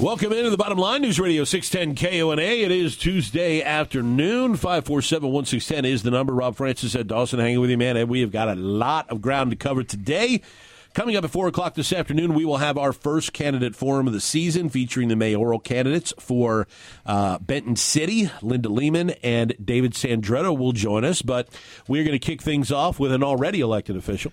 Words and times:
Welcome 0.00 0.32
into 0.32 0.50
the 0.50 0.56
bottom 0.56 0.78
line, 0.78 1.02
News 1.02 1.18
Radio 1.18 1.42
610 1.42 1.96
KONA. 1.96 2.40
It 2.40 2.70
is 2.70 2.96
Tuesday 2.96 3.60
afternoon. 3.60 4.54
547 4.54 5.32
1610 5.32 5.84
is 5.84 6.04
the 6.04 6.12
number. 6.12 6.32
Rob 6.32 6.54
Francis 6.54 6.94
at 6.94 7.08
Dawson 7.08 7.40
hanging 7.40 7.58
with 7.58 7.68
you, 7.68 7.76
man. 7.76 7.96
And 7.96 8.08
we 8.08 8.20
have 8.20 8.30
got 8.30 8.46
a 8.46 8.54
lot 8.54 9.10
of 9.10 9.20
ground 9.20 9.50
to 9.50 9.56
cover 9.56 9.82
today. 9.82 10.40
Coming 10.94 11.16
up 11.16 11.24
at 11.24 11.30
4 11.30 11.48
o'clock 11.48 11.74
this 11.74 11.92
afternoon, 11.92 12.34
we 12.34 12.44
will 12.44 12.58
have 12.58 12.78
our 12.78 12.92
first 12.92 13.32
candidate 13.32 13.74
forum 13.74 14.06
of 14.06 14.12
the 14.12 14.20
season 14.20 14.68
featuring 14.68 15.08
the 15.08 15.16
mayoral 15.16 15.58
candidates 15.58 16.12
for 16.20 16.68
uh, 17.04 17.40
Benton 17.40 17.74
City. 17.74 18.30
Linda 18.40 18.68
Lehman 18.68 19.10
and 19.24 19.56
David 19.62 19.94
Sandretto 19.94 20.56
will 20.56 20.72
join 20.72 21.04
us, 21.04 21.22
but 21.22 21.48
we're 21.88 22.04
going 22.04 22.18
to 22.18 22.24
kick 22.24 22.40
things 22.40 22.70
off 22.70 23.00
with 23.00 23.10
an 23.10 23.24
already 23.24 23.58
elected 23.58 23.96
official. 23.96 24.30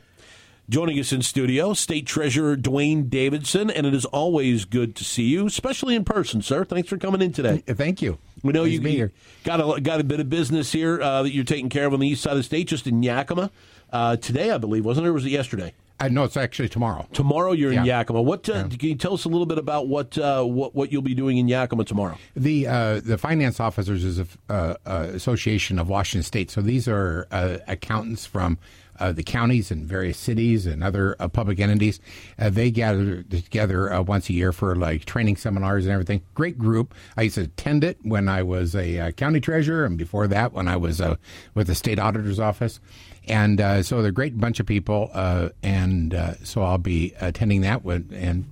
Joining 0.67 0.99
us 0.99 1.13
in 1.13 1.21
studio, 1.21 1.73
State 1.75 2.07
Treasurer 2.07 2.55
Duane 2.55 3.07
Davidson, 3.07 3.69
and 3.69 3.85
it 3.85 3.93
is 3.93 4.03
always 4.05 4.65
good 4.65 4.95
to 4.95 5.03
see 5.03 5.25
you, 5.25 5.45
especially 5.45 5.93
in 5.95 6.03
person, 6.03 6.41
sir. 6.41 6.65
Thanks 6.65 6.89
for 6.89 6.97
coming 6.97 7.21
in 7.21 7.31
today. 7.33 7.57
Thank 7.67 8.01
you. 8.01 8.17
We 8.41 8.51
know 8.51 8.63
Nice 8.63 8.73
you 8.73 8.79
here. 8.81 9.11
got 9.43 9.59
a 9.59 9.79
got 9.79 9.99
a 9.99 10.03
bit 10.03 10.19
of 10.19 10.27
business 10.27 10.71
here 10.71 10.99
uh, 10.99 11.21
that 11.21 11.31
you're 11.33 11.43
taking 11.43 11.69
care 11.69 11.85
of 11.85 11.93
on 11.93 11.99
the 11.99 12.07
east 12.07 12.23
side 12.23 12.31
of 12.31 12.37
the 12.37 12.43
state, 12.43 12.67
just 12.67 12.87
in 12.87 13.03
Yakima. 13.03 13.51
Uh, 13.93 14.15
today, 14.17 14.49
I 14.49 14.57
believe, 14.57 14.83
wasn't 14.83 15.05
it? 15.05 15.09
Or 15.11 15.13
was 15.13 15.23
it 15.25 15.29
yesterday? 15.29 15.73
Uh, 15.99 16.09
no, 16.09 16.23
it's 16.23 16.35
actually 16.35 16.67
tomorrow. 16.67 17.07
Tomorrow, 17.13 17.53
you're 17.53 17.71
in 17.71 17.85
Yakima. 17.85 18.21
What 18.21 18.49
uh, 18.49 18.67
can 18.67 18.89
you 18.89 18.95
tell 18.95 19.13
us 19.13 19.23
a 19.23 19.29
little 19.29 19.45
bit 19.45 19.57
about 19.57 19.87
what 19.87 20.17
uh, 20.17 20.43
what 20.43 20.75
what 20.75 20.91
you'll 20.91 21.01
be 21.01 21.15
doing 21.15 21.37
in 21.37 21.47
Yakima 21.47 21.85
tomorrow? 21.85 22.17
The 22.35 22.67
uh, 22.67 22.99
the 22.99 23.17
Finance 23.17 23.59
Officers 23.59 24.03
is 24.03 24.19
a 24.19 24.27
uh, 24.49 24.75
uh, 24.85 25.07
association 25.13 25.79
of 25.79 25.87
Washington 25.87 26.23
State. 26.23 26.51
So 26.51 26.61
these 26.61 26.87
are 26.87 27.27
uh, 27.31 27.59
accountants 27.67 28.25
from 28.25 28.57
uh, 28.99 29.11
the 29.11 29.23
counties 29.23 29.71
and 29.71 29.85
various 29.85 30.17
cities 30.17 30.65
and 30.65 30.83
other 30.83 31.15
uh, 31.19 31.27
public 31.27 31.59
entities. 31.59 31.99
Uh, 32.39 32.49
they 32.49 32.71
gather 32.71 33.23
together 33.23 33.91
uh, 33.91 34.01
once 34.01 34.29
a 34.29 34.33
year 34.33 34.51
for 34.51 34.75
like 34.75 35.05
training 35.05 35.35
seminars 35.35 35.85
and 35.85 35.93
everything. 35.93 36.21
Great 36.33 36.57
group. 36.57 36.93
I 37.17 37.23
used 37.23 37.35
to 37.35 37.41
attend 37.41 37.83
it 37.83 37.97
when 38.03 38.27
I 38.27 38.43
was 38.43 38.75
a 38.75 38.99
uh, 38.99 39.11
county 39.11 39.39
treasurer, 39.39 39.85
and 39.85 39.97
before 39.97 40.27
that, 40.27 40.53
when 40.53 40.67
I 40.67 40.77
was 40.77 41.01
uh, 41.01 41.15
with 41.53 41.67
the 41.67 41.75
state 41.75 41.99
auditor's 41.99 42.39
office. 42.39 42.79
And 43.27 43.59
uh, 43.59 43.83
so 43.83 44.01
they're 44.01 44.09
a 44.09 44.13
great 44.13 44.39
bunch 44.39 44.59
of 44.59 44.65
people, 44.65 45.09
uh, 45.13 45.49
and 45.63 46.13
uh, 46.13 46.35
so 46.43 46.61
I'll 46.61 46.77
be 46.77 47.13
attending 47.19 47.61
that 47.61 47.83
one 47.83 48.09
and 48.13 48.45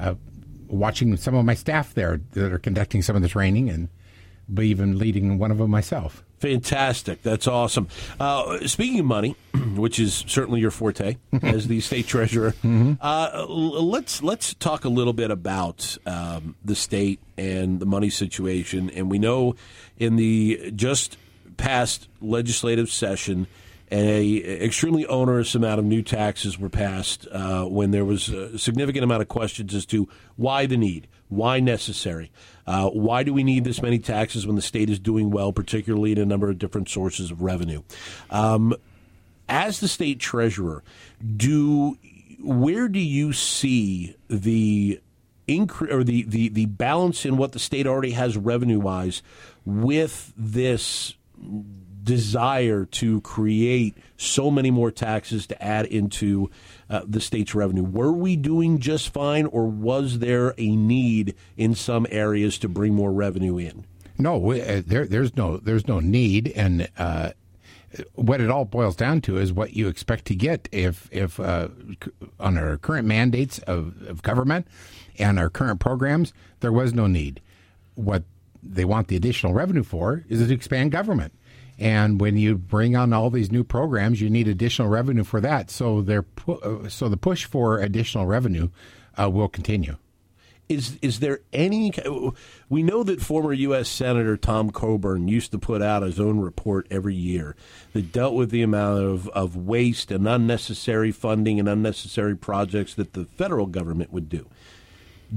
uh, 0.00 0.14
watching 0.68 1.16
some 1.16 1.34
of 1.34 1.44
my 1.44 1.54
staff 1.54 1.94
there 1.94 2.20
that 2.32 2.52
are 2.52 2.58
conducting 2.58 3.02
some 3.02 3.16
of 3.16 3.22
the 3.22 3.28
training, 3.28 3.68
and 3.70 3.88
be 4.52 4.68
even 4.68 4.98
leading 4.98 5.38
one 5.38 5.50
of 5.50 5.58
them 5.58 5.70
myself. 5.70 6.24
Fantastic. 6.38 7.22
That's 7.22 7.46
awesome. 7.46 7.86
Uh, 8.18 8.66
speaking 8.66 8.98
of 8.98 9.04
money, 9.06 9.36
which 9.76 10.00
is 10.00 10.24
certainly 10.26 10.58
your 10.60 10.70
forte 10.70 11.18
as 11.42 11.68
the 11.68 11.80
state 11.80 12.06
treasurer, 12.06 12.54
uh, 12.64 13.30
l- 13.34 13.46
let's 13.88 14.22
let's 14.22 14.54
talk 14.54 14.84
a 14.84 14.88
little 14.88 15.12
bit 15.12 15.30
about 15.30 15.96
um, 16.06 16.56
the 16.64 16.74
state 16.74 17.20
and 17.36 17.78
the 17.78 17.86
money 17.86 18.08
situation. 18.10 18.90
And 18.90 19.10
we 19.10 19.18
know 19.18 19.54
in 19.98 20.16
the 20.16 20.72
just 20.74 21.18
past 21.58 22.08
legislative 22.22 22.90
session, 22.90 23.46
a 23.90 24.64
extremely 24.64 25.04
onerous 25.06 25.54
amount 25.54 25.80
of 25.80 25.84
new 25.84 26.02
taxes 26.02 26.58
were 26.58 26.68
passed 26.68 27.26
uh, 27.32 27.64
when 27.64 27.90
there 27.90 28.04
was 28.04 28.28
a 28.28 28.58
significant 28.58 29.02
amount 29.02 29.22
of 29.22 29.28
questions 29.28 29.74
as 29.74 29.84
to 29.86 30.08
why 30.36 30.66
the 30.66 30.76
need, 30.76 31.08
why 31.28 31.58
necessary, 31.58 32.30
uh, 32.66 32.88
why 32.88 33.22
do 33.22 33.32
we 33.32 33.42
need 33.42 33.64
this 33.64 33.82
many 33.82 33.98
taxes 33.98 34.46
when 34.46 34.56
the 34.56 34.62
state 34.62 34.88
is 34.88 34.98
doing 34.98 35.30
well, 35.30 35.52
particularly 35.52 36.12
in 36.12 36.18
a 36.18 36.26
number 36.26 36.48
of 36.48 36.58
different 36.58 36.88
sources 36.88 37.30
of 37.30 37.42
revenue. 37.42 37.82
Um, 38.30 38.74
as 39.48 39.80
the 39.80 39.88
state 39.88 40.20
treasurer, 40.20 40.84
do 41.36 41.98
where 42.42 42.88
do 42.88 43.00
you 43.00 43.32
see 43.32 44.14
the 44.28 45.00
incre- 45.48 45.92
or 45.92 46.04
the, 46.04 46.22
the 46.22 46.48
the 46.48 46.66
balance 46.66 47.26
in 47.26 47.36
what 47.36 47.52
the 47.52 47.58
state 47.58 47.86
already 47.86 48.12
has 48.12 48.36
revenue 48.36 48.78
wise 48.78 49.22
with 49.64 50.32
this 50.36 51.14
desire 52.02 52.84
to 52.86 53.20
create 53.20 53.96
so 54.16 54.50
many 54.50 54.70
more 54.70 54.90
taxes 54.90 55.46
to 55.48 55.62
add 55.62 55.86
into 55.86 56.50
uh, 56.88 57.02
the 57.06 57.20
state's 57.20 57.54
revenue. 57.54 57.84
Were 57.84 58.12
we 58.12 58.36
doing 58.36 58.78
just 58.78 59.12
fine, 59.12 59.46
or 59.46 59.66
was 59.66 60.18
there 60.18 60.54
a 60.58 60.76
need 60.76 61.34
in 61.56 61.74
some 61.74 62.06
areas 62.10 62.58
to 62.58 62.68
bring 62.68 62.94
more 62.94 63.12
revenue 63.12 63.58
in? 63.58 63.84
No, 64.18 64.36
we, 64.36 64.60
uh, 64.60 64.82
there, 64.86 65.06
there's 65.06 65.36
no 65.36 65.56
there's 65.56 65.88
no 65.88 66.00
need, 66.00 66.52
and 66.54 66.88
uh, 66.98 67.30
what 68.14 68.40
it 68.40 68.50
all 68.50 68.64
boils 68.64 68.94
down 68.96 69.20
to 69.22 69.38
is 69.38 69.52
what 69.52 69.74
you 69.74 69.88
expect 69.88 70.26
to 70.26 70.34
get 70.34 70.68
if 70.72 71.08
if 71.10 71.40
uh, 71.40 71.68
on 72.38 72.58
our 72.58 72.76
current 72.76 73.06
mandates 73.06 73.58
of, 73.60 74.02
of 74.06 74.22
government 74.22 74.68
and 75.18 75.38
our 75.38 75.50
current 75.50 75.80
programs, 75.80 76.32
there 76.60 76.72
was 76.72 76.92
no 76.92 77.06
need. 77.06 77.40
What 77.94 78.24
they 78.62 78.84
want 78.84 79.08
the 79.08 79.16
additional 79.16 79.54
revenue 79.54 79.82
for 79.82 80.24
is 80.28 80.46
to 80.46 80.54
expand 80.54 80.92
government. 80.92 81.32
And 81.80 82.20
when 82.20 82.36
you 82.36 82.58
bring 82.58 82.94
on 82.94 83.14
all 83.14 83.30
these 83.30 83.50
new 83.50 83.64
programs, 83.64 84.20
you 84.20 84.28
need 84.28 84.46
additional 84.46 84.88
revenue 84.88 85.24
for 85.24 85.40
that. 85.40 85.70
So 85.70 86.02
they're 86.02 86.22
pu- 86.22 86.60
uh, 86.60 86.88
so 86.90 87.08
the 87.08 87.16
push 87.16 87.46
for 87.46 87.78
additional 87.78 88.26
revenue 88.26 88.68
uh, 89.18 89.30
will 89.30 89.48
continue. 89.48 89.96
is 90.68 90.98
is 91.02 91.20
there 91.20 91.40
any 91.52 91.92
we 92.68 92.82
know 92.82 93.02
that 93.02 93.20
former 93.20 93.52
US 93.52 93.88
senator 93.88 94.36
Tom 94.36 94.70
Coburn 94.70 95.26
used 95.26 95.50
to 95.52 95.58
put 95.58 95.82
out 95.82 96.02
his 96.02 96.20
own 96.20 96.38
report 96.38 96.86
every 96.90 97.14
year 97.14 97.56
that 97.94 98.12
dealt 98.12 98.34
with 98.34 98.50
the 98.50 98.62
amount 98.62 99.02
of, 99.02 99.28
of 99.30 99.56
waste 99.56 100.10
and 100.10 100.28
unnecessary 100.28 101.10
funding 101.10 101.58
and 101.58 101.68
unnecessary 101.68 102.36
projects 102.36 102.94
that 102.94 103.14
the 103.14 103.24
federal 103.24 103.66
government 103.66 104.12
would 104.12 104.28
do. 104.28 104.46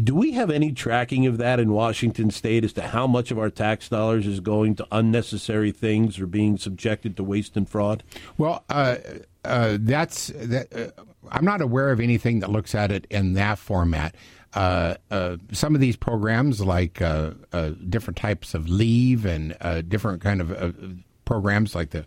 Do 0.01 0.15
we 0.15 0.31
have 0.31 0.49
any 0.49 0.71
tracking 0.71 1.27
of 1.27 1.37
that 1.37 1.59
in 1.59 1.71
Washington 1.71 2.31
state 2.31 2.63
as 2.63 2.73
to 2.73 2.81
how 2.81 3.05
much 3.05 3.29
of 3.31 3.37
our 3.37 3.49
tax 3.49 3.89
dollars 3.89 4.25
is 4.25 4.39
going 4.39 4.75
to 4.75 4.87
unnecessary 4.91 5.71
things 5.71 6.19
or 6.19 6.25
being 6.25 6.57
subjected 6.57 7.15
to 7.17 7.23
waste 7.23 7.55
and 7.55 7.69
fraud? 7.69 8.03
Well, 8.37 8.63
uh, 8.69 8.97
uh, 9.45 9.77
that's 9.79 10.27
that. 10.35 10.73
Uh, 10.73 11.03
I'm 11.31 11.45
not 11.45 11.61
aware 11.61 11.91
of 11.91 11.99
anything 11.99 12.39
that 12.39 12.49
looks 12.49 12.75
at 12.75 12.91
it 12.91 13.07
in 13.09 13.33
that 13.33 13.59
format. 13.59 14.15
Uh, 14.53 14.95
uh, 15.09 15.37
some 15.51 15.73
of 15.73 15.81
these 15.81 15.95
programs, 15.95 16.61
like 16.61 17.01
uh, 17.01 17.31
uh, 17.51 17.71
different 17.89 18.17
types 18.17 18.53
of 18.53 18.69
leave 18.69 19.25
and 19.25 19.55
uh, 19.61 19.81
different 19.81 20.21
kind 20.21 20.41
of 20.41 20.51
uh, 20.51 20.71
programs, 21.25 21.73
like 21.73 21.89
the 21.89 22.05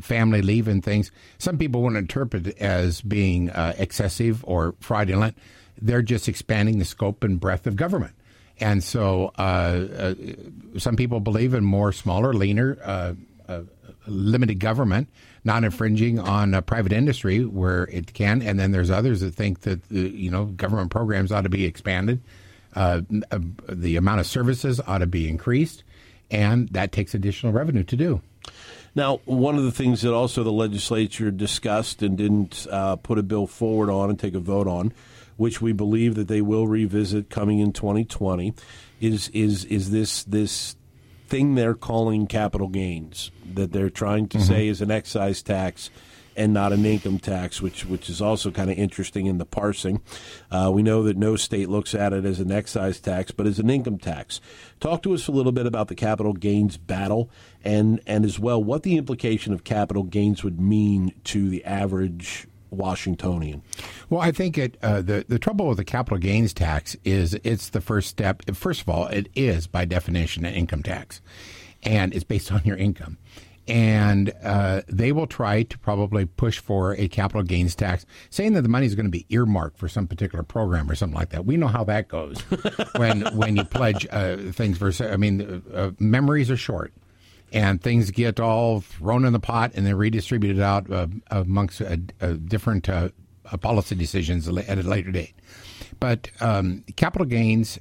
family 0.00 0.42
leave 0.42 0.66
and 0.66 0.82
things, 0.82 1.12
some 1.38 1.56
people 1.56 1.82
want 1.82 1.94
to 1.94 2.00
interpret 2.00 2.48
it 2.48 2.58
as 2.58 3.00
being 3.00 3.48
excessive 3.78 4.44
or 4.44 4.74
fraudulent. 4.80 5.38
They're 5.80 6.02
just 6.02 6.28
expanding 6.28 6.78
the 6.78 6.84
scope 6.84 7.24
and 7.24 7.38
breadth 7.38 7.66
of 7.66 7.76
government. 7.76 8.14
And 8.60 8.82
so, 8.82 9.32
uh, 9.38 9.42
uh, 9.42 10.14
some 10.78 10.96
people 10.96 11.20
believe 11.20 11.54
in 11.54 11.64
more 11.64 11.92
smaller, 11.92 12.32
leaner, 12.32 12.78
uh, 12.82 13.14
uh, 13.48 13.62
limited 14.06 14.58
government, 14.58 15.08
not 15.44 15.64
infringing 15.64 16.18
on 16.18 16.54
uh, 16.54 16.60
private 16.60 16.92
industry 16.92 17.44
where 17.44 17.84
it 17.84 18.12
can. 18.14 18.42
And 18.42 18.58
then 18.58 18.72
there's 18.72 18.90
others 18.90 19.20
that 19.20 19.34
think 19.34 19.60
that 19.60 19.80
uh, 19.92 19.94
you 19.94 20.30
know 20.30 20.46
government 20.46 20.90
programs 20.90 21.30
ought 21.30 21.42
to 21.42 21.48
be 21.48 21.64
expanded, 21.64 22.20
the 22.74 23.96
amount 23.96 24.20
of 24.20 24.26
services 24.26 24.80
ought 24.86 24.98
to 24.98 25.06
be 25.06 25.28
increased, 25.28 25.84
and 26.30 26.68
that 26.70 26.90
takes 26.90 27.14
additional 27.14 27.52
revenue 27.52 27.84
to 27.84 27.96
do. 27.96 28.20
Now, 28.94 29.20
one 29.26 29.56
of 29.56 29.62
the 29.62 29.70
things 29.70 30.00
that 30.02 30.12
also 30.12 30.42
the 30.42 30.50
legislature 30.50 31.30
discussed 31.30 32.02
and 32.02 32.18
didn't 32.18 32.66
put 33.04 33.18
a 33.18 33.22
bill 33.22 33.46
forward 33.46 33.90
on 33.90 34.10
and 34.10 34.18
take 34.18 34.34
a 34.34 34.40
vote 34.40 34.66
on, 34.66 34.92
which 35.38 35.62
we 35.62 35.72
believe 35.72 36.16
that 36.16 36.28
they 36.28 36.42
will 36.42 36.66
revisit 36.66 37.30
coming 37.30 37.60
in 37.60 37.72
2020, 37.72 38.52
is 39.00 39.30
is 39.30 39.64
is 39.64 39.90
this 39.90 40.24
this 40.24 40.76
thing 41.28 41.54
they're 41.54 41.74
calling 41.74 42.26
capital 42.26 42.68
gains 42.68 43.30
that 43.54 43.72
they're 43.72 43.90
trying 43.90 44.28
to 44.28 44.40
say 44.40 44.66
is 44.66 44.80
an 44.80 44.90
excise 44.90 45.42
tax 45.42 45.90
and 46.38 46.54
not 46.54 46.72
an 46.72 46.84
income 46.84 47.18
tax, 47.18 47.62
which 47.62 47.84
which 47.84 48.08
is 48.10 48.20
also 48.20 48.50
kind 48.50 48.70
of 48.70 48.78
interesting 48.78 49.26
in 49.26 49.38
the 49.38 49.44
parsing. 49.44 50.00
Uh, 50.50 50.70
we 50.72 50.82
know 50.82 51.02
that 51.02 51.16
no 51.16 51.36
state 51.36 51.68
looks 51.68 51.94
at 51.94 52.12
it 52.12 52.24
as 52.24 52.40
an 52.40 52.50
excise 52.50 53.00
tax, 53.00 53.30
but 53.30 53.46
as 53.46 53.58
an 53.58 53.70
income 53.70 53.98
tax. 53.98 54.40
Talk 54.80 55.02
to 55.02 55.14
us 55.14 55.28
a 55.28 55.32
little 55.32 55.52
bit 55.52 55.66
about 55.66 55.88
the 55.88 55.94
capital 55.94 56.32
gains 56.32 56.76
battle, 56.76 57.30
and 57.64 58.00
and 58.06 58.24
as 58.24 58.38
well 58.38 58.62
what 58.62 58.84
the 58.84 58.96
implication 58.96 59.52
of 59.52 59.64
capital 59.64 60.04
gains 60.04 60.42
would 60.42 60.60
mean 60.60 61.12
to 61.24 61.48
the 61.48 61.64
average 61.64 62.46
Washingtonian? 62.70 63.62
Well, 64.10 64.20
I 64.20 64.32
think 64.32 64.58
it, 64.58 64.76
uh, 64.82 65.02
the 65.02 65.24
the 65.28 65.38
trouble 65.38 65.66
with 65.66 65.78
the 65.78 65.84
capital 65.84 66.18
gains 66.18 66.52
tax 66.52 66.96
is 67.04 67.34
it's 67.44 67.70
the 67.70 67.80
first 67.80 68.08
step. 68.08 68.42
First 68.54 68.82
of 68.82 68.88
all, 68.88 69.06
it 69.06 69.28
is 69.34 69.66
by 69.66 69.84
definition 69.84 70.44
an 70.44 70.54
income 70.54 70.82
tax, 70.82 71.20
and 71.82 72.14
it's 72.14 72.24
based 72.24 72.52
on 72.52 72.62
your 72.64 72.76
income. 72.76 73.18
And 73.66 74.32
uh, 74.42 74.80
they 74.88 75.12
will 75.12 75.26
try 75.26 75.62
to 75.62 75.78
probably 75.78 76.24
push 76.24 76.58
for 76.58 76.94
a 76.94 77.06
capital 77.06 77.42
gains 77.42 77.74
tax, 77.74 78.06
saying 78.30 78.54
that 78.54 78.62
the 78.62 78.68
money 78.70 78.86
is 78.86 78.94
going 78.94 79.04
to 79.04 79.10
be 79.10 79.26
earmarked 79.28 79.76
for 79.76 79.88
some 79.88 80.06
particular 80.06 80.42
program 80.42 80.90
or 80.90 80.94
something 80.94 81.18
like 81.18 81.28
that. 81.30 81.44
We 81.44 81.58
know 81.58 81.66
how 81.66 81.84
that 81.84 82.08
goes 82.08 82.40
when 82.96 83.26
when 83.36 83.56
you 83.56 83.64
pledge 83.64 84.06
uh, 84.10 84.38
things 84.52 84.78
for. 84.78 84.90
I 85.06 85.18
mean, 85.18 85.62
uh, 85.74 85.90
memories 85.98 86.50
are 86.50 86.56
short 86.56 86.94
and 87.52 87.80
things 87.80 88.10
get 88.10 88.40
all 88.40 88.80
thrown 88.80 89.24
in 89.24 89.32
the 89.32 89.40
pot 89.40 89.72
and 89.74 89.86
then 89.86 89.94
redistributed 89.96 90.60
out 90.60 90.90
uh, 90.90 91.06
amongst 91.30 91.80
uh, 91.80 91.96
uh, 92.20 92.32
different 92.32 92.88
uh, 92.88 93.08
policy 93.60 93.94
decisions 93.94 94.48
at 94.48 94.78
a 94.78 94.82
later 94.82 95.10
date. 95.10 95.34
But 96.00 96.30
um, 96.40 96.84
capital 96.96 97.26
gains 97.26 97.78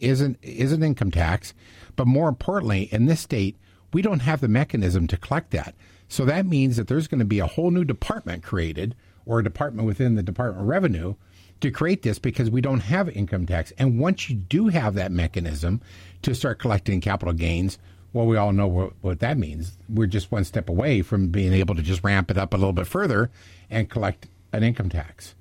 isn't 0.00 0.38
is 0.42 0.72
an 0.72 0.82
income 0.82 1.10
tax, 1.10 1.54
but 1.96 2.06
more 2.06 2.28
importantly, 2.28 2.88
in 2.92 3.06
this 3.06 3.20
state, 3.20 3.56
we 3.92 4.02
don't 4.02 4.20
have 4.20 4.40
the 4.40 4.48
mechanism 4.48 5.06
to 5.08 5.16
collect 5.16 5.50
that. 5.50 5.74
So 6.08 6.24
that 6.24 6.46
means 6.46 6.76
that 6.76 6.88
there's 6.88 7.08
going 7.08 7.20
to 7.20 7.24
be 7.24 7.38
a 7.38 7.46
whole 7.46 7.70
new 7.70 7.84
department 7.84 8.42
created, 8.42 8.94
or 9.26 9.38
a 9.38 9.44
department 9.44 9.86
within 9.86 10.14
the 10.14 10.22
Department 10.22 10.62
of 10.62 10.68
Revenue, 10.68 11.14
to 11.60 11.70
create 11.70 12.02
this 12.02 12.18
because 12.18 12.50
we 12.50 12.60
don't 12.60 12.80
have 12.80 13.08
income 13.08 13.46
tax. 13.46 13.72
And 13.78 13.98
once 13.98 14.28
you 14.28 14.36
do 14.36 14.68
have 14.68 14.94
that 14.94 15.12
mechanism 15.12 15.80
to 16.22 16.34
start 16.34 16.58
collecting 16.58 17.00
capital 17.00 17.32
gains, 17.32 17.78
well, 18.12 18.26
we 18.26 18.36
all 18.36 18.52
know 18.52 18.66
what, 18.66 18.92
what, 19.00 19.20
that 19.20 19.38
means. 19.38 19.72
We're 19.88 20.06
just 20.06 20.30
one 20.30 20.44
step 20.44 20.68
away 20.68 21.00
from 21.02 21.28
being 21.28 21.52
able 21.52 21.74
to 21.74 21.82
just 21.82 22.04
ramp 22.04 22.30
it 22.30 22.36
up 22.38 22.52
a 22.52 22.56
little 22.56 22.72
bit 22.72 22.86
further 22.86 23.30
and 23.70 23.88
collect 23.88 24.28
an 24.52 24.62
income 24.62 24.90
tax. 24.90 25.34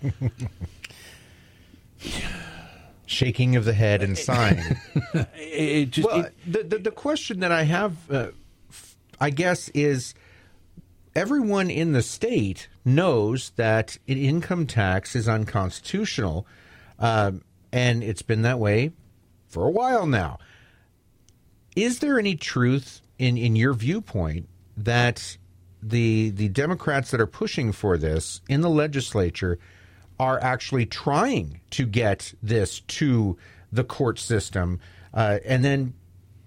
Shaking 3.06 3.56
of 3.56 3.64
the 3.64 3.72
head 3.72 4.02
and 4.02 4.16
sighing. 4.16 4.62
it 5.34 5.90
just, 5.90 6.08
well, 6.08 6.20
it, 6.20 6.34
the, 6.46 6.62
the, 6.62 6.78
the 6.78 6.90
question 6.90 7.40
that 7.40 7.50
I 7.52 7.64
have, 7.64 7.96
uh, 8.10 8.28
I 9.20 9.30
guess, 9.30 9.68
is 9.70 10.14
everyone 11.14 11.68
in 11.68 11.92
the 11.92 12.02
state 12.02 12.68
knows 12.84 13.50
that 13.56 13.98
an 14.08 14.18
income 14.18 14.66
tax 14.66 15.14
is 15.14 15.28
unconstitutional, 15.28 16.46
uh, 16.98 17.32
and 17.72 18.02
it's 18.02 18.22
been 18.22 18.42
that 18.42 18.58
way 18.58 18.92
for 19.48 19.66
a 19.66 19.70
while 19.70 20.06
now. 20.06 20.38
Is 21.76 22.00
there 22.00 22.18
any 22.18 22.36
truth 22.36 23.00
in, 23.18 23.36
in 23.36 23.56
your 23.56 23.72
viewpoint 23.72 24.48
that 24.76 25.36
the 25.82 26.30
the 26.30 26.48
Democrats 26.48 27.10
that 27.10 27.20
are 27.20 27.26
pushing 27.26 27.72
for 27.72 27.98
this 27.98 28.40
in 28.48 28.60
the 28.60 28.70
legislature 28.70 29.58
are 30.20 30.40
actually 30.40 30.86
trying 30.86 31.60
to 31.70 31.84
get 31.84 32.32
this 32.42 32.80
to 32.80 33.36
the 33.72 33.82
court 33.82 34.18
system, 34.18 34.78
uh, 35.12 35.38
and 35.44 35.64
then 35.64 35.94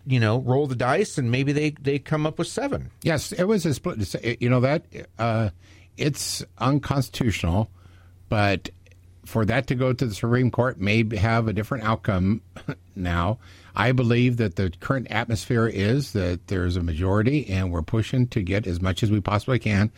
you 0.05 0.19
know 0.19 0.39
roll 0.39 0.67
the 0.67 0.75
dice 0.75 1.17
and 1.17 1.31
maybe 1.31 1.51
they 1.51 1.71
they 1.81 1.99
come 1.99 2.25
up 2.25 2.39
with 2.39 2.47
seven. 2.47 2.91
Yes, 3.01 3.31
it 3.31 3.43
was 3.43 3.65
a 3.65 3.73
split. 3.73 4.41
You 4.41 4.49
know 4.49 4.61
that 4.61 4.85
uh, 5.19 5.49
it's 5.97 6.43
unconstitutional, 6.57 7.69
but 8.29 8.69
for 9.25 9.45
that 9.45 9.67
to 9.67 9.75
go 9.75 9.93
to 9.93 10.05
the 10.05 10.13
Supreme 10.13 10.51
Court 10.51 10.79
may 10.79 11.03
have 11.17 11.47
a 11.47 11.53
different 11.53 11.83
outcome 11.83 12.41
now. 12.95 13.39
I 13.75 13.91
believe 13.91 14.37
that 14.37 14.55
the 14.55 14.71
current 14.79 15.07
atmosphere 15.09 15.67
is 15.67 16.13
that 16.13 16.47
there's 16.47 16.77
a 16.77 16.83
majority, 16.83 17.47
and 17.47 17.71
we're 17.71 17.81
pushing 17.81 18.27
to 18.27 18.41
get 18.41 18.67
as 18.67 18.81
much 18.81 19.03
as 19.03 19.11
we 19.11 19.19
possibly 19.19 19.59
can. 19.59 19.91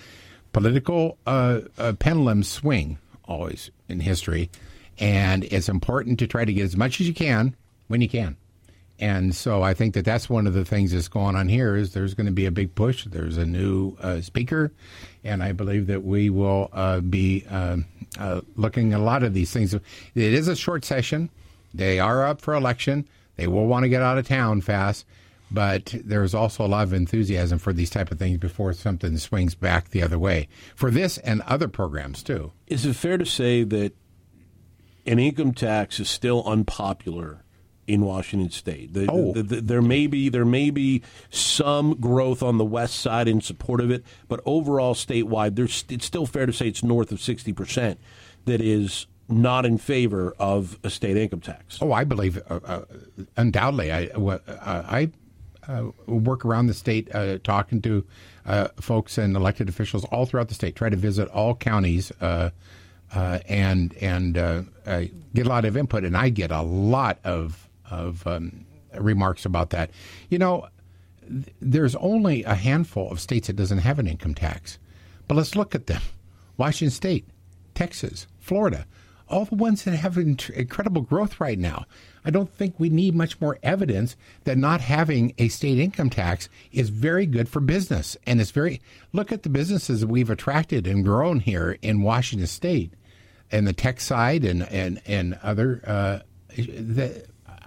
Political 0.53 1.17
uh, 1.27 1.61
uh, 1.77 1.93
pendulums 1.93 2.47
swing 2.47 2.97
always 3.25 3.69
in 3.87 3.99
history, 3.99 4.49
and 4.97 5.43
it's 5.43 5.69
important 5.69 6.19
to 6.19 6.27
try 6.27 6.45
to 6.45 6.53
get 6.53 6.63
as 6.63 6.77
much 6.77 6.99
as 6.99 7.07
you 7.07 7.13
can 7.13 7.55
when 7.87 8.01
you 8.01 8.09
can. 8.09 8.37
And 8.99 9.35
so 9.35 9.61
I 9.61 9.73
think 9.73 9.93
that 9.93 10.05
that's 10.05 10.29
one 10.29 10.47
of 10.47 10.53
the 10.53 10.65
things 10.65 10.91
that's 10.91 11.07
going 11.07 11.35
on 11.35 11.47
here 11.47 11.75
is 11.75 11.93
there's 11.93 12.15
going 12.15 12.25
to 12.25 12.31
be 12.31 12.47
a 12.47 12.51
big 12.51 12.73
push. 12.73 13.05
There's 13.05 13.37
a 13.37 13.45
new 13.45 13.95
uh, 14.01 14.21
speaker, 14.21 14.71
and 15.23 15.43
I 15.43 15.51
believe 15.51 15.87
that 15.87 16.03
we 16.03 16.29
will 16.29 16.69
uh, 16.73 17.01
be 17.01 17.45
uh, 17.49 17.77
uh 18.17 18.41
looking 18.55 18.93
at 18.93 18.99
a 18.99 19.03
lot 19.03 19.21
of 19.21 19.33
these 19.33 19.51
things. 19.51 19.73
It 19.73 19.83
is 20.15 20.47
a 20.47 20.55
short 20.55 20.83
session. 20.83 21.29
They 21.73 21.99
are 21.99 22.25
up 22.25 22.41
for 22.41 22.55
election. 22.55 23.07
They 23.35 23.47
will 23.47 23.67
want 23.67 23.83
to 23.83 23.89
get 23.89 24.01
out 24.01 24.17
of 24.17 24.27
town 24.27 24.61
fast, 24.61 25.05
but 25.51 25.93
there's 26.03 26.33
also 26.33 26.65
a 26.65 26.67
lot 26.67 26.83
of 26.83 26.93
enthusiasm 26.93 27.59
for 27.59 27.71
these 27.71 27.91
type 27.91 28.11
of 28.11 28.17
things 28.17 28.39
before 28.39 28.73
something 28.73 29.15
swings 29.17 29.53
back 29.53 29.89
the 29.89 30.01
other 30.01 30.17
way 30.17 30.47
for 30.75 30.89
this 30.89 31.19
and 31.19 31.43
other 31.43 31.67
programs 31.67 32.23
too. 32.23 32.51
Is 32.65 32.83
it 32.83 32.95
fair 32.95 33.19
to 33.19 33.25
say 33.27 33.63
that 33.63 33.93
an 35.05 35.19
income 35.19 35.53
tax 35.53 35.99
is 35.99 36.09
still 36.09 36.43
unpopular 36.45 37.43
in 37.87 38.01
Washington 38.01 38.51
State? 38.51 38.93
The, 38.93 39.07
oh. 39.09 39.33
The, 39.33 39.43
the, 39.43 39.61
there 39.61 39.81
may 39.81 40.05
be 40.05 40.29
there 40.29 40.45
may 40.45 40.69
be 40.69 41.01
some 41.29 41.95
growth 41.95 42.43
on 42.43 42.57
the 42.57 42.65
west 42.65 42.99
side 42.99 43.27
in 43.27 43.41
support 43.41 43.81
of 43.81 43.89
it, 43.89 44.03
but 44.27 44.41
overall 44.45 44.93
statewide, 44.93 45.55
there's 45.55 45.85
it's 45.89 46.05
still 46.05 46.25
fair 46.25 46.45
to 46.45 46.53
say 46.53 46.67
it's 46.67 46.83
north 46.83 47.11
of 47.11 47.21
sixty 47.21 47.53
percent 47.53 47.99
that 48.45 48.61
is 48.61 49.07
not 49.29 49.65
in 49.65 49.77
favor 49.77 50.33
of 50.39 50.79
a 50.83 50.89
state 50.89 51.17
income 51.17 51.41
tax. 51.41 51.79
Oh, 51.81 51.91
I 51.91 52.03
believe 52.03 52.41
uh, 52.49 52.59
uh, 52.63 52.81
undoubtedly. 53.35 53.91
I 53.91 54.05
uh, 54.05 54.39
I 54.47 55.11
uh, 55.67 55.91
work 56.05 56.45
around 56.45 56.67
the 56.67 56.73
state 56.73 57.13
uh, 57.13 57.37
talking 57.39 57.81
to 57.81 58.05
uh, 58.45 58.69
folks 58.79 59.17
and 59.17 59.35
elected 59.35 59.67
officials 59.67 60.05
all 60.05 60.25
throughout 60.25 60.47
the 60.47 60.55
state. 60.55 60.75
Try 60.75 60.89
to 60.89 60.95
visit 60.95 61.27
all 61.29 61.55
counties 61.55 62.11
and 62.21 63.93
and 63.97 64.33
get 64.33 65.45
a 65.45 65.49
lot 65.49 65.65
of 65.65 65.75
input, 65.75 66.05
and 66.05 66.15
I 66.15 66.29
get 66.29 66.51
a 66.51 66.61
lot 66.61 67.19
of 67.23 67.66
of 67.89 68.25
um, 68.27 68.65
remarks 68.97 69.45
about 69.45 69.71
that. 69.71 69.91
You 70.29 70.39
know, 70.39 70.67
th- 71.27 71.53
there's 71.61 71.95
only 71.95 72.43
a 72.43 72.55
handful 72.55 73.11
of 73.11 73.19
states 73.19 73.47
that 73.47 73.55
doesn't 73.55 73.79
have 73.79 73.99
an 73.99 74.07
income 74.07 74.35
tax, 74.35 74.79
but 75.27 75.35
let's 75.35 75.55
look 75.55 75.75
at 75.75 75.87
them: 75.87 76.01
Washington 76.57 76.91
State, 76.91 77.25
Texas, 77.73 78.27
Florida 78.39 78.85
all 79.29 79.45
the 79.45 79.55
ones 79.55 79.83
that 79.83 79.95
have 79.95 80.17
incredible 80.17 81.01
growth 81.01 81.39
right 81.39 81.59
now. 81.59 81.85
I 82.23 82.29
don't 82.29 82.49
think 82.49 82.75
we 82.77 82.89
need 82.89 83.15
much 83.15 83.39
more 83.39 83.57
evidence 83.63 84.15
that 84.43 84.57
not 84.57 84.81
having 84.81 85.33
a 85.37 85.47
state 85.47 85.79
income 85.79 86.09
tax 86.09 86.49
is 86.71 86.89
very 86.89 87.25
good 87.25 87.47
for 87.47 87.59
business. 87.59 88.17
And 88.25 88.41
it's 88.41 88.51
very, 88.51 88.81
look 89.13 89.31
at 89.31 89.43
the 89.43 89.49
businesses 89.49 90.01
that 90.01 90.07
we've 90.07 90.29
attracted 90.29 90.87
and 90.87 91.03
grown 91.03 91.39
here 91.39 91.77
in 91.81 92.01
Washington 92.01 92.47
State 92.47 92.93
and 93.51 93.67
the 93.67 93.73
tech 93.73 93.99
side 93.99 94.43
and, 94.43 94.63
and, 94.63 95.01
and 95.05 95.39
other, 95.41 95.81
uh, 95.85 96.19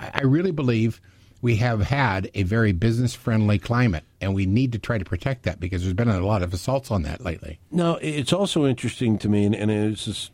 I 0.00 0.22
really 0.22 0.52
believe 0.52 1.00
we 1.42 1.56
have 1.56 1.80
had 1.80 2.30
a 2.34 2.42
very 2.42 2.72
business 2.72 3.14
friendly 3.14 3.58
climate, 3.58 4.04
and 4.20 4.34
we 4.34 4.46
need 4.46 4.72
to 4.72 4.78
try 4.78 4.98
to 4.98 5.04
protect 5.04 5.44
that 5.44 5.58
because 5.58 5.82
there's 5.82 5.94
been 5.94 6.08
a 6.08 6.20
lot 6.20 6.42
of 6.42 6.52
assaults 6.52 6.90
on 6.90 7.02
that 7.02 7.22
lately. 7.22 7.58
No, 7.70 7.98
it's 8.02 8.32
also 8.32 8.66
interesting 8.66 9.18
to 9.18 9.28
me, 9.28 9.46
and, 9.46 9.54
and 9.54 9.70
it's 9.70 10.04
just, 10.04 10.32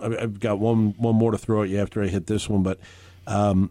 I've 0.00 0.38
got 0.38 0.58
one 0.58 0.94
one 0.98 1.16
more 1.16 1.32
to 1.32 1.38
throw 1.38 1.62
at 1.62 1.68
you 1.68 1.80
after 1.80 2.02
I 2.02 2.06
hit 2.06 2.26
this 2.26 2.48
one, 2.48 2.62
but 2.62 2.78
um, 3.26 3.70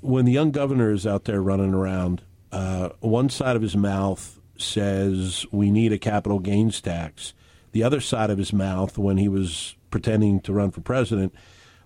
when 0.00 0.26
the 0.26 0.32
young 0.32 0.50
governor 0.50 0.92
is 0.92 1.06
out 1.06 1.24
there 1.24 1.42
running 1.42 1.72
around, 1.72 2.22
uh, 2.52 2.90
one 3.00 3.30
side 3.30 3.56
of 3.56 3.62
his 3.62 3.76
mouth 3.76 4.38
says 4.58 5.46
we 5.50 5.70
need 5.70 5.92
a 5.92 5.98
capital 5.98 6.38
gains 6.38 6.80
tax. 6.80 7.32
The 7.72 7.82
other 7.82 8.00
side 8.00 8.30
of 8.30 8.36
his 8.36 8.52
mouth, 8.52 8.98
when 8.98 9.16
he 9.16 9.28
was 9.28 9.74
pretending 9.90 10.40
to 10.40 10.52
run 10.52 10.70
for 10.70 10.80
president, 10.82 11.34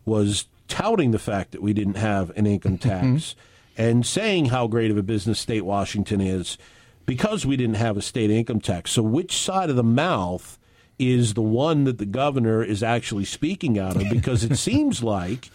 was 0.05 0.47
touting 0.69 1.11
the 1.11 1.19
fact 1.19 1.53
that 1.53 1.63
we 1.63 1.73
didn't 1.73 1.97
have 1.97 2.31
an 2.37 2.47
income 2.47 2.79
mm-hmm. 2.79 3.15
tax 3.17 3.35
and 3.77 4.07
saying 4.07 4.47
how 4.47 4.67
great 4.67 4.91
of 4.91 4.97
a 4.97 5.03
business 5.03 5.41
state 5.41 5.65
Washington 5.65 6.21
is 6.21 6.59
because 7.07 7.45
we 7.45 7.57
didn't 7.57 7.77
have 7.77 7.97
a 7.97 8.03
state 8.03 8.31
income 8.31 8.61
tax. 8.61 8.93
So, 8.93 9.03
which 9.03 9.37
side 9.37 9.71
of 9.71 9.77
the 9.77 9.83
mouth 9.83 10.59
is 10.99 11.35
the 11.35 11.43
one 11.43 11.85
that 11.85 11.99
the 11.99 12.07
governor 12.07 12.63
is 12.63 12.83
actually 12.83 13.25
speaking 13.25 13.79
out 13.79 13.97
of? 13.97 14.09
Because 14.11 14.45
it 14.45 14.57
seems 14.59 15.03
like 15.03 15.51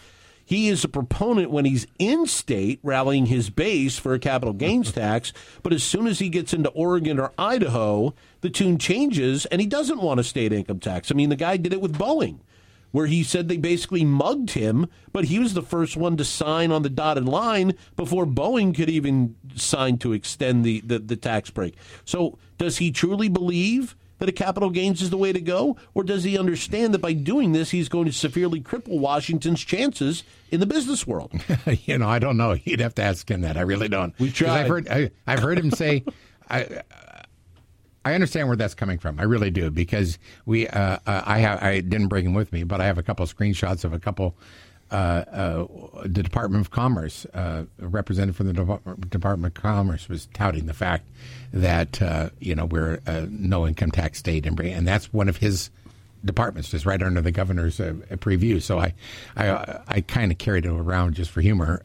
he 0.46 0.68
is 0.68 0.84
a 0.84 0.90
proponent 0.90 1.52
when 1.52 1.66
he's 1.66 1.88
in 1.98 2.26
state, 2.26 2.80
rallying 2.84 3.28
his 3.28 3.50
base 3.50 3.98
for 3.98 4.14
a 4.14 4.20
capital 4.20 4.54
gains 4.54 4.92
tax. 4.94 5.32
But 5.64 5.74
as 5.74 5.84
soon 5.84 6.08
as 6.08 6.20
he 6.20 6.30
gets 6.30 6.54
into 6.54 6.70
Oregon 6.70 7.20
or 7.20 7.32
Idaho, 7.38 8.14
the 8.42 8.50
tune 8.50 8.78
changes 8.78 9.46
and 9.48 9.62
he 9.62 9.68
doesn't 9.68 10.02
want 10.02 10.20
a 10.20 10.24
state 10.24 10.52
income 10.52 10.80
tax. 10.80 11.12
I 11.12 11.16
mean, 11.16 11.30
the 11.30 11.36
guy 11.36 11.58
did 11.58 11.74
it 11.74 11.82
with 11.82 11.98
Boeing 11.98 12.40
where 12.92 13.08
he 13.08 13.24
said 13.24 13.48
they 13.48 13.58
basically 13.58 14.04
mugged 14.04 14.52
him, 14.52 14.88
but 15.12 15.26
he 15.26 15.40
was 15.40 15.54
the 15.54 15.62
first 15.62 15.96
one 15.96 16.18
to 16.18 16.26
sign 16.26 16.72
on 16.72 16.82
the 16.82 16.90
dotted 16.90 17.26
line 17.26 17.74
before 17.96 18.26
Boeing 18.26 18.76
could 18.76 18.90
even 18.90 19.36
sign 19.56 19.98
to 20.00 20.14
extend 20.14 20.64
the, 20.64 20.82
the, 20.82 21.00
the 21.00 21.16
tax 21.16 21.50
break. 21.50 21.76
So, 22.06 22.38
does 22.58 22.78
he 22.78 22.92
truly 22.92 23.30
believe 23.30 23.96
that 24.20 24.30
a 24.30 24.34
capital 24.34 24.70
gains 24.70 25.02
is 25.02 25.10
the 25.10 25.18
way 25.18 25.34
to 25.34 25.42
go? 25.42 25.78
Or 25.94 26.04
does 26.04 26.24
he 26.24 26.38
understand 26.38 26.94
that 26.94 27.00
by 27.00 27.14
doing 27.14 27.54
this, 27.54 27.72
he's 27.72 27.90
going 27.90 28.06
to 28.06 28.12
severely 28.12 28.62
cripple 28.62 29.00
Washington's 29.00 29.64
chances 29.64 30.24
in 30.52 30.60
the 30.60 30.66
business 30.66 31.08
world? 31.08 31.32
you 31.66 31.98
know, 31.98 32.08
I 32.08 32.20
don't 32.20 32.38
know. 32.38 32.54
You'd 32.64 32.82
have 32.82 32.96
to 32.96 33.02
ask 33.02 33.30
him 33.30 33.42
that. 33.42 33.58
I 33.58 33.62
really 33.62 33.88
don't. 33.88 34.18
We 34.20 34.32
tried. 34.32 34.62
I've 34.62 34.68
heard, 34.68 34.88
I, 34.90 35.12
have 35.26 35.40
heard 35.40 35.58
him 35.58 35.72
say, 35.72 36.04
I, 36.50 36.82
I 38.06 38.14
understand 38.14 38.48
where 38.48 38.58
that's 38.58 38.76
coming 38.76 38.98
from. 38.98 39.20
I 39.20 39.24
really 39.24 39.52
do 39.52 39.70
because 39.70 40.18
we. 40.46 40.68
Uh, 40.68 41.00
uh, 41.06 41.24
I 41.26 41.40
have. 41.40 41.62
I 41.62 41.82
didn't 41.82 42.08
bring 42.08 42.24
them 42.24 42.34
with 42.34 42.52
me, 42.54 42.64
but 42.64 42.80
I 42.82 42.86
have 42.86 42.98
a 42.98 43.04
couple 43.04 43.24
of 43.24 43.36
screenshots 43.36 43.84
of 43.84 43.94
a 43.94 44.00
couple. 44.00 44.36
Uh, 44.92 45.24
uh, 45.32 45.68
the 46.04 46.24
Department 46.24 46.62
of 46.66 46.72
Commerce, 46.72 47.24
uh, 47.36 47.66
representative 47.78 48.36
from 48.36 48.48
the 48.48 48.54
De- 48.54 49.08
Department 49.08 49.56
of 49.56 49.62
Commerce, 49.62 50.10
was 50.10 50.28
touting 50.34 50.66
the 50.66 50.74
fact 50.74 51.06
that 51.54 52.02
uh, 52.02 52.30
you 52.40 52.56
know 52.56 52.66
we're 52.66 53.00
a 53.06 53.28
no 53.28 53.68
income 53.68 53.92
tax 53.92 54.18
state, 54.18 54.48
and, 54.48 54.60
and 54.60 54.88
that's 54.88 55.14
one 55.14 55.30
of 55.30 55.38
his 55.38 55.70
departments, 56.26 56.70
just 56.70 56.88
right 56.88 57.04
under 57.04 57.22
the 57.22 57.32
governor's 57.32 57.80
uh, 57.80 57.94
preview. 58.14 58.62
So 58.62 58.80
I, 58.80 58.94
I, 59.38 59.80
I 59.88 60.02
kind 60.02 60.32
of 60.32 60.38
carried 60.38 60.66
it 60.66 60.72
around 60.72 61.14
just 61.14 61.32
for 61.32 61.42
humor 61.42 61.82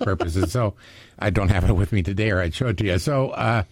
purposes. 0.00 0.50
So 0.56 0.74
I 1.18 1.30
don't 1.30 1.48
have 1.48 1.68
it 1.68 1.72
with 1.74 1.92
me 1.92 2.02
today, 2.02 2.30
or 2.30 2.40
I'd 2.40 2.54
show 2.54 2.68
it 2.68 2.76
to 2.78 2.84
you. 2.84 2.98
So 2.98 3.64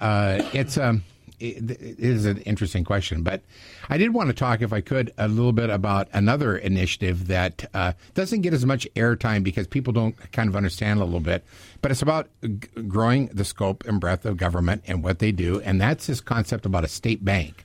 uh, 0.00 0.42
it's 0.52 0.76
um, 0.78 1.04
it, 1.38 1.70
it 1.70 1.98
is 1.98 2.26
an 2.26 2.38
interesting 2.42 2.84
question, 2.84 3.22
but 3.22 3.40
I 3.88 3.96
did 3.96 4.12
want 4.12 4.28
to 4.28 4.34
talk, 4.34 4.60
if 4.60 4.72
I 4.72 4.80
could, 4.82 5.12
a 5.16 5.26
little 5.26 5.52
bit 5.52 5.70
about 5.70 6.08
another 6.12 6.56
initiative 6.56 7.28
that 7.28 7.64
uh, 7.72 7.92
doesn't 8.14 8.42
get 8.42 8.52
as 8.52 8.66
much 8.66 8.86
airtime 8.94 9.42
because 9.42 9.66
people 9.66 9.92
don't 9.92 10.14
kind 10.32 10.48
of 10.48 10.56
understand 10.56 11.00
a 11.00 11.04
little 11.04 11.18
bit. 11.20 11.42
But 11.80 11.90
it's 11.92 12.02
about 12.02 12.28
g- 12.42 12.50
growing 12.88 13.26
the 13.28 13.44
scope 13.44 13.84
and 13.86 13.98
breadth 14.00 14.26
of 14.26 14.36
government 14.36 14.82
and 14.86 15.02
what 15.02 15.18
they 15.18 15.32
do, 15.32 15.60
and 15.62 15.80
that's 15.80 16.06
this 16.06 16.20
concept 16.20 16.66
about 16.66 16.84
a 16.84 16.88
state 16.88 17.24
bank. 17.24 17.64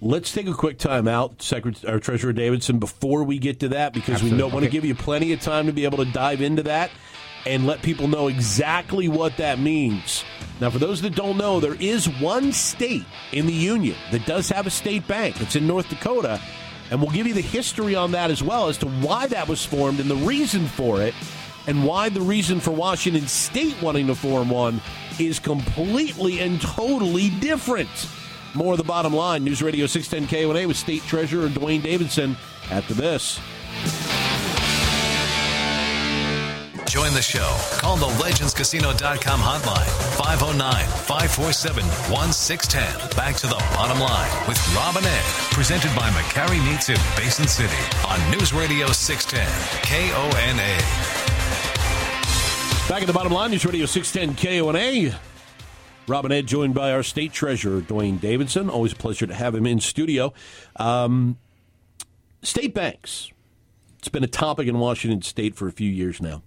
Let's 0.00 0.30
take 0.30 0.46
a 0.46 0.52
quick 0.54 0.78
time 0.78 1.08
out, 1.08 1.40
Secretary 1.40 1.92
or 1.94 1.98
Treasurer 1.98 2.32
Davidson, 2.34 2.78
before 2.78 3.24
we 3.24 3.38
get 3.38 3.60
to 3.60 3.68
that, 3.70 3.92
because 3.94 4.14
Absolutely. 4.16 4.36
we 4.36 4.38
know, 4.38 4.46
want 4.54 4.62
to 4.64 4.68
Okay. 4.68 4.72
give 4.76 4.84
you 4.84 4.94
plenty 4.94 5.32
of 5.32 5.40
time 5.40 5.66
to 5.66 5.72
be 5.72 5.84
able 5.84 5.98
to 5.98 6.04
dive 6.12 6.42
into 6.42 6.62
that 6.64 6.90
and 7.46 7.66
let 7.66 7.80
people 7.80 8.08
know 8.08 8.28
exactly 8.28 9.08
what 9.08 9.36
that 9.36 9.58
means. 9.58 10.24
Now, 10.60 10.70
for 10.70 10.78
those 10.78 11.02
that 11.02 11.14
don't 11.14 11.36
know, 11.36 11.60
there 11.60 11.74
is 11.74 12.08
one 12.18 12.52
state 12.52 13.04
in 13.32 13.46
the 13.46 13.52
union 13.52 13.96
that 14.10 14.26
does 14.26 14.48
have 14.48 14.66
a 14.66 14.70
state 14.70 15.06
bank. 15.06 15.40
It's 15.40 15.56
in 15.56 15.66
North 15.66 15.88
Dakota, 15.88 16.40
and 16.90 17.00
we'll 17.00 17.10
give 17.10 17.26
you 17.26 17.34
the 17.34 17.40
history 17.40 17.94
on 17.94 18.12
that 18.12 18.30
as 18.30 18.42
well 18.42 18.68
as 18.68 18.78
to 18.78 18.88
why 18.88 19.26
that 19.28 19.48
was 19.48 19.64
formed 19.64 20.00
and 20.00 20.10
the 20.10 20.16
reason 20.16 20.66
for 20.66 21.00
it, 21.02 21.14
and 21.66 21.84
why 21.84 22.08
the 22.08 22.20
reason 22.20 22.60
for 22.60 22.70
Washington 22.70 23.26
State 23.26 23.80
wanting 23.82 24.06
to 24.06 24.14
form 24.14 24.50
one 24.50 24.80
is 25.18 25.38
completely 25.38 26.40
and 26.40 26.60
totally 26.60 27.30
different. 27.30 28.08
More 28.54 28.72
of 28.72 28.78
the 28.78 28.84
bottom 28.84 29.12
line. 29.12 29.44
News 29.44 29.62
Radio 29.62 29.86
610 29.86 30.48
KONA 30.48 30.66
with 30.66 30.76
State 30.76 31.02
Treasurer 31.02 31.48
Duane 31.48 31.82
Davidson 31.82 32.36
after 32.70 32.94
this. 32.94 33.38
Join 36.88 37.12
the 37.12 37.22
show. 37.22 37.56
Call 37.78 37.96
the 37.96 38.06
legendscasino.com 38.06 39.40
hotline 39.40 39.86
509 40.16 40.86
547 40.86 41.84
1610. 41.84 43.16
Back 43.16 43.36
to 43.36 43.46
the 43.46 43.56
bottom 43.74 43.98
line 43.98 44.30
with 44.46 44.56
Robin 44.74 45.04
Ed. 45.04 45.24
Presented 45.50 45.94
by 45.96 46.08
McCarry 46.10 46.64
Meats 46.64 46.88
in 46.88 46.96
Basin 47.16 47.48
City 47.48 47.74
on 48.06 48.18
News 48.30 48.52
Radio 48.52 48.86
610 48.86 49.46
KONA. 49.82 50.76
Back 52.88 53.02
at 53.02 53.06
the 53.08 53.12
bottom 53.12 53.32
line, 53.32 53.50
News 53.50 53.66
Radio 53.66 53.84
610 53.84 54.36
KONA. 54.36 55.18
Robin 56.06 56.30
Ed 56.30 56.46
joined 56.46 56.74
by 56.74 56.92
our 56.92 57.02
state 57.02 57.32
treasurer, 57.32 57.80
Duane 57.80 58.18
Davidson. 58.18 58.70
Always 58.70 58.92
a 58.92 58.96
pleasure 58.96 59.26
to 59.26 59.34
have 59.34 59.56
him 59.56 59.66
in 59.66 59.80
studio. 59.80 60.32
Um, 60.76 61.36
state 62.42 62.74
banks. 62.74 63.32
It's 63.98 64.08
been 64.08 64.22
a 64.22 64.28
topic 64.28 64.68
in 64.68 64.78
Washington 64.78 65.20
state 65.22 65.56
for 65.56 65.66
a 65.66 65.72
few 65.72 65.90
years 65.90 66.22
now. 66.22 66.42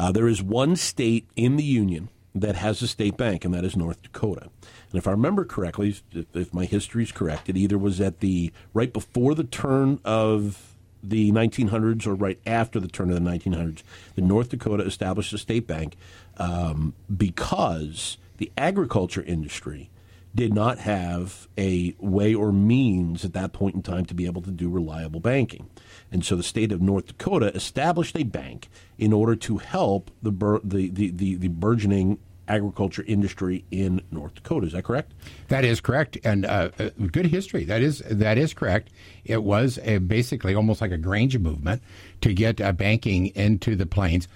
Uh, 0.00 0.10
there 0.10 0.28
is 0.28 0.42
one 0.42 0.76
state 0.76 1.28
in 1.36 1.56
the 1.56 1.62
union 1.62 2.08
that 2.34 2.54
has 2.54 2.80
a 2.80 2.88
state 2.88 3.18
bank, 3.18 3.44
and 3.44 3.52
that 3.52 3.66
is 3.66 3.76
North 3.76 4.02
Dakota. 4.02 4.44
And 4.44 4.94
if 4.94 5.06
I 5.06 5.10
remember 5.10 5.44
correctly, 5.44 5.90
if, 5.90 6.24
if 6.34 6.54
my 6.54 6.64
history 6.64 7.02
is 7.02 7.12
correct, 7.12 7.50
it 7.50 7.56
either 7.58 7.76
was 7.76 8.00
at 8.00 8.20
the 8.20 8.50
right 8.72 8.90
before 8.90 9.34
the 9.34 9.44
turn 9.44 10.00
of 10.02 10.74
the 11.02 11.30
1900s 11.32 12.06
or 12.06 12.14
right 12.14 12.38
after 12.46 12.80
the 12.80 12.88
turn 12.88 13.10
of 13.10 13.22
the 13.22 13.30
1900s 13.30 13.82
that 14.14 14.22
North 14.22 14.48
Dakota 14.48 14.84
established 14.84 15.34
a 15.34 15.38
state 15.38 15.66
bank 15.66 15.98
um, 16.38 16.94
because 17.14 18.16
the 18.38 18.50
agriculture 18.56 19.22
industry 19.22 19.90
did 20.34 20.54
not 20.54 20.78
have 20.78 21.46
a 21.58 21.94
way 21.98 22.34
or 22.34 22.52
means 22.52 23.22
at 23.22 23.34
that 23.34 23.52
point 23.52 23.74
in 23.74 23.82
time 23.82 24.06
to 24.06 24.14
be 24.14 24.24
able 24.24 24.40
to 24.40 24.50
do 24.50 24.70
reliable 24.70 25.20
banking. 25.20 25.68
And 26.12 26.24
so 26.24 26.36
the 26.36 26.42
state 26.42 26.72
of 26.72 26.80
North 26.80 27.06
Dakota 27.06 27.54
established 27.54 28.16
a 28.16 28.24
bank 28.24 28.68
in 28.98 29.12
order 29.12 29.36
to 29.36 29.58
help 29.58 30.10
the, 30.22 30.32
bur- 30.32 30.60
the, 30.64 30.90
the, 30.90 31.10
the, 31.10 31.36
the 31.36 31.48
burgeoning 31.48 32.18
agriculture 32.50 33.04
industry 33.06 33.64
in 33.70 34.02
North 34.10 34.34
Dakota. 34.34 34.66
Is 34.66 34.72
that 34.72 34.84
correct? 34.84 35.14
That 35.48 35.64
is 35.64 35.80
correct, 35.80 36.18
and 36.24 36.44
uh, 36.44 36.70
uh, 36.78 36.90
good 37.12 37.26
history. 37.26 37.64
That 37.64 37.80
is 37.80 38.02
that 38.10 38.36
is 38.36 38.52
correct. 38.52 38.90
It 39.24 39.44
was 39.44 39.78
a, 39.84 39.98
basically 39.98 40.54
almost 40.54 40.80
like 40.80 40.90
a 40.90 40.98
Grange 40.98 41.38
movement 41.38 41.80
to 42.22 42.34
get 42.34 42.60
uh, 42.60 42.72
banking 42.72 43.28
into 43.28 43.76
the 43.76 43.86
plains. 43.86 44.28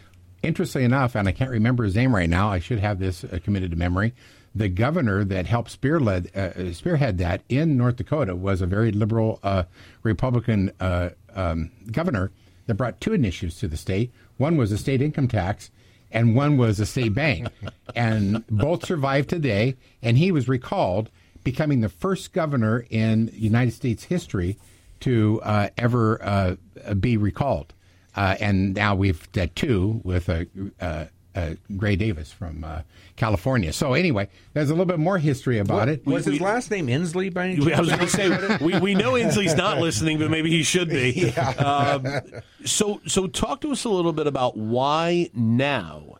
Interestingly 0.42 0.84
enough, 0.84 1.16
and 1.16 1.26
I 1.26 1.32
can't 1.32 1.50
remember 1.50 1.84
his 1.84 1.96
name 1.96 2.14
right 2.14 2.30
now. 2.30 2.50
I 2.50 2.60
should 2.60 2.78
have 2.78 2.98
this 2.98 3.24
uh, 3.24 3.38
committed 3.42 3.72
to 3.72 3.76
memory. 3.76 4.14
The 4.54 4.68
governor 4.68 5.24
that 5.24 5.46
helped 5.46 5.72
spearhead 5.72 6.30
uh, 6.36 6.72
spearhead 6.72 7.18
that 7.18 7.42
in 7.48 7.76
North 7.76 7.96
Dakota 7.96 8.36
was 8.36 8.60
a 8.60 8.66
very 8.66 8.92
liberal 8.92 9.40
Republican 10.04 10.70
um, 11.34 11.70
governor 11.90 12.30
that 12.66 12.74
brought 12.74 13.00
two 13.00 13.12
initiatives 13.12 13.58
to 13.58 13.68
the 13.68 13.76
state. 13.76 14.12
One 14.36 14.56
was 14.56 14.72
a 14.72 14.78
state 14.78 15.02
income 15.02 15.28
tax, 15.28 15.70
and 16.10 16.34
one 16.34 16.56
was 16.56 16.80
a 16.80 16.86
state 16.86 17.14
bank. 17.14 17.48
and 17.94 18.46
both 18.48 18.86
survived 18.86 19.28
today, 19.28 19.76
and 20.02 20.18
he 20.18 20.32
was 20.32 20.48
recalled, 20.48 21.10
becoming 21.42 21.80
the 21.80 21.88
first 21.88 22.32
governor 22.32 22.86
in 22.90 23.30
United 23.34 23.72
States 23.72 24.04
history 24.04 24.58
to 25.00 25.40
uh, 25.42 25.68
ever 25.76 26.24
uh, 26.24 26.54
be 26.94 27.16
recalled. 27.16 27.74
Uh, 28.16 28.36
and 28.40 28.74
now 28.74 28.94
we've 28.94 29.28
had 29.34 29.54
two 29.56 30.00
with 30.04 30.28
a 30.28 30.46
uh, 30.80 31.06
uh, 31.34 31.40
uh, 31.44 31.54
Gray 31.76 31.96
Davis 31.96 32.32
from 32.32 32.64
uh, 32.64 32.82
California. 33.16 33.72
So 33.72 33.94
anyway, 33.94 34.28
there's 34.52 34.70
a 34.70 34.72
little 34.72 34.86
bit 34.86 34.98
more 34.98 35.18
history 35.18 35.58
about 35.58 35.88
it. 35.88 36.06
Was 36.06 36.24
his 36.24 36.40
last 36.40 36.70
name 36.70 36.86
Inslee 36.86 37.32
by 37.32 37.48
any 37.48 37.56
chance? 37.56 37.72
I 37.76 37.80
was 37.80 37.88
going 37.88 38.00
to 38.00 38.08
say 38.08 38.64
we, 38.64 38.78
we 38.78 38.94
know 38.94 39.12
Inslee's 39.12 39.54
not 39.54 39.78
listening, 39.78 40.18
but 40.18 40.30
maybe 40.30 40.50
he 40.50 40.62
should 40.62 40.88
be. 40.88 41.32
Um, 41.64 42.06
so 42.64 43.00
so 43.06 43.26
talk 43.26 43.60
to 43.60 43.72
us 43.72 43.84
a 43.84 43.88
little 43.88 44.12
bit 44.12 44.26
about 44.26 44.56
why 44.56 45.30
now, 45.34 46.18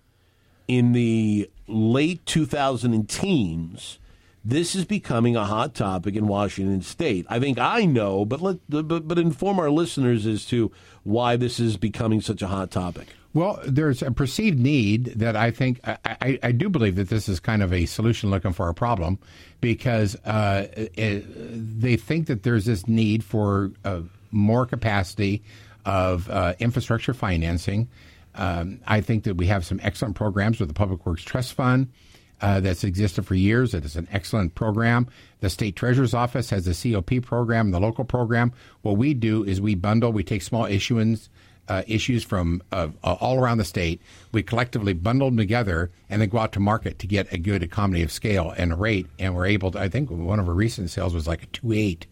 in 0.68 0.92
the 0.92 1.50
late 1.66 2.25
2000 2.26 3.09
teens, 3.09 3.99
this 4.44 4.75
is 4.75 4.85
becoming 4.85 5.37
a 5.37 5.44
hot 5.44 5.75
topic 5.75 6.14
in 6.14 6.26
Washington 6.26 6.83
State. 6.83 7.26
I 7.28 7.40
think 7.40 7.59
I 7.59 7.85
know, 7.85 8.25
but 8.25 8.40
let 8.40 8.59
but, 8.68 9.09
but 9.09 9.18
inform 9.18 9.59
our 9.59 9.71
listeners 9.71 10.26
as 10.26 10.44
to 10.47 10.71
why 11.02 11.37
this 11.37 11.59
is 11.59 11.76
becoming 11.76 12.21
such 12.21 12.42
a 12.42 12.49
hot 12.49 12.71
topic. 12.71 13.09
Well, 13.35 13.59
there's 13.67 14.00
a 14.00 14.12
perceived 14.12 14.61
need 14.61 15.07
that 15.17 15.35
I 15.35 15.50
think 15.50 15.81
I, 15.83 15.99
I, 16.05 16.38
I 16.45 16.53
do 16.53 16.69
believe 16.69 16.95
that 16.97 17.09
this 17.09 17.29
is 17.29 17.41
kind 17.41 17.64
of 17.64 17.73
a 17.73 17.85
solution 17.85 18.31
looking 18.31 18.53
for 18.53 18.69
a 18.69 18.75
problem 18.75 19.19
because 19.61 20.14
uh, 20.25 20.69
it, 20.76 21.25
they 21.81 21.97
think 21.97 22.29
that 22.29 22.45
there's 22.45 22.64
this 22.64 22.87
need 22.87 23.25
for 23.25 23.73
uh, 23.85 24.03
more 24.31 24.67
capacity 24.67 25.43
of 25.85 26.31
uh, 26.31 26.55
infrastructure 26.61 27.12
financing. 27.12 27.88
Um, 28.37 28.81
I 28.87 29.00
think 29.00 29.25
that 29.25 29.35
we 29.37 29.47
have 29.49 29.67
some 29.67 29.81
excellent 29.83 30.14
programs 30.14 30.61
with 30.61 30.69
the 30.69 30.75
Public 30.75 31.05
Works 31.05 31.25
Trust 31.25 31.55
Fund. 31.55 31.88
Uh, 32.41 32.61
that's 32.61 32.85
existed 32.85 33.25
for 33.25 33.35
years. 33.35 33.75
It 33.75 33.85
is 33.85 33.97
an 33.97 34.09
excellent 34.12 34.55
program. 34.55 35.07
The 35.41 35.49
state 35.49 35.76
treasurer's 35.76 36.14
office 36.14 36.50
has 36.50 36.67
the 36.67 36.93
COP 36.93 37.23
program, 37.23 37.71
the 37.71 37.81
local 37.81 38.05
program. 38.05 38.53
What 38.83 38.97
we 38.99 39.14
do 39.14 39.45
is 39.45 39.61
we 39.61 39.76
bundle, 39.76 40.12
we 40.12 40.25
take 40.25 40.43
small 40.43 40.67
issuance 40.67 41.31
uh, 41.68 41.83
issues 41.87 42.25
from 42.25 42.62
uh, 42.73 42.88
all 43.02 43.38
around 43.38 43.59
the 43.59 43.64
state. 43.64 44.00
We 44.33 44.42
collectively 44.42 44.92
bundle 44.92 45.28
them 45.28 45.37
together 45.37 45.90
and 46.09 46.21
then 46.21 46.28
go 46.28 46.38
out 46.38 46.52
to 46.52 46.61
market 46.61 46.99
to 47.00 47.06
get 47.06 47.33
a 47.33 47.38
good 47.38 47.62
economy 47.62 48.02
of 48.02 48.12
scale 48.12 48.54
and 48.56 48.73
a 48.73 48.76
rate. 48.76 49.06
And 49.18 49.35
we're 49.35 49.47
able 49.47 49.71
to, 49.73 49.80
I 49.80 49.88
think 49.88 50.11
one 50.11 50.38
of 50.38 50.49
our 50.49 50.54
recent 50.54 50.90
sales 50.90 51.14
was 51.14 51.26
like 51.26 51.42
a 51.42 51.47
2.8. 51.47 52.04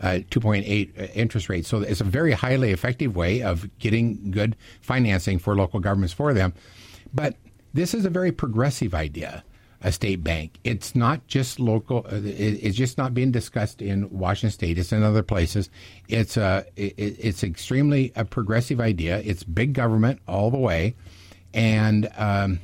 Uh, 0.00 0.20
2.8 0.30 1.10
interest 1.16 1.48
rate. 1.48 1.66
So 1.66 1.80
it's 1.80 2.00
a 2.00 2.04
very 2.04 2.30
highly 2.30 2.70
effective 2.70 3.16
way 3.16 3.42
of 3.42 3.68
getting 3.80 4.30
good 4.30 4.54
financing 4.80 5.40
for 5.40 5.56
local 5.56 5.80
governments 5.80 6.12
for 6.12 6.32
them. 6.32 6.54
But 7.12 7.34
this 7.74 7.94
is 7.94 8.04
a 8.04 8.10
very 8.10 8.30
progressive 8.30 8.94
idea 8.94 9.42
a 9.82 9.92
state 9.92 10.24
bank. 10.24 10.58
It's 10.64 10.94
not 10.96 11.26
just 11.28 11.60
local. 11.60 11.98
uh, 12.06 12.20
It's 12.24 12.76
just 12.76 12.98
not 12.98 13.14
being 13.14 13.30
discussed 13.30 13.80
in 13.80 14.10
Washington 14.10 14.50
State. 14.52 14.78
It's 14.78 14.92
in 14.92 15.02
other 15.02 15.22
places. 15.22 15.70
It's 16.08 16.36
a. 16.36 16.64
It's 16.76 17.44
extremely 17.44 18.12
a 18.16 18.24
progressive 18.24 18.80
idea. 18.80 19.18
It's 19.24 19.44
big 19.44 19.74
government 19.74 20.20
all 20.26 20.50
the 20.50 20.58
way, 20.58 20.94
and 21.54 22.08
um, 22.16 22.60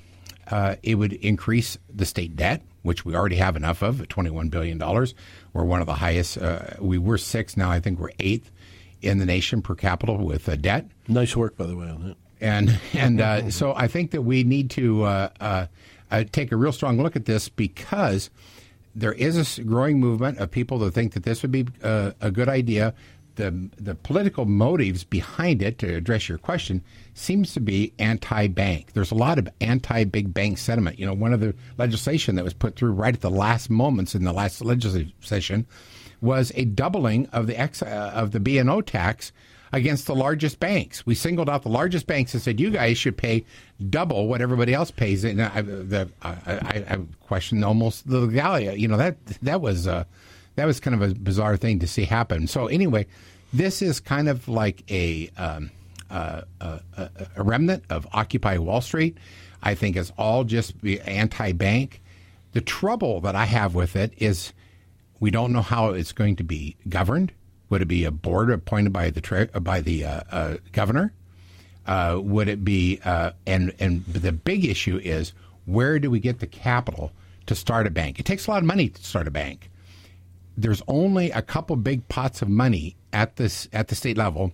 uh, 0.50 0.76
it 0.82 0.96
would 0.96 1.12
increase 1.14 1.78
the 1.94 2.04
state 2.04 2.36
debt, 2.36 2.62
which 2.82 3.04
we 3.04 3.14
already 3.14 3.36
have 3.36 3.56
enough 3.56 3.82
of, 3.82 4.00
at 4.00 4.08
twenty-one 4.08 4.48
billion 4.48 4.78
dollars. 4.78 5.14
We're 5.52 5.64
one 5.64 5.80
of 5.80 5.86
the 5.86 5.94
highest. 5.94 6.38
Uh, 6.38 6.60
we 6.80 6.98
were 6.98 7.18
sixth. 7.18 7.56
Now 7.56 7.70
I 7.70 7.80
think 7.80 7.98
we're 8.00 8.10
eighth 8.18 8.50
in 9.02 9.18
the 9.18 9.26
nation 9.26 9.62
per 9.62 9.74
capita 9.74 10.14
with 10.14 10.48
uh, 10.48 10.56
debt 10.56 10.86
Nice 11.08 11.36
work, 11.36 11.56
by 11.58 11.66
the 11.66 11.76
way, 11.76 11.86
on 11.88 12.08
that. 12.08 12.16
and 12.40 12.80
and 12.94 13.20
uh, 13.20 13.50
so 13.50 13.72
I 13.74 13.86
think 13.86 14.10
that 14.12 14.22
we 14.22 14.42
need 14.44 14.70
to 14.70 15.04
uh, 16.10 16.24
take 16.30 16.52
a 16.52 16.56
real 16.56 16.72
strong 16.72 17.00
look 17.00 17.16
at 17.16 17.24
this 17.24 17.48
because 17.48 18.30
there 18.94 19.12
is 19.12 19.58
a 19.58 19.64
growing 19.64 19.98
movement 19.98 20.38
of 20.38 20.50
people 20.50 20.78
that 20.78 20.92
think 20.92 21.12
that 21.14 21.24
this 21.24 21.42
would 21.42 21.50
be 21.50 21.66
uh, 21.82 22.12
a 22.20 22.30
good 22.30 22.48
idea. 22.48 22.94
The 23.36 23.68
the 23.76 23.96
political 23.96 24.44
motives 24.44 25.02
behind 25.02 25.60
it, 25.60 25.78
to 25.78 25.92
address 25.96 26.28
your 26.28 26.38
question, 26.38 26.84
seems 27.14 27.52
to 27.54 27.60
be 27.60 27.92
anti-bank. 27.98 28.92
There's 28.92 29.10
a 29.10 29.16
lot 29.16 29.40
of 29.40 29.48
anti-big 29.60 30.32
bank 30.32 30.58
sentiment. 30.58 31.00
You 31.00 31.06
know, 31.06 31.14
one 31.14 31.32
of 31.32 31.40
the 31.40 31.52
legislation 31.76 32.36
that 32.36 32.44
was 32.44 32.54
put 32.54 32.76
through 32.76 32.92
right 32.92 33.12
at 33.12 33.22
the 33.22 33.30
last 33.30 33.70
moments 33.70 34.14
in 34.14 34.22
the 34.22 34.32
last 34.32 34.64
legislative 34.64 35.12
session 35.20 35.66
was 36.20 36.52
a 36.54 36.64
doubling 36.64 37.26
of 37.26 37.48
the 37.48 37.58
ex, 37.58 37.82
uh, 37.82 38.12
of 38.14 38.30
the 38.30 38.38
B 38.38 38.58
and 38.58 38.70
O 38.70 38.80
tax 38.80 39.32
against 39.74 40.06
the 40.06 40.14
largest 40.14 40.60
banks. 40.60 41.04
We 41.04 41.16
singled 41.16 41.50
out 41.50 41.64
the 41.64 41.68
largest 41.68 42.06
banks 42.06 42.32
and 42.32 42.42
said, 42.42 42.60
"You 42.60 42.70
guys 42.70 42.96
should 42.96 43.16
pay 43.16 43.44
double 43.90 44.28
what 44.28 44.40
everybody 44.40 44.72
else 44.72 44.92
pays." 44.92 45.24
And 45.24 45.42
I, 45.42 45.62
the, 45.62 46.08
I, 46.22 46.30
I, 46.30 46.84
I 46.90 46.98
questioned 47.26 47.64
almost 47.64 48.08
the 48.08 48.20
legality. 48.20 48.80
You 48.80 48.88
know 48.88 48.96
that 48.96 49.16
that 49.42 49.60
was 49.60 49.88
uh, 49.88 50.04
that 50.54 50.64
was 50.64 50.78
kind 50.78 50.94
of 50.94 51.10
a 51.10 51.14
bizarre 51.14 51.56
thing 51.56 51.80
to 51.80 51.88
see 51.88 52.04
happen. 52.04 52.46
So 52.46 52.68
anyway, 52.68 53.06
this 53.52 53.82
is 53.82 53.98
kind 53.98 54.28
of 54.28 54.46
like 54.48 54.84
a 54.90 55.28
um, 55.36 55.72
a, 56.08 56.44
a, 56.60 56.80
a 57.36 57.42
remnant 57.42 57.82
of 57.90 58.06
Occupy 58.12 58.58
Wall 58.58 58.80
Street. 58.80 59.18
I 59.60 59.74
think 59.74 59.96
it's 59.96 60.12
all 60.16 60.44
just 60.44 60.74
anti-bank. 60.84 62.00
The 62.52 62.60
trouble 62.60 63.20
that 63.22 63.34
I 63.34 63.46
have 63.46 63.74
with 63.74 63.96
it 63.96 64.12
is 64.18 64.52
we 65.18 65.32
don't 65.32 65.52
know 65.52 65.62
how 65.62 65.88
it's 65.88 66.12
going 66.12 66.36
to 66.36 66.44
be 66.44 66.76
governed. 66.88 67.32
Would 67.74 67.82
it 67.82 67.86
be 67.86 68.04
a 68.04 68.12
board 68.12 68.52
appointed 68.52 68.92
by 68.92 69.10
the 69.10 69.20
tre- 69.20 69.46
by 69.46 69.80
the 69.80 70.04
uh, 70.04 70.20
uh, 70.30 70.56
governor? 70.70 71.12
Uh, 71.84 72.20
would 72.22 72.46
it 72.46 72.64
be 72.64 73.00
uh, 73.04 73.32
and 73.48 73.74
and 73.80 74.04
the 74.06 74.30
big 74.30 74.64
issue 74.64 75.00
is 75.02 75.32
where 75.64 75.98
do 75.98 76.08
we 76.08 76.20
get 76.20 76.38
the 76.38 76.46
capital 76.46 77.10
to 77.46 77.56
start 77.56 77.88
a 77.88 77.90
bank? 77.90 78.20
It 78.20 78.26
takes 78.26 78.46
a 78.46 78.52
lot 78.52 78.58
of 78.58 78.64
money 78.64 78.90
to 78.90 79.04
start 79.04 79.26
a 79.26 79.32
bank. 79.32 79.72
There's 80.56 80.82
only 80.86 81.32
a 81.32 81.42
couple 81.42 81.74
big 81.74 82.06
pots 82.08 82.42
of 82.42 82.48
money 82.48 82.94
at 83.12 83.34
this 83.34 83.68
at 83.72 83.88
the 83.88 83.96
state 83.96 84.16
level. 84.16 84.52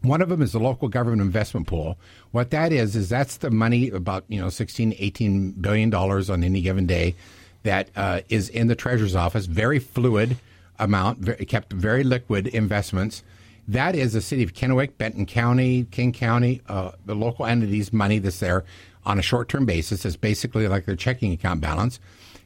One 0.00 0.20
of 0.20 0.28
them 0.28 0.42
is 0.42 0.50
the 0.50 0.58
local 0.58 0.88
government 0.88 1.22
investment 1.22 1.68
pool. 1.68 1.96
What 2.32 2.50
that 2.50 2.72
is 2.72 2.96
is 2.96 3.08
that's 3.08 3.36
the 3.36 3.52
money 3.52 3.88
about 3.88 4.24
you 4.26 4.40
know 4.40 4.48
16, 4.48 4.96
18 4.98 5.52
billion 5.52 5.90
dollars 5.90 6.28
on 6.28 6.42
any 6.42 6.60
given 6.60 6.86
day 6.86 7.14
that 7.62 7.90
uh, 7.94 8.22
is 8.28 8.48
in 8.48 8.66
the 8.66 8.74
treasurer's 8.74 9.14
office. 9.14 9.46
Very 9.46 9.78
fluid 9.78 10.38
amount, 10.78 11.48
kept 11.48 11.72
very 11.72 12.04
liquid 12.04 12.46
investments. 12.48 13.22
That 13.68 13.94
is 13.94 14.12
the 14.12 14.20
city 14.20 14.42
of 14.42 14.54
Kennewick, 14.54 14.98
Benton 14.98 15.26
County, 15.26 15.84
King 15.90 16.12
County, 16.12 16.60
uh, 16.68 16.92
the 17.06 17.14
local 17.14 17.46
entities' 17.46 17.92
money 17.92 18.18
that's 18.18 18.40
there 18.40 18.64
on 19.04 19.18
a 19.18 19.22
short-term 19.22 19.66
basis. 19.66 20.04
It's 20.04 20.16
basically 20.16 20.66
like 20.68 20.84
their 20.84 20.96
checking 20.96 21.32
account 21.32 21.60
balance. 21.60 22.00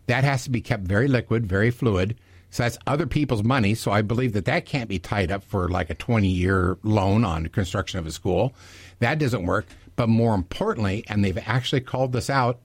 That 0.07 0.25
has 0.25 0.45
to 0.45 0.51
be 0.51 0.61
kept 0.61 0.85
very 0.85 1.09
liquid, 1.09 1.47
very 1.47 1.71
fluid. 1.71 2.17
So 2.51 2.63
that's 2.63 2.79
other 2.87 3.07
people's 3.07 3.43
money. 3.43 3.75
So 3.75 3.91
I 3.91 4.03
believe 4.03 4.33
that 4.35 4.45
that 4.45 4.67
can't 4.67 4.89
be 4.89 4.99
tied 4.99 5.33
up 5.33 5.43
for 5.43 5.69
like 5.69 5.91
a 5.91 5.95
20 5.95 6.29
year 6.29 6.79
loan 6.83 7.25
on 7.25 7.47
construction 7.47 7.99
of 7.99 8.07
a 8.07 8.13
school. 8.13 8.55
That 9.01 9.19
doesn't 9.19 9.45
work. 9.45 9.67
But 9.97 10.09
more 10.09 10.35
importantly, 10.35 11.05
and 11.09 11.25
they've 11.25 11.39
actually 11.47 11.81
called 11.81 12.13
this 12.13 12.31
out 12.31 12.61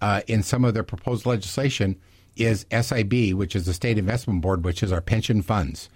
uh, 0.00 0.22
in 0.26 0.42
some 0.42 0.64
of 0.64 0.72
their 0.72 0.84
proposed 0.84 1.26
legislation, 1.26 1.96
is 2.36 2.66
SIB, 2.70 3.32
which 3.34 3.54
is 3.56 3.66
the 3.66 3.74
State 3.74 3.98
Investment 3.98 4.40
Board, 4.40 4.64
which 4.64 4.82
is 4.82 4.92
our 4.92 5.00
pension 5.00 5.42
funds. 5.42 5.88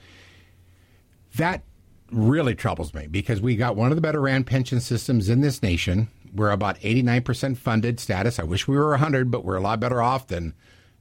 That 1.37 1.63
really 2.11 2.55
troubles 2.55 2.95
me 2.95 3.07
because 3.07 3.41
we 3.41 3.57
got 3.57 3.77
one 3.77 3.91
of 3.91 3.97
the 3.97 4.03
better 4.03 4.21
ran 4.21 4.45
pension 4.45 4.81
systems 4.81 5.29
in 5.29 5.41
this 5.41 5.63
nation. 5.63 6.09
We're 6.35 6.51
about 6.51 6.79
89% 6.81 7.57
funded 7.57 8.01
status. 8.01 8.39
I 8.39 8.45
wish 8.45 8.69
we 8.69 8.77
were 8.77 8.91
100, 8.91 9.31
but 9.31 9.45
we're 9.45 9.57
a 9.57 9.61
lot 9.61 9.81
better 9.81 10.03
off 10.03 10.29
than 10.29 10.55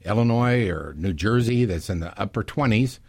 Illinois 0.05 0.69
or 0.69 0.93
New 0.97 1.13
Jersey 1.13 1.65
that's 1.65 1.89
in 1.89 1.99
the 1.99 2.19
upper 2.19 2.43
20s. 2.43 2.99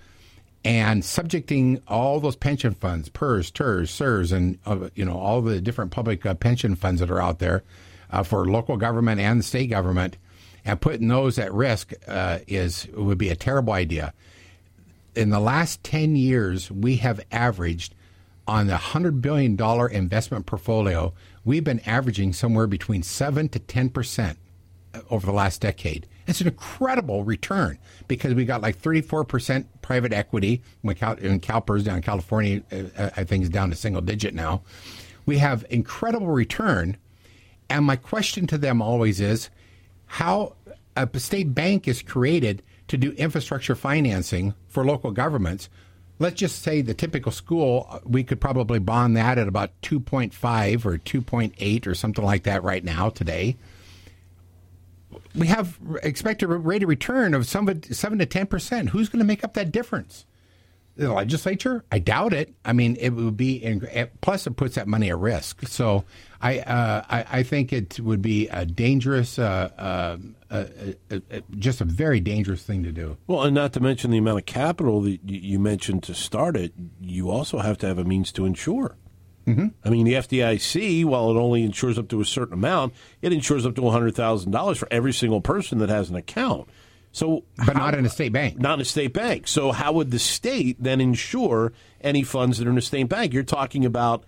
And 0.67 1.05
subjecting 1.05 1.83
all 1.87 2.21
those 2.21 2.37
pension 2.37 2.73
funds, 2.73 3.11
PERS, 3.11 3.51
TERS, 3.51 3.91
SERS, 3.91 4.33
and 4.33 4.59
uh, 4.65 4.89
you 4.95 5.05
know 5.05 5.19
all 5.19 5.43
the 5.43 5.61
different 5.61 5.91
public 5.91 6.25
uh, 6.25 6.33
pension 6.33 6.75
funds 6.75 7.01
that 7.01 7.11
are 7.11 7.21
out 7.21 7.39
there 7.39 7.63
uh, 8.11 8.23
for 8.23 8.47
local 8.47 8.79
government 8.79 9.21
and 9.21 9.45
state 9.45 9.69
government, 9.69 10.17
and 10.65 10.81
putting 10.81 11.09
those 11.09 11.39
at 11.39 11.53
risk 11.53 11.93
uh, 12.09 12.39
is 12.47 12.89
would 12.95 13.19
be 13.19 13.29
a 13.29 13.37
terrible 13.37 13.73
idea 13.73 14.13
in 15.15 15.31
the 15.31 15.41
last 15.41 15.83
10 15.85 16.17
years, 16.17 16.71
we 16.71 16.97
have 16.97 17.21
averaged 17.31 17.95
on 18.47 18.67
the 18.67 18.75
$100 18.75 19.23
billion 19.23 19.59
investment 19.91 20.47
portfolio, 20.47 21.13
we've 21.45 21.65
been 21.65 21.81
averaging 21.81 22.33
somewhere 22.33 22.67
between 22.67 23.03
7 23.03 23.49
to 23.51 23.59
10% 23.59 24.37
over 25.11 25.25
the 25.25 25.33
last 25.33 25.61
decade. 25.61 26.07
It's 26.27 26.41
an 26.41 26.49
incredible 26.49 27.25
return 27.25 27.79
because 28.07 28.35
we 28.35 28.45
got 28.45 28.63
like 28.63 28.81
34% 28.81 29.67
private 29.83 30.13
equity. 30.13 30.63
When 30.83 30.97
in 30.97 31.41
CalPERS 31.41 31.85
down 31.85 31.97
in 31.97 32.03
California, 32.03 32.63
uh, 32.73 33.11
I 33.17 33.25
think 33.25 33.43
is 33.43 33.51
down 33.51 33.71
to 33.71 33.77
single 33.77 34.03
digit 34.03 34.35
now. 34.35 34.63
We 35.27 35.39
have 35.39 35.65
incredible 35.71 36.29
return. 36.29 36.97
And 37.71 37.85
my 37.85 37.97
question 37.97 38.47
to 38.49 38.59
them 38.59 38.83
always 38.83 39.21
is 39.21 39.49
how 40.15 40.55
a 40.95 41.09
state 41.19 41.53
bank 41.57 41.89
is 41.89 42.01
created 42.01 42.63
to 42.87 42.97
do 42.97 43.11
infrastructure 43.13 43.75
financing 43.75 44.55
for 44.69 44.85
local 44.85 45.11
governments. 45.11 45.69
Let's 46.21 46.37
just 46.37 46.63
say 46.63 46.83
the 46.83 46.95
typical 46.95 47.33
school, 47.33 48.01
we 48.05 48.23
could 48.23 48.41
probably 48.41 48.79
bond 48.79 49.17
that 49.17 49.39
at 49.39 49.49
about 49.49 49.73
2.5 49.83 50.85
or 50.87 50.99
2.8 50.99 51.87
or 51.89 51.95
something 51.97 52.25
like 52.25 52.45
that 52.45 52.63
right 52.63 52.85
now 52.85 53.11
today. 53.11 53.57
We 55.35 55.49
have 55.49 55.81
expected 56.05 56.47
rate 56.47 56.85
of 56.85 56.89
return 56.89 57.35
of 57.35 57.49
some 57.49 57.67
7 57.83 58.19
to 58.21 58.27
10%. 58.27 58.91
Who's 58.91 59.09
going 59.09 59.19
to 59.19 59.27
make 59.27 59.43
up 59.43 59.55
that 59.55 59.73
difference? 59.73 60.27
The 60.97 61.13
legislature? 61.13 61.85
I 61.91 61.99
doubt 61.99 62.33
it. 62.33 62.55
I 62.65 62.73
mean, 62.73 62.97
it 63.01 63.11
would 63.11 63.37
be, 63.37 63.57
in, 63.57 63.87
plus 64.21 64.47
it 64.47 64.53
puts 64.53 64.77
that 64.77 64.87
money 64.87 65.11
at 65.11 65.19
risk. 65.19 65.67
So 65.67 66.05
I, 66.41 66.61
uh, 66.61 67.05
I, 67.09 67.25
I, 67.39 67.43
think 67.43 67.73
it 67.73 67.99
would 67.99 68.23
be 68.23 68.47
a 68.49 68.65
dangerous, 68.65 69.39
uh, 69.39 69.71
uh, 69.77 70.17
uh, 70.51 70.67
uh, 71.11 71.19
uh, 71.33 71.41
just 71.59 71.81
a 71.81 71.85
very 71.85 72.21
dangerous 72.21 72.63
thing 72.63 72.85
to 72.85 72.93
do. 72.93 73.17
Well, 73.27 73.43
and 73.43 73.55
not 73.55 73.73
to 73.73 73.81
mention 73.81 74.13
the 74.13 74.19
amount 74.19 74.39
of 74.39 74.47
capital 74.47 75.01
that 75.03 75.19
you 75.25 75.59
mentioned 75.59 76.05
to 76.05 76.15
start 76.15 76.57
it, 76.57 76.73
you 77.01 77.29
also 77.29 77.59
have 77.59 77.77
to 77.79 77.87
have 77.89 77.99
a 77.99 78.05
means 78.05 78.31
to 78.33 78.45
insure. 78.45 78.97
Mm-hmm. 79.47 79.67
I 79.85 79.91
mean, 79.91 80.07
the 80.07 80.15
FDIC, 80.15 81.05
while 81.05 81.31
it 81.31 81.37
only 81.37 81.65
insures 81.65 81.99
up 81.99 82.09
to 82.09 82.21
a 82.21 82.25
certain 82.25 82.55
amount, 82.55 82.95
it 83.21 83.33
insures 83.33 83.67
up 83.67 83.75
to 83.75 83.83
$100,000 83.83 84.77
for 84.77 84.89
every 84.91 85.13
single 85.13 85.41
person 85.41 85.79
that 85.79 85.89
has 85.89 86.09
an 86.09 86.17
account. 86.17 86.69
So, 87.15 87.45
but 87.57 87.77
how, 87.77 87.85
not 87.85 87.95
in 87.95 88.05
a 88.05 88.11
state 88.11 88.33
bank. 88.33 88.59
Not 88.59 88.75
in 88.75 88.81
a 88.81 88.85
state 88.85 89.13
bank. 89.13 89.47
So, 89.47 89.71
how 89.71 89.93
would 89.93 90.11
the 90.11 90.19
state 90.19 90.83
then 90.83 91.01
insure 91.01 91.73
any 92.01 92.25
funds 92.25 92.59
that 92.59 92.67
are 92.67 92.71
in 92.73 92.77
a 92.77 92.83
state 92.83 93.09
bank? 93.09 93.33
You're 93.33 93.45
talking 93.45 93.85
about 93.85 94.25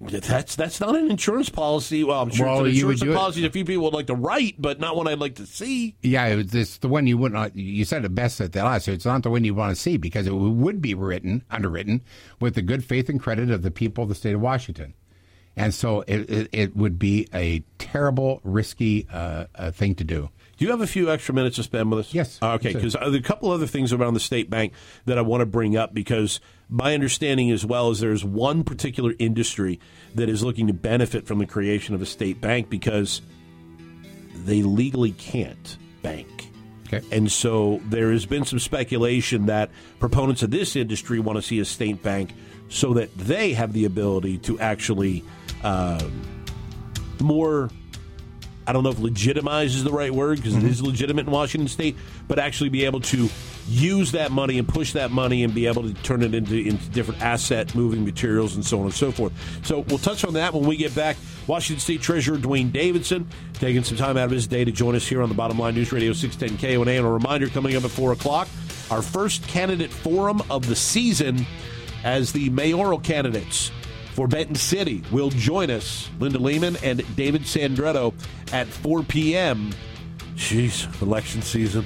that's 0.00 0.56
that's 0.56 0.80
not 0.80 0.96
an 0.96 1.08
insurance 1.08 1.50
policy. 1.50 2.02
Well, 2.02 2.20
I'm 2.20 2.30
sure 2.30 2.46
well, 2.46 2.64
it's 2.64 2.82
an 2.82 2.90
insurance 2.90 3.16
policy 3.16 3.46
a 3.46 3.50
few 3.50 3.64
people 3.64 3.84
would 3.84 3.94
like 3.94 4.08
to 4.08 4.16
write, 4.16 4.56
but 4.58 4.80
not 4.80 4.96
one 4.96 5.06
I'd 5.06 5.20
like 5.20 5.36
to 5.36 5.46
see. 5.46 5.94
Yeah, 6.02 6.26
it's 6.26 6.78
the 6.78 6.88
one 6.88 7.06
you 7.06 7.16
wouldn't. 7.16 7.54
You 7.54 7.84
said 7.84 8.04
it 8.04 8.12
best 8.12 8.40
at 8.40 8.54
the 8.54 8.64
last. 8.64 8.88
It's 8.88 9.06
not 9.06 9.22
the 9.22 9.30
one 9.30 9.44
you 9.44 9.54
want 9.54 9.74
to 9.74 9.80
see 9.80 9.96
because 9.96 10.26
it 10.26 10.32
would 10.34 10.82
be 10.82 10.94
written, 10.94 11.44
underwritten, 11.48 12.00
with 12.40 12.56
the 12.56 12.62
good 12.62 12.84
faith 12.84 13.08
and 13.08 13.20
credit 13.20 13.52
of 13.52 13.62
the 13.62 13.70
people 13.70 14.02
of 14.02 14.08
the 14.08 14.16
state 14.16 14.34
of 14.34 14.40
Washington. 14.40 14.94
And 15.56 15.72
so 15.72 16.00
it, 16.08 16.28
it, 16.28 16.48
it 16.50 16.76
would 16.76 16.98
be 16.98 17.28
a 17.32 17.62
terrible, 17.78 18.40
risky 18.42 19.06
uh, 19.12 19.44
uh, 19.54 19.70
thing 19.70 19.94
to 19.96 20.04
do. 20.04 20.30
Do 20.60 20.66
you 20.66 20.72
have 20.72 20.82
a 20.82 20.86
few 20.86 21.10
extra 21.10 21.34
minutes 21.34 21.56
to 21.56 21.62
spend 21.62 21.90
with 21.90 22.00
us? 22.00 22.12
Yes. 22.12 22.38
Uh, 22.42 22.52
okay, 22.52 22.74
because 22.74 22.94
a 22.94 23.20
couple 23.22 23.50
other 23.50 23.66
things 23.66 23.94
around 23.94 24.12
the 24.12 24.20
state 24.20 24.50
bank 24.50 24.74
that 25.06 25.16
I 25.16 25.22
want 25.22 25.40
to 25.40 25.46
bring 25.46 25.74
up 25.74 25.94
because 25.94 26.38
my 26.68 26.92
understanding 26.92 27.50
as 27.50 27.64
well 27.64 27.88
is 27.88 28.00
there's 28.00 28.26
one 28.26 28.62
particular 28.62 29.14
industry 29.18 29.80
that 30.16 30.28
is 30.28 30.44
looking 30.44 30.66
to 30.66 30.74
benefit 30.74 31.26
from 31.26 31.38
the 31.38 31.46
creation 31.46 31.94
of 31.94 32.02
a 32.02 32.06
state 32.06 32.42
bank 32.42 32.68
because 32.68 33.22
they 34.44 34.60
legally 34.62 35.12
can't 35.12 35.78
bank. 36.02 36.50
Okay. 36.88 37.00
And 37.10 37.32
so 37.32 37.80
there 37.86 38.12
has 38.12 38.26
been 38.26 38.44
some 38.44 38.58
speculation 38.58 39.46
that 39.46 39.70
proponents 39.98 40.42
of 40.42 40.50
this 40.50 40.76
industry 40.76 41.20
want 41.20 41.36
to 41.36 41.42
see 41.42 41.58
a 41.60 41.64
state 41.64 42.02
bank 42.02 42.34
so 42.68 42.92
that 42.92 43.16
they 43.16 43.54
have 43.54 43.72
the 43.72 43.86
ability 43.86 44.36
to 44.40 44.60
actually 44.60 45.24
uh, 45.62 46.06
more 47.18 47.70
I 48.66 48.72
don't 48.72 48.84
know 48.84 48.90
if 48.90 48.98
legitimize 48.98 49.74
is 49.74 49.84
the 49.84 49.92
right 49.92 50.12
word 50.12 50.38
because 50.38 50.54
mm-hmm. 50.54 50.66
it 50.66 50.70
is 50.70 50.82
legitimate 50.82 51.26
in 51.26 51.32
Washington 51.32 51.68
State, 51.68 51.96
but 52.28 52.38
actually 52.38 52.68
be 52.68 52.84
able 52.84 53.00
to 53.00 53.28
use 53.66 54.12
that 54.12 54.30
money 54.30 54.58
and 54.58 54.68
push 54.68 54.92
that 54.92 55.10
money 55.10 55.44
and 55.44 55.54
be 55.54 55.66
able 55.66 55.82
to 55.82 55.94
turn 56.02 56.22
it 56.22 56.34
into, 56.34 56.56
into 56.56 56.88
different 56.90 57.22
asset 57.22 57.74
moving 57.74 58.04
materials 58.04 58.54
and 58.56 58.64
so 58.64 58.78
on 58.78 58.86
and 58.86 58.94
so 58.94 59.10
forth. 59.10 59.32
So 59.64 59.80
we'll 59.80 59.98
touch 59.98 60.24
on 60.24 60.34
that 60.34 60.52
when 60.52 60.64
we 60.64 60.76
get 60.76 60.94
back. 60.94 61.16
Washington 61.46 61.80
State 61.80 62.02
Treasurer 62.02 62.36
Duane 62.36 62.70
Davidson 62.70 63.28
taking 63.54 63.82
some 63.82 63.96
time 63.96 64.16
out 64.16 64.24
of 64.26 64.30
his 64.30 64.46
day 64.46 64.64
to 64.64 64.72
join 64.72 64.94
us 64.94 65.06
here 65.06 65.22
on 65.22 65.28
the 65.28 65.34
Bottom 65.34 65.58
Line 65.58 65.74
News 65.74 65.92
Radio 65.92 66.12
610 66.12 66.58
KONA. 66.58 66.90
And 66.90 67.06
a 67.06 67.10
reminder 67.10 67.48
coming 67.48 67.76
up 67.76 67.84
at 67.84 67.90
4 67.90 68.12
o'clock, 68.12 68.48
our 68.90 69.02
first 69.02 69.46
candidate 69.48 69.90
forum 69.90 70.42
of 70.50 70.66
the 70.66 70.76
season 70.76 71.46
as 72.04 72.32
the 72.32 72.50
mayoral 72.50 72.98
candidates 72.98 73.70
for 74.12 74.28
Benton 74.28 74.54
City 74.54 75.02
will 75.10 75.30
join 75.30 75.70
us, 75.70 76.10
Linda 76.18 76.38
Lehman 76.38 76.76
and 76.82 77.04
David 77.16 77.42
Sandretto, 77.42 78.14
at 78.52 78.66
4 78.66 79.02
p.m. 79.04 79.70
Jeez, 80.34 81.02
election 81.02 81.42
season. 81.42 81.84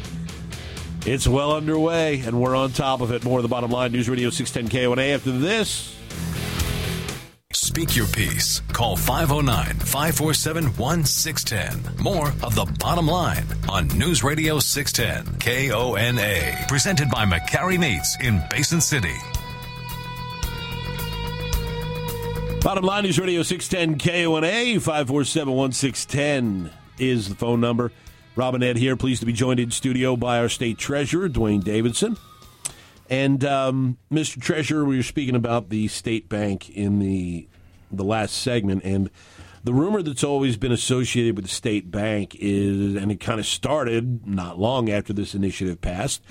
It's 1.06 1.28
well 1.28 1.52
underway, 1.52 2.20
and 2.20 2.40
we're 2.40 2.56
on 2.56 2.72
top 2.72 3.00
of 3.00 3.12
it. 3.12 3.24
More 3.24 3.38
of 3.38 3.42
the 3.42 3.48
bottom 3.48 3.70
line. 3.70 3.92
News 3.92 4.08
Radio 4.08 4.30
610 4.30 4.70
KONA. 4.70 5.02
After 5.02 5.32
this, 5.32 5.94
Speak 7.74 7.96
your 7.96 8.06
piece. 8.06 8.60
Call 8.72 8.96
509 8.96 9.80
547 9.80 10.64
1610. 10.76 12.02
More 12.02 12.28
of 12.42 12.54
the 12.54 12.66
bottom 12.78 13.06
line 13.06 13.44
on 13.68 13.88
News 13.88 14.22
Radio 14.22 14.58
610 14.58 15.38
KONA. 15.38 16.66
Presented 16.68 17.10
by 17.10 17.24
McCarry 17.24 17.78
Meats 17.78 18.16
in 18.20 18.42
Basin 18.50 18.80
City. 18.80 19.14
Bottom 22.64 22.84
line 22.84 23.02
News 23.02 23.18
Radio 23.18 23.42
610 23.42 23.98
KONA 23.98 24.80
547 24.80 25.54
1610 25.54 26.70
is 26.98 27.28
the 27.28 27.34
phone 27.34 27.60
number. 27.60 27.92
Robin 28.36 28.62
Ed 28.62 28.78
here, 28.78 28.96
pleased 28.96 29.20
to 29.20 29.26
be 29.26 29.34
joined 29.34 29.60
in 29.60 29.70
studio 29.70 30.16
by 30.16 30.38
our 30.38 30.48
state 30.48 30.78
treasurer, 30.78 31.28
Duane 31.28 31.60
Davidson. 31.60 32.16
And 33.10 33.44
um, 33.44 33.98
Mr. 34.10 34.40
Treasurer, 34.40 34.86
we 34.86 34.96
were 34.96 35.02
speaking 35.02 35.34
about 35.34 35.68
the 35.68 35.88
state 35.88 36.30
bank 36.30 36.70
in 36.70 37.00
the 37.00 37.48
the 37.92 38.02
last 38.02 38.34
segment, 38.34 38.82
and 38.82 39.10
the 39.64 39.72
rumor 39.74 40.02
that's 40.02 40.22
always 40.22 40.56
been 40.56 40.72
associated 40.72 41.36
with 41.36 41.46
the 41.46 41.50
state 41.50 41.90
bank 41.90 42.36
is, 42.38 42.94
and 42.94 43.10
it 43.10 43.18
kind 43.18 43.40
of 43.40 43.46
started 43.46 44.26
not 44.26 44.58
long 44.58 44.90
after 44.90 45.12
this 45.12 45.34
initiative 45.34 45.80
passed, 45.80 46.22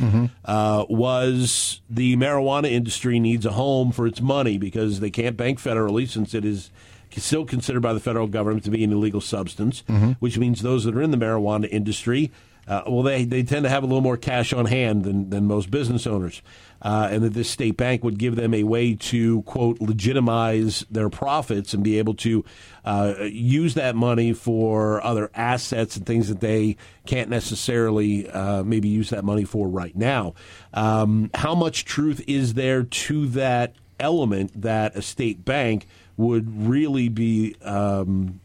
uh, 0.46 0.86
was 0.88 1.82
the 1.90 2.16
marijuana 2.16 2.70
industry 2.72 3.20
needs 3.20 3.46
a 3.46 3.52
home 3.52 3.92
for 3.92 4.06
its 4.08 4.22
money 4.22 4.58
because 4.60 5.00
they 5.00 5.10
can't 5.10 5.36
bank 5.36 5.60
federally 5.60 6.08
since 6.08 6.34
it 6.34 6.46
is 6.46 6.70
still 7.18 7.46
considered 7.46 7.82
by 7.82 7.94
the 7.94 8.00
federal 8.00 8.28
government 8.28 8.64
to 8.66 8.72
be 8.72 8.84
an 8.84 8.92
illegal 8.92 9.22
substance, 9.22 9.84
which 10.20 10.38
means 10.38 10.62
those 10.62 10.84
that 10.84 10.96
are 10.96 11.02
in 11.02 11.12
the 11.12 11.18
marijuana 11.18 11.68
industry, 11.72 12.32
uh, 12.68 12.82
well, 12.88 13.04
they, 13.04 13.26
they 13.26 13.44
tend 13.44 13.64
to 13.64 13.70
have 13.70 13.84
a 13.84 13.86
little 13.86 14.02
more 14.02 14.16
cash 14.18 14.54
on 14.54 14.66
hand 14.66 15.04
than, 15.04 15.30
than 15.30 15.46
most 15.46 15.70
business 15.70 16.08
owners. 16.08 16.42
Uh, 16.84 17.08
and 17.12 17.24
that 17.24 17.34
this 17.34 17.50
state 17.50 17.78
bank 17.78 18.04
would 18.04 18.20
give 18.20 18.36
them 18.36 18.54
a 18.54 18.64
way 18.64 18.94
to, 18.94 19.42
quote, 19.44 19.80
legitimize 19.80 20.86
their 20.92 21.10
profits 21.10 21.74
and 21.74 21.82
be 21.82 21.98
able 21.98 22.14
to 22.14 22.44
uh, 22.84 23.14
use 23.22 23.74
that 23.74 23.96
money 23.96 24.34
for 24.34 25.02
other 25.02 25.32
assets 25.34 25.96
and 25.96 26.06
things 26.06 26.28
that 26.28 26.42
they 26.42 26.76
can't 27.06 27.30
necessarily 27.30 28.30
uh, 28.30 28.64
maybe 28.64 28.90
use 28.90 29.12
that 29.12 29.24
money 29.24 29.46
for 29.46 29.70
right 29.70 29.96
now. 29.96 30.34
Um, 30.74 31.32
how 31.34 31.56
much 31.56 31.86
truth 31.86 32.22
is 32.28 32.56
there 32.56 32.84
to 32.84 33.28
that 33.28 33.76
element 34.00 34.62
that 34.62 34.96
a 34.96 35.02
state 35.02 35.46
bank 35.46 35.88
would 36.18 36.68
really 36.68 37.08
be 37.08 37.56
um, 37.64 38.42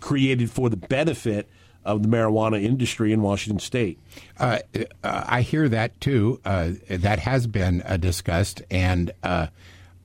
created 0.00 0.50
for 0.50 0.68
the 0.68 0.76
benefit 0.76 1.48
of 1.86 2.02
the 2.02 2.08
marijuana 2.08 2.62
industry 2.62 3.12
in 3.12 3.22
Washington 3.22 3.60
State. 3.60 3.98
Uh, 4.38 4.58
uh, 4.74 5.24
I 5.26 5.42
hear 5.42 5.68
that 5.68 5.98
too. 6.00 6.40
Uh, 6.44 6.72
that 6.90 7.20
has 7.20 7.46
been 7.46 7.82
uh, 7.82 7.96
discussed, 7.96 8.60
and 8.70 9.12
uh, 9.22 9.46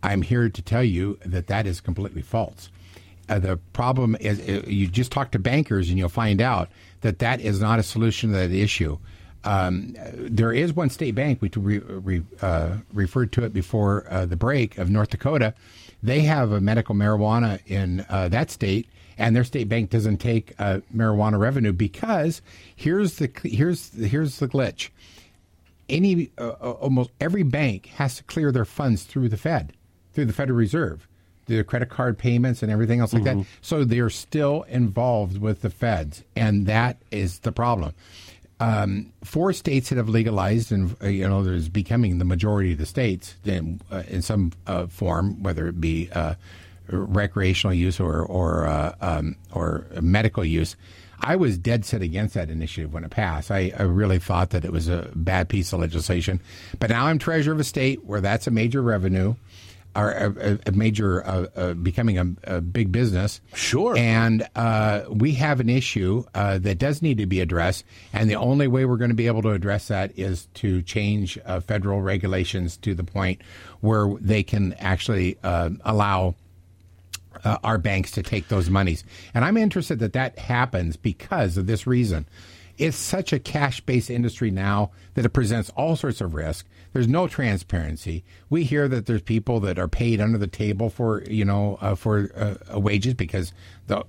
I'm 0.04 0.22
here 0.22 0.48
to 0.48 0.62
tell 0.62 0.84
you 0.84 1.18
that 1.26 1.48
that 1.48 1.66
is 1.66 1.82
completely 1.82 2.22
false. 2.22 2.70
Uh, 3.28 3.40
the 3.40 3.58
problem 3.74 4.16
is 4.20 4.48
you 4.68 4.88
just 4.88 5.12
talk 5.12 5.32
to 5.32 5.40
bankers, 5.40 5.90
and 5.90 5.98
you'll 5.98 6.10
find 6.10 6.40
out 6.40 6.70
that 7.02 7.20
that 7.20 7.42
is 7.42 7.60
not 7.60 7.80
a 7.80 7.84
solution 7.84 8.32
to 8.32 8.38
that 8.38 8.52
issue. 8.52 8.98
Um, 9.44 9.96
there 10.14 10.54
is 10.54 10.74
one 10.74 10.92
state 10.92 11.16
bank, 11.16 11.42
we 11.42 11.50
re, 11.56 11.80
re, 11.80 12.22
referred 12.94 13.32
to 13.32 13.44
it 13.44 13.54
before 13.54 14.06
the 14.28 14.36
break 14.36 14.78
of 14.78 14.92
North 14.92 15.10
Dakota. 15.10 15.56
They 16.04 16.22
have 16.22 16.52
a 16.52 16.62
medical 16.62 16.94
marijuana 16.94 17.60
in 17.66 18.06
that 18.08 18.52
state, 18.52 18.88
and 19.18 19.36
their 19.36 19.44
state 19.44 19.70
bank 19.70 19.90
doesn't 19.90 20.18
take 20.18 20.54
uh, 20.60 20.80
marijuana 20.96 21.40
revenue 21.40 21.74
because 21.74 22.42
here's 22.76 23.16
the 23.16 23.30
here's 23.44 23.94
here's 23.94 24.40
the 24.40 24.48
glitch. 24.48 24.90
Any 25.90 26.32
uh, 26.38 26.50
uh, 26.62 26.72
almost 26.72 27.10
every 27.20 27.44
bank 27.44 27.88
has 27.88 28.16
to 28.18 28.24
clear 28.24 28.52
their 28.52 28.66
funds 28.66 29.04
through 29.04 29.30
the 29.30 29.38
Fed, 29.38 29.74
through 30.14 30.26
the 30.26 30.34
Federal 30.34 30.58
Reserve, 30.58 31.08
the 31.48 31.64
credit 31.64 31.90
card 31.90 32.18
payments 32.18 32.64
and 32.64 32.72
everything 32.72 33.00
else 33.00 33.14
like 33.14 33.24
that. 33.26 33.46
So 33.62 33.84
they're 33.84 34.10
still 34.10 34.64
involved 34.64 35.38
with 35.40 35.62
the 35.62 35.70
Feds, 35.70 36.24
and 36.36 36.66
that 36.68 36.98
is 37.12 37.40
the 37.40 37.52
problem. 37.52 37.94
Um, 38.62 39.12
four 39.24 39.54
states 39.54 39.90
that 39.90 39.98
have 39.98 40.08
legalized, 40.08 40.72
and 40.72 40.96
uh, 41.02 41.08
you 41.08 41.28
know, 41.28 41.44
there's 41.44 41.68
becoming 41.68 42.20
the 42.20 42.26
majority 42.26 42.74
of 42.74 42.78
the 42.78 42.86
states 42.86 43.36
in, 43.44 43.82
uh, 43.92 44.04
in 44.08 44.22
some 44.22 44.52
uh, 44.68 44.86
form, 44.86 45.42
whether 45.42 45.68
it 45.68 45.82
be 45.82 46.10
uh, 46.12 46.36
recreational 46.92 47.74
use 47.74 48.00
or 48.00 48.22
or 48.24 48.68
uh, 48.68 48.96
um, 49.02 49.36
or 49.52 49.86
medical 50.02 50.46
use. 50.46 50.76
I 51.24 51.36
was 51.36 51.58
dead 51.58 51.86
set 51.86 52.02
against 52.02 52.34
that 52.34 52.50
initiative 52.50 52.94
when 52.94 53.04
it 53.04 53.12
passed. 53.12 53.52
I, 53.52 53.72
I 53.78 53.84
really 53.84 54.18
thought 54.18 54.50
that 54.52 54.66
it 54.66 54.72
was 54.72 54.88
a 54.88 55.12
bad 55.14 55.50
piece 55.50 55.72
of 55.72 55.80
legislation. 55.80 56.42
But 56.80 56.90
now 56.90 57.06
I'm 57.06 57.20
treasurer 57.20 57.54
of 57.54 57.60
a 57.60 57.64
state 57.64 58.04
where 58.04 58.22
that's 58.22 58.48
a 58.48 58.52
major 58.52 58.82
revenue, 58.82 59.36
or 59.96 60.12
a, 60.12 60.60
a, 60.66 60.72
major 60.72 61.26
uh, 61.26 61.48
uh, 61.56 61.74
becoming 61.74 62.18
a, 62.18 62.56
a 62.56 62.62
big 62.62 62.92
business. 62.92 63.42
Sure. 63.54 63.96
And 63.98 64.48
uh, 64.56 65.04
we 65.10 65.34
have 65.34 65.60
an 65.60 65.70
issue 65.70 66.24
uh, 66.34 66.60
that 66.60 66.78
does 66.78 67.02
need 67.02 67.18
to 67.18 67.26
be 67.26 67.42
addressed, 67.42 67.86
and 68.14 68.30
the 68.30 68.36
only 68.36 68.68
way 68.68 68.86
we're 68.86 68.98
going 68.98 69.10
to 69.10 69.16
be 69.16 69.28
able 69.28 69.42
to 69.44 69.52
address 69.52 69.90
that 69.90 70.18
is 70.18 70.48
to 70.56 70.82
change 70.82 71.38
uh, 71.46 71.60
federal 71.60 72.02
regulations 72.02 72.78
to 72.78 72.96
the 72.96 73.04
point 73.04 73.42
where 73.82 74.14
they 74.20 74.44
can 74.44 74.74
actually 74.74 75.38
uh, 75.44 75.70
allow 75.84 76.36
uh, 77.44 77.58
our 77.64 77.78
banks 77.78 78.12
to 78.12 78.24
take 78.24 78.48
those 78.48 78.70
monies. 78.70 79.04
And 79.34 79.46
I'm 79.46 79.58
interested 79.58 80.00
that 80.00 80.14
that 80.14 80.38
happens 80.40 80.98
because 80.98 81.58
of 81.58 81.68
this 81.68 81.88
reason. 81.88 82.28
It's 82.78 82.98
such 82.98 83.32
a 83.32 83.40
cash 83.40 83.80
based 83.82 84.10
industry 84.10 84.50
now 84.50 84.92
that 85.14 85.26
it 85.26 85.30
presents 85.30 85.70
all 85.72 85.96
sorts 85.96 86.22
of 86.22 86.34
risk. 86.34 86.66
There's 86.94 87.08
no 87.08 87.28
transparency. 87.28 88.24
We 88.50 88.64
hear 88.64 88.88
that 88.88 89.06
there's 89.06 89.22
people 89.22 89.60
that 89.62 89.78
are 89.78 89.88
paid 89.88 90.20
under 90.20 90.38
the 90.38 90.48
table 90.48 90.90
for, 90.90 91.24
you 91.24 91.46
know, 91.46 91.78
uh, 91.80 91.96
for 91.96 92.32
uh, 92.36 92.80
wages 92.80 93.14
because 93.14 93.54
the 93.88 94.04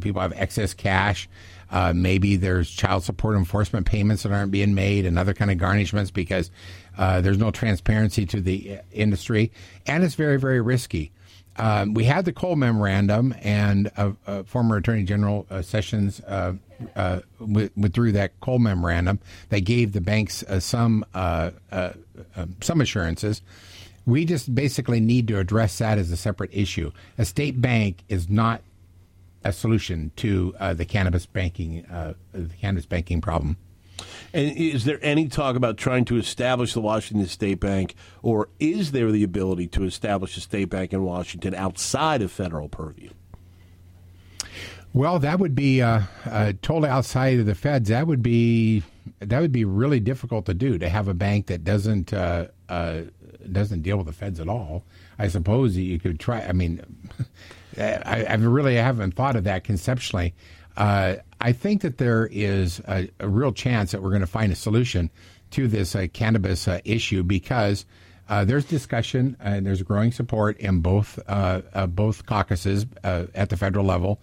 people 0.00 0.20
have 0.20 0.32
excess 0.34 0.74
cash. 0.74 1.28
Uh, 1.70 1.92
maybe 1.94 2.36
there's 2.36 2.70
child 2.70 3.04
support 3.04 3.36
enforcement 3.36 3.86
payments 3.86 4.22
that 4.22 4.32
aren't 4.32 4.52
being 4.52 4.74
made 4.74 5.06
and 5.06 5.18
other 5.18 5.34
kind 5.34 5.50
of 5.50 5.58
garnishments 5.58 6.12
because 6.12 6.50
uh, 6.98 7.20
there's 7.20 7.38
no 7.38 7.50
transparency 7.50 8.26
to 8.26 8.40
the 8.40 8.78
uh, 8.78 8.82
industry, 8.92 9.50
and 9.86 10.04
it's 10.04 10.14
very, 10.14 10.38
very 10.38 10.60
risky. 10.60 11.12
Um, 11.58 11.94
we 11.94 12.04
had 12.04 12.24
the 12.24 12.32
Cole 12.32 12.56
memorandum, 12.56 13.34
and 13.40 13.90
uh, 13.96 14.12
uh, 14.26 14.42
former 14.42 14.76
Attorney 14.76 15.04
General 15.04 15.46
uh, 15.50 15.62
Sessions 15.62 16.20
uh, 16.20 16.54
uh, 16.94 17.20
withdrew 17.38 18.12
that 18.12 18.38
Cole 18.40 18.58
memorandum. 18.58 19.18
They 19.48 19.60
gave 19.60 19.92
the 19.92 20.00
banks 20.00 20.42
uh, 20.42 20.60
some 20.60 21.04
um, 21.14 21.52
some 22.60 22.80
assurances. 22.80 23.42
We 24.04 24.24
just 24.24 24.54
basically 24.54 25.00
need 25.00 25.26
to 25.28 25.38
address 25.38 25.78
that 25.78 25.98
as 25.98 26.12
a 26.12 26.16
separate 26.16 26.50
issue. 26.52 26.92
A 27.18 27.24
state 27.24 27.60
bank 27.60 28.04
is 28.08 28.28
not 28.28 28.62
a 29.42 29.52
solution 29.52 30.12
to 30.16 30.54
the 30.74 30.84
cannabis 30.84 31.26
banking 31.26 31.86
the 32.32 32.54
cannabis 32.60 32.86
banking 32.86 33.20
problem. 33.20 33.56
And 34.36 34.54
is 34.54 34.84
there 34.84 34.98
any 35.00 35.28
talk 35.28 35.56
about 35.56 35.78
trying 35.78 36.04
to 36.04 36.18
establish 36.18 36.74
the 36.74 36.80
Washington 36.82 37.26
State 37.26 37.58
Bank, 37.58 37.94
or 38.22 38.50
is 38.60 38.92
there 38.92 39.10
the 39.10 39.24
ability 39.24 39.66
to 39.68 39.84
establish 39.84 40.36
a 40.36 40.42
state 40.42 40.66
bank 40.66 40.92
in 40.92 41.02
Washington 41.04 41.54
outside 41.54 42.20
of 42.20 42.30
federal 42.30 42.68
purview? 42.68 43.08
Well, 44.92 45.18
that 45.20 45.38
would 45.38 45.54
be 45.54 45.80
uh, 45.80 46.02
uh, 46.26 46.52
totally 46.60 46.90
outside 46.90 47.40
of 47.40 47.46
the 47.46 47.54
feds. 47.54 47.88
That 47.88 48.06
would 48.06 48.22
be 48.22 48.82
that 49.20 49.40
would 49.40 49.52
be 49.52 49.64
really 49.64 50.00
difficult 50.00 50.44
to 50.46 50.54
do 50.54 50.76
to 50.76 50.88
have 50.90 51.08
a 51.08 51.14
bank 51.14 51.46
that 51.46 51.64
doesn't 51.64 52.12
uh, 52.12 52.48
uh, 52.68 53.04
doesn't 53.50 53.80
deal 53.80 53.96
with 53.96 54.06
the 54.06 54.12
feds 54.12 54.38
at 54.38 54.50
all. 54.50 54.84
I 55.18 55.28
suppose 55.28 55.78
you 55.78 55.98
could 55.98 56.20
try. 56.20 56.42
I 56.42 56.52
mean, 56.52 56.82
I, 57.78 58.26
I 58.28 58.34
really 58.34 58.74
haven't 58.74 59.14
thought 59.14 59.34
of 59.34 59.44
that 59.44 59.64
conceptually. 59.64 60.34
Uh, 60.76 61.16
I 61.40 61.52
think 61.52 61.82
that 61.82 61.98
there 61.98 62.28
is 62.30 62.80
a, 62.88 63.08
a, 63.20 63.28
real 63.28 63.52
chance 63.52 63.92
that 63.92 64.02
we're 64.02 64.10
going 64.10 64.20
to 64.20 64.26
find 64.26 64.52
a 64.52 64.56
solution 64.56 65.10
to 65.50 65.68
this 65.68 65.94
uh, 65.94 66.06
cannabis 66.12 66.66
uh, 66.66 66.80
issue 66.84 67.22
because 67.22 67.84
uh, 68.28 68.44
there's 68.44 68.64
discussion 68.64 69.36
and 69.38 69.66
there's 69.66 69.82
growing 69.82 70.12
support 70.12 70.58
in 70.58 70.80
both 70.80 71.18
uh, 71.28 71.62
uh, 71.74 71.86
both 71.86 72.26
caucuses 72.26 72.86
at 73.04 73.50
the 73.50 73.56
federal 73.56 73.84
level. 73.84 74.20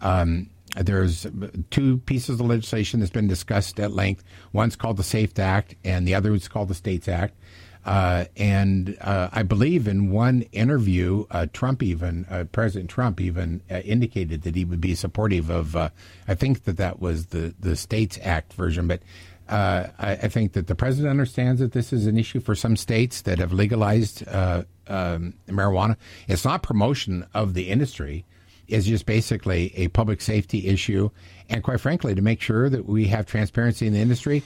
Um, 0.00 0.48
there's 0.76 1.26
two 1.70 1.98
pieces 1.98 2.40
of 2.40 2.46
legislation 2.46 3.00
that's 3.00 3.12
been 3.12 3.28
discussed 3.28 3.78
at 3.78 3.92
length. 3.92 4.24
One's 4.54 4.74
called 4.74 4.96
the 4.96 5.02
SAFE 5.02 5.38
Act, 5.38 5.74
and 5.84 6.08
the 6.08 6.14
other 6.14 6.32
is 6.32 6.48
called 6.48 6.68
the 6.68 6.74
States 6.74 7.08
Act. 7.08 7.36
Uh, 7.84 8.26
and 8.36 8.96
uh, 9.00 9.28
I 9.32 9.42
believe 9.42 9.88
in 9.88 10.10
one 10.10 10.42
interview, 10.52 11.26
uh, 11.30 11.46
Trump 11.52 11.82
even, 11.82 12.48
President 12.52 12.90
Trump 12.90 13.20
even 13.20 13.62
indicated 13.68 14.42
that 14.42 14.54
he 14.54 14.64
would 14.64 14.80
be 14.80 14.94
supportive 14.94 15.50
of, 15.50 15.74
I 15.76 15.90
think 16.34 16.64
that 16.64 16.76
that 16.76 17.00
was 17.00 17.26
the, 17.26 17.54
the 17.58 17.74
States 17.74 18.18
Act 18.22 18.52
version, 18.52 18.86
but 18.86 19.00
I, 19.48 19.90
I, 19.98 20.28
think 20.28 20.52
that 20.52 20.66
the 20.68 20.74
president 20.74 21.10
understands 21.10 21.60
that 21.60 21.72
this 21.72 21.92
is 21.92 22.06
an 22.06 22.16
issue 22.16 22.40
for 22.40 22.54
some 22.54 22.76
states 22.76 23.22
that 23.22 23.38
have 23.38 23.52
legalized 23.52 24.26
um, 24.28 25.34
marijuana. 25.46 25.96
It's 26.26 26.44
not 26.44 26.62
promotion 26.62 27.26
of 27.34 27.52
the 27.52 27.68
industry 27.68 28.24
it's 28.68 28.86
just 28.86 29.06
basically 29.06 29.72
a 29.76 29.88
public 29.88 30.20
safety 30.20 30.68
issue. 30.68 31.10
And 31.48 31.62
quite 31.62 31.80
frankly, 31.80 32.14
to 32.14 32.22
make 32.22 32.40
sure 32.40 32.70
that 32.70 32.86
we 32.86 33.06
have 33.08 33.26
transparency 33.26 33.86
in 33.86 33.92
the 33.92 33.98
industry, 33.98 34.42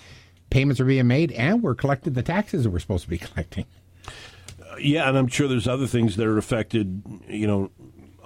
payments 0.51 0.81
are 0.81 0.85
being 0.85 1.07
made, 1.07 1.33
and 1.33 1.63
we're 1.63 1.75
collecting 1.75 2.15
the 2.15 2.23
taxes 2.23 2.65
that 2.65 2.71
we're 2.71 2.79
supposed 2.79 3.05
to 3.05 3.11
be 3.11 3.19
collecting. 3.19 3.67
Yeah, 4.79 5.09
and 5.09 5.17
I'm 5.17 5.29
sure 5.29 5.49
there's 5.49 5.69
other 5.69 5.87
things 5.87 6.17
that 6.17 6.27
are 6.27 6.39
affected, 6.39 7.03
you 7.29 7.47
know, 7.47 7.71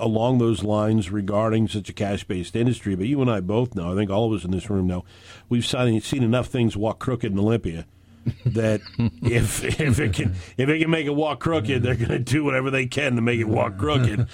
along 0.00 0.38
those 0.38 0.64
lines 0.64 1.10
regarding 1.10 1.68
such 1.68 1.88
a 1.88 1.92
cash-based 1.92 2.56
industry. 2.56 2.94
But 2.96 3.06
you 3.06 3.20
and 3.20 3.30
I 3.30 3.40
both 3.40 3.74
know, 3.74 3.92
I 3.92 3.94
think 3.94 4.10
all 4.10 4.32
of 4.32 4.38
us 4.38 4.44
in 4.44 4.50
this 4.50 4.68
room 4.68 4.86
know, 4.86 5.04
we've 5.48 5.66
seen, 5.66 6.00
seen 6.00 6.22
enough 6.22 6.48
things 6.48 6.76
walk 6.76 6.98
crooked 6.98 7.30
in 7.30 7.38
Olympia 7.38 7.86
that 8.46 8.80
if 9.22 9.64
if 9.80 9.98
it 9.98 10.12
can 10.12 10.34
if 10.56 10.68
it 10.68 10.78
can 10.78 10.90
make 10.90 11.06
it 11.06 11.14
walk 11.14 11.40
crooked, 11.40 11.82
they're 11.82 11.94
going 11.94 12.08
to 12.08 12.18
do 12.18 12.44
whatever 12.44 12.70
they 12.70 12.86
can 12.86 13.14
to 13.16 13.22
make 13.22 13.40
it 13.40 13.48
walk 13.48 13.78
crooked. 13.78 14.26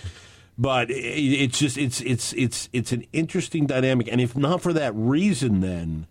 But 0.59 0.91
it, 0.91 0.95
it's 0.95 1.59
just 1.59 1.77
it's 1.77 2.01
it's 2.01 2.33
it's 2.33 2.69
it's 2.73 2.93
an 2.93 3.05
interesting 3.13 3.67
dynamic, 3.67 4.09
and 4.11 4.21
if 4.21 4.37
not 4.37 4.63
for 4.63 4.73
that 4.73 4.93
reason, 4.95 5.61
then 5.61 6.07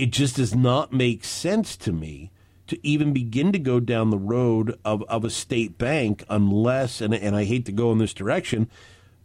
it 0.00 0.12
just 0.12 0.36
does 0.36 0.54
not 0.54 0.94
make 0.94 1.24
sense 1.24 1.76
to 1.76 1.92
me 1.92 2.30
to 2.66 2.78
even 2.86 3.12
begin 3.12 3.52
to 3.52 3.58
go 3.58 3.78
down 3.80 4.08
the 4.08 4.16
road 4.16 4.78
of, 4.82 5.02
of 5.02 5.24
a 5.24 5.30
state 5.30 5.76
bank 5.76 6.24
unless, 6.30 7.02
and, 7.02 7.12
and 7.12 7.36
I 7.36 7.44
hate 7.44 7.66
to 7.66 7.72
go 7.72 7.92
in 7.92 7.98
this 7.98 8.14
direction, 8.14 8.70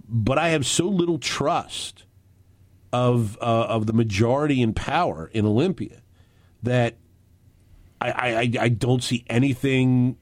but 0.05 0.37
I 0.37 0.49
have 0.49 0.65
so 0.65 0.85
little 0.85 1.17
trust 1.17 2.03
of 2.91 3.37
uh, 3.41 3.67
of 3.67 3.87
the 3.87 3.93
majority 3.93 4.61
in 4.61 4.73
power 4.73 5.29
in 5.33 5.45
Olympia 5.45 6.01
that 6.63 6.97
I, 8.01 8.11
I, 8.11 8.51
I 8.59 8.69
don't 8.69 9.03
see 9.03 9.23
anything 9.27 10.17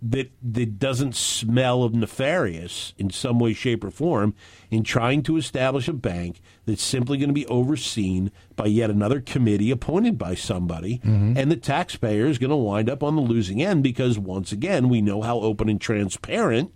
that 0.00 0.30
that 0.42 0.78
doesn't 0.78 1.14
smell 1.14 1.82
of 1.82 1.94
nefarious 1.94 2.94
in 2.98 3.10
some 3.10 3.38
way, 3.38 3.52
shape, 3.52 3.82
or 3.82 3.90
form 3.90 4.34
in 4.70 4.84
trying 4.84 5.22
to 5.24 5.36
establish 5.36 5.88
a 5.88 5.92
bank 5.92 6.40
that's 6.66 6.82
simply 6.82 7.18
going 7.18 7.28
to 7.28 7.34
be 7.34 7.46
overseen 7.46 8.30
by 8.54 8.66
yet 8.66 8.90
another 8.90 9.20
committee 9.20 9.70
appointed 9.70 10.16
by 10.16 10.34
somebody, 10.34 10.98
mm-hmm. 10.98 11.36
and 11.36 11.50
the 11.50 11.56
taxpayer 11.56 12.26
is 12.26 12.38
going 12.38 12.50
to 12.50 12.56
wind 12.56 12.88
up 12.88 13.02
on 13.02 13.16
the 13.16 13.22
losing 13.22 13.62
end 13.62 13.82
because 13.82 14.18
once 14.18 14.52
again 14.52 14.88
we 14.88 15.00
know 15.00 15.22
how 15.22 15.40
open 15.40 15.68
and 15.68 15.80
transparent 15.80 16.72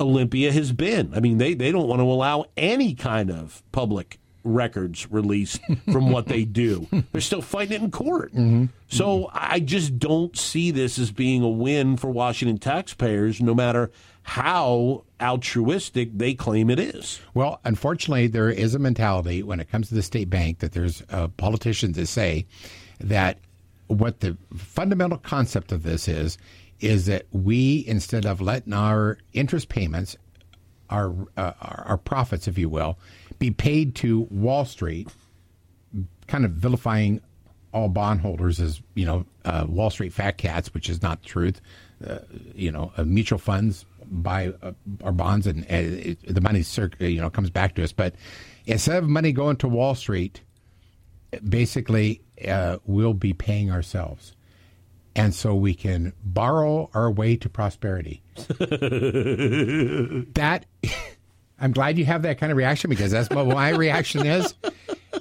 Olympia 0.00 0.52
has 0.52 0.72
been. 0.72 1.12
I 1.14 1.20
mean, 1.20 1.38
they 1.38 1.54
they 1.54 1.72
don't 1.72 1.88
want 1.88 2.00
to 2.00 2.04
allow 2.04 2.46
any 2.56 2.94
kind 2.94 3.30
of 3.30 3.62
public 3.72 4.18
records 4.44 5.10
released 5.10 5.60
from 5.92 6.10
what 6.10 6.26
they 6.26 6.44
do. 6.44 6.86
They're 7.12 7.20
still 7.20 7.42
fighting 7.42 7.72
it 7.72 7.82
in 7.82 7.90
court. 7.90 8.32
Mm-hmm. 8.32 8.66
So 8.88 9.30
I 9.32 9.60
just 9.60 9.98
don't 9.98 10.36
see 10.36 10.70
this 10.70 10.98
as 10.98 11.10
being 11.10 11.42
a 11.42 11.48
win 11.48 11.96
for 11.96 12.10
Washington 12.10 12.58
taxpayers, 12.58 13.40
no 13.40 13.54
matter 13.54 13.90
how 14.22 15.04
altruistic 15.20 16.16
they 16.16 16.34
claim 16.34 16.70
it 16.70 16.78
is. 16.78 17.20
Well, 17.34 17.60
unfortunately, 17.64 18.26
there 18.26 18.50
is 18.50 18.74
a 18.74 18.78
mentality 18.78 19.42
when 19.42 19.60
it 19.60 19.70
comes 19.70 19.88
to 19.88 19.94
the 19.94 20.02
state 20.02 20.30
bank 20.30 20.60
that 20.60 20.72
there's 20.72 21.02
uh, 21.10 21.28
politicians 21.28 21.96
that 21.96 22.06
say 22.06 22.46
that 23.00 23.38
what 23.86 24.20
the 24.20 24.36
fundamental 24.56 25.18
concept 25.18 25.72
of 25.72 25.82
this 25.82 26.08
is 26.08 26.38
is 26.80 27.06
that 27.06 27.26
we 27.32 27.84
instead 27.86 28.26
of 28.26 28.40
letting 28.40 28.72
our 28.72 29.18
interest 29.32 29.68
payments 29.68 30.16
our 30.90 31.14
uh, 31.36 31.52
our 31.60 31.98
profits 31.98 32.48
if 32.48 32.58
you 32.58 32.68
will 32.68 32.98
be 33.44 33.50
paid 33.50 33.94
to 33.96 34.22
Wall 34.30 34.64
Street, 34.64 35.08
kind 36.26 36.46
of 36.46 36.52
vilifying 36.52 37.20
all 37.74 37.90
bondholders 37.90 38.60
as 38.60 38.80
you 38.94 39.04
know 39.04 39.26
uh, 39.44 39.66
Wall 39.68 39.90
Street 39.90 40.14
fat 40.14 40.38
cats, 40.38 40.72
which 40.72 40.88
is 40.88 41.02
not 41.02 41.20
the 41.22 41.28
truth. 41.28 41.60
Uh, 42.06 42.20
you 42.54 42.72
know, 42.72 42.90
uh, 42.96 43.04
mutual 43.04 43.38
funds 43.38 43.84
buy 44.06 44.54
uh, 44.62 44.72
our 45.02 45.12
bonds, 45.12 45.46
and 45.46 45.66
it, 45.66 46.18
the 46.26 46.40
money 46.40 46.62
circ- 46.62 46.98
you 47.00 47.20
know 47.20 47.28
comes 47.28 47.50
back 47.50 47.74
to 47.74 47.84
us. 47.84 47.92
But 47.92 48.14
instead 48.64 49.02
of 49.02 49.10
money 49.10 49.32
going 49.32 49.56
to 49.56 49.68
Wall 49.68 49.94
Street, 49.94 50.40
basically 51.46 52.22
uh, 52.48 52.78
we'll 52.86 53.12
be 53.12 53.34
paying 53.34 53.70
ourselves. 53.70 54.32
And 55.16 55.32
so 55.32 55.54
we 55.54 55.74
can 55.74 56.12
borrow 56.24 56.90
our 56.92 57.08
way 57.08 57.36
to 57.36 57.48
prosperity. 57.48 58.20
that 58.36 58.56
I'm 61.60 61.72
glad 61.72 61.98
you 61.98 62.04
have 62.04 62.22
that 62.22 62.38
kind 62.38 62.50
of 62.52 62.58
reaction 62.58 62.90
because 62.90 63.10
that's 63.12 63.30
what 63.30 63.46
my 63.46 63.70
reaction 63.70 64.26
is. 64.26 64.54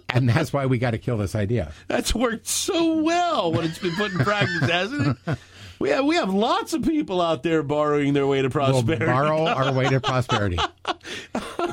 And 0.10 0.28
that's 0.28 0.52
why 0.52 0.66
we 0.66 0.78
got 0.80 0.92
to 0.92 0.98
kill 0.98 1.18
this 1.18 1.36
idea. 1.36 1.72
That's 1.88 2.14
worked 2.14 2.48
so 2.48 3.02
well 3.02 3.52
when 3.52 3.66
it's 3.66 3.80
been 3.80 3.96
put 3.96 4.12
in 4.12 4.20
practice, 4.20 4.70
hasn't 4.70 5.18
it? 5.28 5.38
We 5.80 5.90
have 5.90 6.06
we 6.06 6.16
have 6.16 6.34
lots 6.34 6.74
of 6.74 6.84
people 6.84 7.22
out 7.22 7.44
there 7.44 7.62
borrowing 7.62 8.14
their 8.14 8.26
way 8.26 8.42
to 8.42 8.50
prosperity. 8.50 9.06
We'll 9.06 9.14
borrow 9.14 9.46
our 9.48 9.74
way 9.74 9.90
to 9.90 10.00
prosperity. 10.02 10.58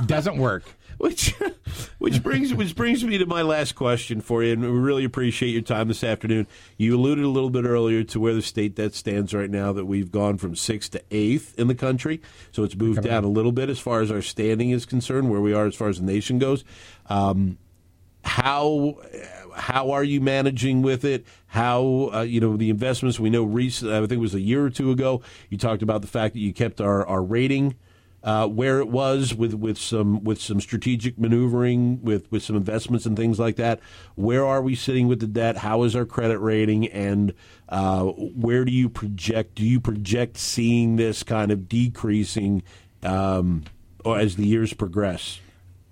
Doesn't 0.06 0.36
work. 0.38 0.64
Which, 1.00 1.34
which 1.98 2.22
brings 2.22 2.52
which 2.52 2.76
brings 2.76 3.02
me 3.02 3.16
to 3.16 3.24
my 3.24 3.40
last 3.40 3.74
question 3.74 4.20
for 4.20 4.44
you, 4.44 4.52
and 4.52 4.60
we 4.60 4.68
really 4.68 5.04
appreciate 5.04 5.48
your 5.48 5.62
time 5.62 5.88
this 5.88 6.04
afternoon. 6.04 6.46
You 6.76 6.94
alluded 6.94 7.24
a 7.24 7.28
little 7.28 7.48
bit 7.48 7.64
earlier 7.64 8.04
to 8.04 8.20
where 8.20 8.34
the 8.34 8.42
state 8.42 8.74
debt 8.74 8.92
stands 8.92 9.32
right 9.32 9.48
now. 9.48 9.72
That 9.72 9.86
we've 9.86 10.12
gone 10.12 10.36
from 10.36 10.54
sixth 10.54 10.90
to 10.90 11.02
eighth 11.10 11.58
in 11.58 11.68
the 11.68 11.74
country, 11.74 12.20
so 12.52 12.64
it's 12.64 12.76
moved 12.76 13.02
down 13.02 13.24
a 13.24 13.28
little 13.28 13.50
bit 13.50 13.70
as 13.70 13.78
far 13.78 14.02
as 14.02 14.10
our 14.10 14.20
standing 14.20 14.68
is 14.68 14.84
concerned, 14.84 15.30
where 15.30 15.40
we 15.40 15.54
are 15.54 15.64
as 15.64 15.74
far 15.74 15.88
as 15.88 16.00
the 16.00 16.04
nation 16.04 16.38
goes. 16.38 16.64
Um, 17.06 17.56
how 18.22 18.98
how 19.56 19.92
are 19.92 20.04
you 20.04 20.20
managing 20.20 20.82
with 20.82 21.06
it? 21.06 21.24
How 21.46 22.10
uh, 22.12 22.20
you 22.20 22.40
know 22.40 22.58
the 22.58 22.68
investments? 22.68 23.18
We 23.18 23.30
know 23.30 23.44
recent. 23.44 23.90
I 23.90 24.00
think 24.00 24.12
it 24.12 24.16
was 24.18 24.34
a 24.34 24.40
year 24.40 24.62
or 24.62 24.70
two 24.70 24.90
ago, 24.90 25.22
you 25.48 25.56
talked 25.56 25.80
about 25.80 26.02
the 26.02 26.08
fact 26.08 26.34
that 26.34 26.40
you 26.40 26.52
kept 26.52 26.78
our 26.78 27.06
our 27.06 27.22
rating 27.22 27.76
uh, 28.22 28.46
where 28.46 28.80
it 28.80 28.88
was 28.88 29.35
with, 29.35 29.54
with 29.54 29.78
some 29.78 30.22
with 30.24 30.40
some 30.40 30.61
strategic 30.61 31.18
maneuvering, 31.18 32.02
with, 32.02 32.30
with 32.30 32.42
some 32.42 32.56
investments 32.56 33.06
and 33.06 33.16
things 33.16 33.38
like 33.38 33.56
that. 33.56 33.80
Where 34.14 34.44
are 34.44 34.62
we 34.62 34.74
sitting 34.74 35.09
with 35.09 35.20
the 35.20 35.26
debt? 35.26 35.56
How 35.56 35.83
is 35.85 35.96
our 35.96 36.04
credit 36.04 36.38
rating? 36.38 36.88
And 36.88 37.35
uh, 37.68 38.04
where 38.04 38.64
do 38.64 38.72
you 38.72 38.88
project? 38.88 39.54
Do 39.54 39.64
you 39.64 39.80
project 39.80 40.37
seeing 40.37 40.96
this 40.96 41.22
kind 41.22 41.50
of 41.50 41.68
decreasing 41.68 42.62
um, 43.02 43.64
as 44.04 44.37
the 44.37 44.46
years 44.46 44.72
progress? 44.74 45.40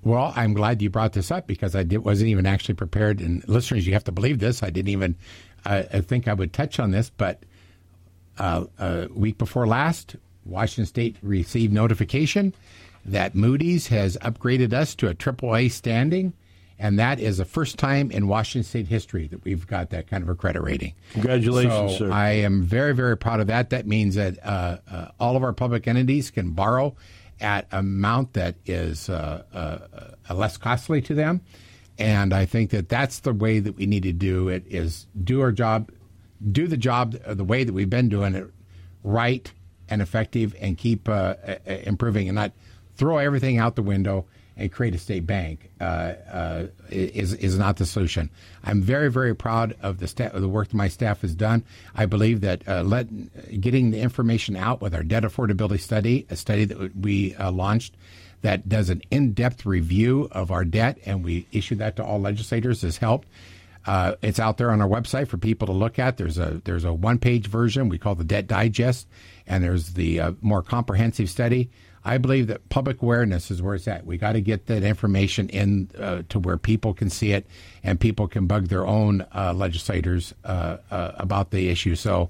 Well, 0.03 0.33
I'm 0.37 0.55
glad 0.55 0.81
you 0.81 0.91
brought 0.91 1.13
this 1.13 1.31
up 1.31 1.47
because 1.47 1.75
I 1.75 1.83
did, 1.83 1.99
wasn't 1.99 2.31
even 2.31 2.47
actually 2.47 2.75
prepared. 2.75 3.21
And 3.21 3.47
listeners, 3.49 3.87
you 3.87 3.95
have 3.95 4.05
to 4.05 4.13
believe 4.13 4.39
this. 4.39 4.63
I 4.63 4.71
didn't 4.71 4.91
even 4.91 5.17
uh, 5.65 5.83
I 5.93 6.01
think 6.01 6.29
I 6.29 6.35
would 6.35 6.53
touch 6.53 6.79
on 6.79 6.91
this, 6.91 7.11
but 7.11 7.43
uh, 8.39 8.65
a 8.79 9.09
week 9.09 9.39
before 9.39 9.67
last, 9.67 10.17
Washington 10.49 10.87
State 10.87 11.17
received 11.23 11.73
notification 11.73 12.55
that 13.05 13.35
Moody's 13.35 13.89
has 13.89 14.17
upgraded 14.19 14.73
us 14.73 14.95
to 14.97 15.09
a 15.09 15.15
AAA 15.15 15.71
standing, 15.71 16.33
and 16.79 16.99
that 16.99 17.21
is 17.21 17.39
the 17.39 17.45
first 17.45 17.79
time 17.79 18.11
in 18.11 18.29
Washington 18.29 18.65
State 18.65 18.89
history 18.89 19.27
that 19.29 19.45
we've 19.45 19.67
got 19.67 19.91
that 19.91 20.09
kind 20.09 20.23
of 20.23 20.29
a 20.29 20.35
credit 20.35 20.63
rating. 20.63 20.95
Congratulations, 21.13 21.93
so 21.93 21.99
sir! 22.07 22.13
I 22.13 22.31
am 22.31 22.63
very, 22.63 22.95
very 22.95 23.17
proud 23.17 23.41
of 23.41 23.47
that. 23.49 23.71
That 23.71 23.87
means 23.87 24.15
that 24.15 24.39
uh, 24.45 24.79
uh, 24.91 25.09
all 25.19 25.37
of 25.37 25.43
our 25.43 25.53
public 25.53 25.89
entities 25.89 26.31
can 26.31 26.51
borrow 26.51 26.95
at 27.41 27.67
a 27.73 27.79
amount 27.79 28.33
that 28.33 28.57
is 28.67 29.09
uh, 29.09 29.43
uh 30.29 30.35
less 30.35 30.57
costly 30.57 31.01
to 31.03 31.15
them, 31.15 31.41
and 31.99 32.35
I 32.35 32.47
think 32.47 32.71
that 32.71 32.89
that's 32.89 33.21
the 33.21 33.33
way 33.33 33.61
that 33.61 33.77
we 33.77 33.87
need 33.87 34.03
to 34.05 34.13
do 34.13 34.49
it: 34.49 34.65
is 34.69 35.07
do 35.23 35.41
our 35.41 35.53
job, 35.53 35.91
do 36.53 36.67
the 36.67 36.77
job 36.77 37.13
the 37.13 37.45
way 37.45 37.65
that 37.65 37.73
we've 37.73 37.91
been 37.91 38.09
doing 38.09 38.35
it, 38.35 38.51
right 39.03 39.51
and 39.91 40.03
effective 40.03 40.55
and 40.61 40.77
keep 40.77 41.09
uh, 41.09 41.35
improving 41.67 42.29
and 42.29 42.37
not 42.37 42.53
throw 42.97 43.19
everything 43.19 43.59
out 43.59 43.77
the 43.77 43.83
window 43.83 44.27
and 44.59 44.73
create 44.73 44.95
a 44.95 44.99
state 44.99 45.25
bank 45.25 45.71
uh, 45.81 45.85
uh, 45.85 46.67
is 46.91 47.33
is 47.35 47.57
not 47.57 47.77
the 47.77 47.87
solution. 47.87 48.29
I'm 48.65 48.83
very 48.83 49.11
very 49.11 49.35
proud 49.35 49.77
of 49.81 49.99
the 49.99 50.09
staff, 50.09 50.35
of 50.35 50.43
the 50.43 50.49
work 50.49 50.69
that 50.69 50.77
my 50.77 50.89
staff 50.89 51.23
has 51.23 51.35
done. 51.35 51.65
I 51.95 52.07
believe 52.07 52.41
that 52.41 52.69
uh, 52.69 52.83
let, 52.83 53.07
getting 53.61 53.93
the 53.93 54.01
information 54.01 54.57
out 54.57 54.81
with 54.81 54.95
our 54.95 55.05
debt 55.05 55.23
affordability 55.23 55.81
study, 55.81 56.27
a 56.29 56.37
study 56.37 56.65
that 56.65 56.97
we 56.97 57.37
uh, 57.37 57.53
launched 57.53 57.95
that 58.43 58.69
does 58.69 58.89
an 58.89 59.03
in-depth 59.11 59.67
review 59.67 60.29
of 60.31 60.51
our 60.51 60.65
debt, 60.65 60.99
and 61.05 61.25
we 61.25 61.47
issued 61.51 61.79
that 61.79 61.97
to 61.97 62.05
all 62.05 62.21
legislators, 62.21 62.83
has 62.83 62.97
helped. 62.99 63.27
Uh, 63.89 64.17
it's 64.21 64.39
out 64.39 64.59
there 64.59 64.71
on 64.71 64.83
our 64.83 64.89
website 64.89 65.29
for 65.29 65.39
people 65.39 65.65
to 65.65 65.73
look 65.73 65.99
at. 65.99 66.19
There's 66.19 66.37
a 66.37 66.61
there's 66.65 66.85
a 66.85 66.93
one 66.93 67.19
page 67.19 67.47
version 67.47 67.89
we 67.89 67.97
call 67.97 68.15
the 68.15 68.23
Debt 68.23 68.47
Digest, 68.47 69.09
and 69.47 69.65
there's 69.65 69.95
the 69.95 70.21
uh, 70.21 70.33
more 70.43 70.63
comprehensive 70.63 71.31
study. 71.31 71.71
I 72.05 72.19
believe 72.19 72.49
that 72.49 72.69
public 72.69 73.01
awareness 73.01 73.51
is 73.51 73.63
where 73.63 73.75
it's 73.75 73.89
at. 73.89 74.05
We 74.05 74.19
got 74.19 74.33
to 74.33 74.43
get 74.43 74.67
that 74.67 74.83
information 74.83 75.49
in 75.49 75.91
uh, 75.99 76.23
to 76.29 76.39
where 76.39 76.59
people 76.59 76.93
can 76.93 77.09
see 77.09 77.33
it 77.33 77.47
and 77.83 77.99
people 77.99 78.29
can 78.29 78.47
bug 78.47 78.69
their 78.69 78.87
own 78.87 79.25
uh, 79.35 79.55
legislators 79.55 80.35
uh, 80.45 80.77
uh, 80.91 81.13
about 81.17 81.51
the 81.51 81.71
issue. 81.71 81.95
So 81.95 82.29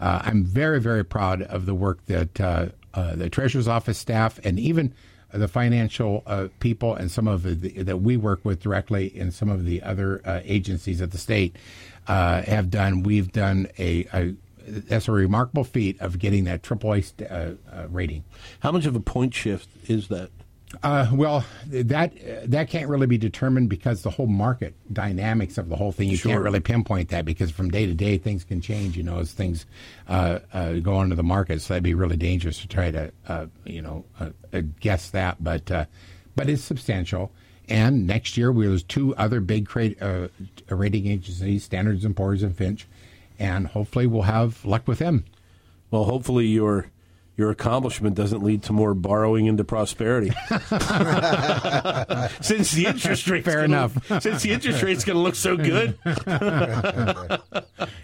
I'm 0.00 0.44
very, 0.44 0.80
very 0.80 1.04
proud 1.04 1.40
of 1.40 1.66
the 1.66 1.74
work 1.74 2.04
that 2.06 2.34
the 2.34 3.30
Treasurer's 3.30 3.68
Office 3.68 3.98
staff 3.98 4.40
and 4.44 4.58
even 4.58 4.92
the 5.36 5.48
financial 5.48 6.22
people 6.60 6.94
and 6.94 7.10
some 7.10 7.28
of 7.28 7.42
the, 7.42 7.82
that 7.82 7.98
we 7.98 8.16
work 8.16 8.44
with 8.44 8.60
directly 8.60 9.12
and 9.18 9.32
some 9.32 9.48
of 9.48 9.64
the 9.64 9.82
other 9.82 10.20
agencies 10.44 11.00
at 11.00 11.10
the 11.10 11.18
state 11.18 11.56
have 12.06 12.70
done. 12.70 13.02
We've 13.02 13.30
done 13.30 13.68
a, 13.78 14.06
a 14.12 14.34
that's 14.66 15.08
a 15.08 15.12
remarkable 15.12 15.64
feat 15.64 16.00
of 16.00 16.18
getting 16.18 16.44
that 16.44 16.62
AAA 16.62 17.30
uh, 17.30 17.54
uh, 17.72 17.88
rating. 17.88 18.24
How 18.60 18.72
much 18.72 18.86
of 18.86 18.96
a 18.96 19.00
point 19.00 19.34
shift 19.34 19.68
is 19.88 20.08
that? 20.08 20.30
Uh, 20.82 21.08
well, 21.12 21.44
that 21.68 22.12
that 22.50 22.68
can't 22.68 22.88
really 22.88 23.06
be 23.06 23.16
determined 23.16 23.68
because 23.68 24.02
the 24.02 24.10
whole 24.10 24.26
market 24.26 24.74
dynamics 24.92 25.58
of 25.58 25.68
the 25.68 25.76
whole 25.76 25.92
thing. 25.92 26.08
You 26.08 26.16
Sure. 26.16 26.32
can't 26.32 26.42
really 26.42 26.58
pinpoint 26.60 27.10
that 27.10 27.24
because 27.24 27.52
from 27.52 27.70
day 27.70 27.86
to 27.86 27.94
day 27.94 28.18
things 28.18 28.42
can 28.42 28.60
change. 28.60 28.96
You 28.96 29.04
know, 29.04 29.20
as 29.20 29.30
things 29.32 29.64
uh, 30.08 30.40
uh, 30.52 30.72
go 30.74 30.94
onto 30.96 31.14
the 31.14 31.22
market, 31.22 31.62
so 31.62 31.74
that'd 31.74 31.84
be 31.84 31.94
really 31.94 32.16
dangerous 32.16 32.58
to 32.60 32.68
try 32.68 32.90
to 32.90 33.12
uh, 33.28 33.46
you 33.64 33.80
know 33.80 34.04
uh, 34.18 34.30
uh, 34.52 34.62
guess 34.80 35.10
that. 35.10 35.42
But 35.42 35.70
uh, 35.70 35.84
but 36.34 36.48
it's 36.50 36.62
substantial. 36.62 37.30
And 37.68 38.06
next 38.06 38.36
year, 38.36 38.50
we 38.52 38.66
there's 38.66 38.82
two 38.82 39.14
other 39.16 39.40
big 39.40 39.66
cra- 39.66 39.94
uh, 40.00 40.28
rating 40.68 41.06
agencies, 41.06 41.64
Standards 41.64 42.04
and 42.04 42.16
Poor's 42.16 42.42
and 42.42 42.56
Fitch, 42.56 42.86
and 43.38 43.68
hopefully 43.68 44.06
we'll 44.08 44.22
have 44.22 44.64
luck 44.64 44.86
with 44.88 44.98
them. 44.98 45.24
Well, 45.92 46.04
hopefully 46.04 46.46
your 46.46 46.90
your 47.36 47.50
accomplishment 47.50 48.16
doesn't 48.16 48.42
lead 48.42 48.62
to 48.64 48.72
more 48.72 48.94
borrowing 48.94 49.46
into 49.46 49.64
prosperity. 49.64 50.30
since 52.40 52.72
the 52.72 52.86
interest 52.86 53.28
rate 53.28 53.44
Fair 53.44 53.64
enough. 53.64 53.92
Since 54.20 54.42
the 54.42 54.52
interest 54.52 54.82
rate's 54.82 55.04
going 55.04 55.16
to 55.16 55.22
look 55.22 55.34
so 55.34 55.56
good, 55.56 55.98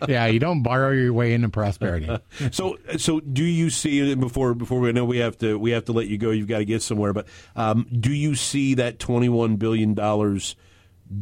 yeah, 0.09 0.27
you 0.27 0.39
don't 0.39 0.63
borrow 0.63 0.91
your 0.93 1.13
way 1.13 1.33
into 1.33 1.49
prosperity. 1.49 2.09
so 2.51 2.79
so 2.99 3.21
do 3.21 3.45
you 3.45 3.71
see 3.71 4.15
before 4.15 4.55
before 4.55 4.81
we 4.81 4.91
I 4.91 4.93
know 4.93 5.05
we 5.07 5.19
have 5.19 5.39
to 5.39 5.59
we 5.59 5.71
have 5.71 5.87
to 5.87 5.93
let 5.93 6.09
you 6.09 6.19
go? 6.19 6.31
You've 6.31 6.49
got 6.49 6.59
to 6.59 6.65
get 6.65 6.83
somewhere, 6.83 7.13
but 7.13 7.27
um, 7.57 7.87
do 7.91 8.13
you 8.13 8.35
see 8.35 8.75
that 8.75 8.99
twenty 8.99 9.29
one 9.29 9.57
billion 9.57 9.95
dollars? 9.95 10.55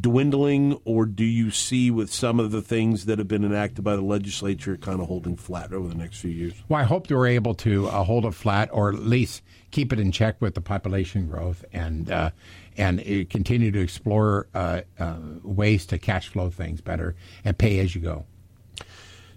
Dwindling, 0.01 0.79
or 0.85 1.07
do 1.07 1.25
you 1.25 1.51
see 1.51 1.91
with 1.91 2.13
some 2.13 2.39
of 2.39 2.51
the 2.51 2.63
things 2.63 3.07
that 3.07 3.19
have 3.19 3.29
been 3.29 3.45
enacted 3.45 3.83
by 3.83 3.97
the 3.97 4.03
legislature 4.03 4.77
kind 4.77 5.01
of 5.01 5.09
holding 5.09 5.37
flat 5.37 5.73
over 5.73 5.89
the 5.89 5.95
next 5.95 6.19
few 6.21 6.31
years? 6.31 6.53
Well, 6.69 6.81
I 6.81 6.85
hope 6.85 7.07
they 7.07 7.15
were 7.15 7.27
able 7.27 7.55
to 7.57 7.89
uh, 7.89 8.05
hold 8.05 8.25
it 8.25 8.35
flat, 8.35 8.69
or 8.73 8.91
at 8.91 9.01
least 9.01 9.43
keep 9.71 9.93
it 9.93 9.99
in 9.99 10.13
check 10.13 10.41
with 10.41 10.55
the 10.55 10.61
population 10.61 11.27
growth, 11.27 11.65
and 11.73 12.11
uh, 12.11 12.31
and 12.77 13.01
uh, 13.01 13.25
continue 13.29 13.71
to 13.73 13.81
explore 13.81 14.49
uh, 14.55 14.83
uh, 14.99 15.17
ways 15.43 15.87
to 15.87 15.99
cash 15.99 16.29
flow 16.29 16.51
things 16.51 16.81
better 16.81 17.17
and 17.45 17.59
pay 17.59 17.81
as 17.81 17.95
you 17.95 18.01
go. 18.01 18.27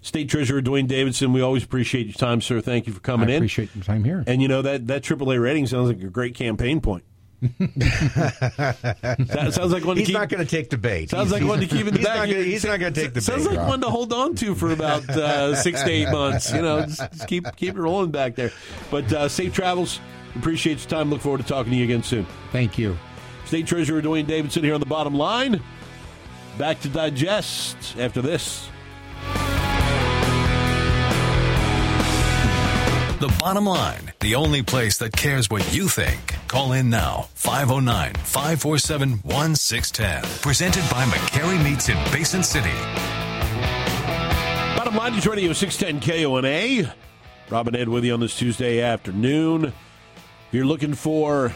State 0.02 0.28
Treasurer 0.28 0.60
Duane 0.60 0.86
Davidson, 0.86 1.32
we 1.32 1.40
always 1.40 1.64
appreciate 1.64 2.04
your 2.06 2.14
time, 2.14 2.42
sir. 2.42 2.60
Thank 2.60 2.86
you 2.86 2.92
for 2.92 3.00
coming 3.00 3.30
I 3.30 3.32
in. 3.32 3.36
appreciate 3.38 3.74
your 3.74 3.82
time 3.82 4.04
here. 4.04 4.22
And 4.26 4.42
you 4.42 4.48
know 4.48 4.60
that 4.62 4.86
that 4.86 5.02
AAA 5.02 5.40
rating 5.42 5.66
sounds 5.66 5.88
like 5.88 6.02
a 6.02 6.10
great 6.10 6.34
campaign 6.34 6.80
point. 6.80 7.04
That 7.58 9.50
sounds 9.52 9.72
like 9.72 9.84
one. 9.84 9.96
To 9.96 10.00
He's 10.00 10.08
keep, 10.08 10.14
not 10.14 10.28
going 10.28 10.44
to 10.44 10.50
take 10.50 10.70
debate. 10.70 11.10
Sounds 11.10 11.32
like 11.32 11.44
one 11.44 11.60
to 11.60 11.66
keep 11.66 11.86
in 11.86 11.94
the 11.94 12.00
back. 12.02 12.16
Not 12.16 12.28
gonna, 12.28 12.42
he's 12.42 12.64
not 12.64 12.80
going 12.80 12.92
to 12.92 13.00
take 13.00 13.14
the 13.14 13.20
Sounds 13.20 13.46
like 13.46 13.58
one 13.66 13.80
to 13.80 13.88
hold 13.90 14.12
on 14.12 14.34
to 14.36 14.54
for 14.54 14.72
about 14.72 15.08
uh, 15.10 15.54
six 15.54 15.82
to 15.82 15.90
eight 15.90 16.10
months. 16.10 16.52
You 16.52 16.62
know, 16.62 16.82
just, 16.82 17.12
just 17.12 17.28
keep 17.28 17.44
keep 17.56 17.74
it 17.74 17.80
rolling 17.80 18.10
back 18.10 18.34
there. 18.34 18.52
But 18.90 19.12
uh, 19.12 19.28
safe 19.28 19.54
travels. 19.54 20.00
Appreciate 20.36 20.78
your 20.80 20.88
time. 20.88 21.10
Look 21.10 21.20
forward 21.20 21.42
to 21.42 21.46
talking 21.46 21.72
to 21.72 21.76
you 21.78 21.84
again 21.84 22.02
soon. 22.02 22.26
Thank 22.50 22.76
you. 22.78 22.96
State 23.44 23.66
Treasurer 23.66 24.00
Duane 24.02 24.26
Davidson 24.26 24.64
here 24.64 24.74
on 24.74 24.80
the 24.80 24.86
bottom 24.86 25.14
line. 25.14 25.62
Back 26.58 26.80
to 26.80 26.88
digest 26.88 27.96
after 27.98 28.22
this. 28.22 28.68
The 33.24 33.34
bottom 33.40 33.64
line, 33.64 34.12
the 34.20 34.34
only 34.34 34.62
place 34.62 34.98
that 34.98 35.14
cares 35.14 35.48
what 35.48 35.74
you 35.74 35.88
think. 35.88 36.36
Call 36.46 36.72
in 36.74 36.90
now, 36.90 37.30
509 37.36 38.12
547 38.16 39.12
1610. 39.22 40.40
Presented 40.42 40.82
by 40.90 41.06
McCary 41.06 41.64
Meats 41.64 41.88
in 41.88 41.96
Basin 42.12 42.42
City. 42.42 42.68
Bottom 44.76 44.94
line 44.94 45.14
is 45.14 45.26
Radio 45.26 45.54
610 45.54 46.02
KONA. 46.06 46.94
Robin 47.48 47.74
Ed 47.74 47.88
with 47.88 48.04
you 48.04 48.12
on 48.12 48.20
this 48.20 48.36
Tuesday 48.36 48.82
afternoon. 48.82 49.64
If 49.64 49.74
you're 50.52 50.66
looking 50.66 50.92
for 50.92 51.54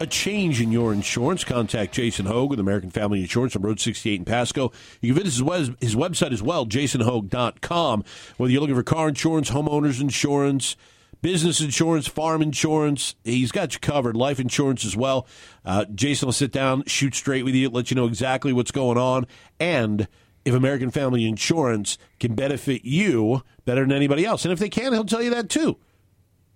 a 0.00 0.06
change 0.06 0.62
in 0.62 0.72
your 0.72 0.94
insurance, 0.94 1.44
contact 1.44 1.92
Jason 1.92 2.24
Hogue 2.24 2.48
with 2.48 2.58
American 2.58 2.90
Family 2.90 3.20
Insurance 3.20 3.54
on 3.54 3.60
Road 3.60 3.78
68 3.78 4.20
in 4.20 4.24
Pasco. 4.24 4.72
You 5.02 5.12
can 5.12 5.22
visit 5.22 5.38
his, 5.38 5.42
web, 5.42 5.76
his 5.80 5.94
website 5.94 6.32
as 6.32 6.42
well, 6.42 6.64
jasonhogue.com. 6.64 8.04
Whether 8.38 8.50
you're 8.50 8.62
looking 8.62 8.76
for 8.76 8.82
car 8.82 9.10
insurance, 9.10 9.50
homeowners 9.50 10.00
insurance, 10.00 10.74
business 11.20 11.60
insurance, 11.60 12.06
farm 12.06 12.40
insurance, 12.40 13.14
he's 13.24 13.52
got 13.52 13.74
you 13.74 13.80
covered. 13.80 14.16
Life 14.16 14.40
insurance 14.40 14.86
as 14.86 14.96
well. 14.96 15.26
Uh, 15.66 15.84
Jason 15.94 16.26
will 16.26 16.32
sit 16.32 16.50
down, 16.50 16.82
shoot 16.86 17.14
straight 17.14 17.44
with 17.44 17.54
you, 17.54 17.68
let 17.68 17.90
you 17.90 17.94
know 17.94 18.06
exactly 18.06 18.54
what's 18.54 18.70
going 18.70 18.96
on, 18.96 19.26
and 19.60 20.08
if 20.46 20.54
American 20.54 20.90
Family 20.90 21.26
Insurance 21.26 21.98
can 22.18 22.34
benefit 22.34 22.86
you 22.86 23.42
better 23.66 23.82
than 23.82 23.92
anybody 23.92 24.24
else. 24.24 24.46
And 24.46 24.52
if 24.52 24.58
they 24.58 24.70
can, 24.70 24.94
he'll 24.94 25.04
tell 25.04 25.22
you 25.22 25.28
that 25.30 25.50
too. 25.50 25.76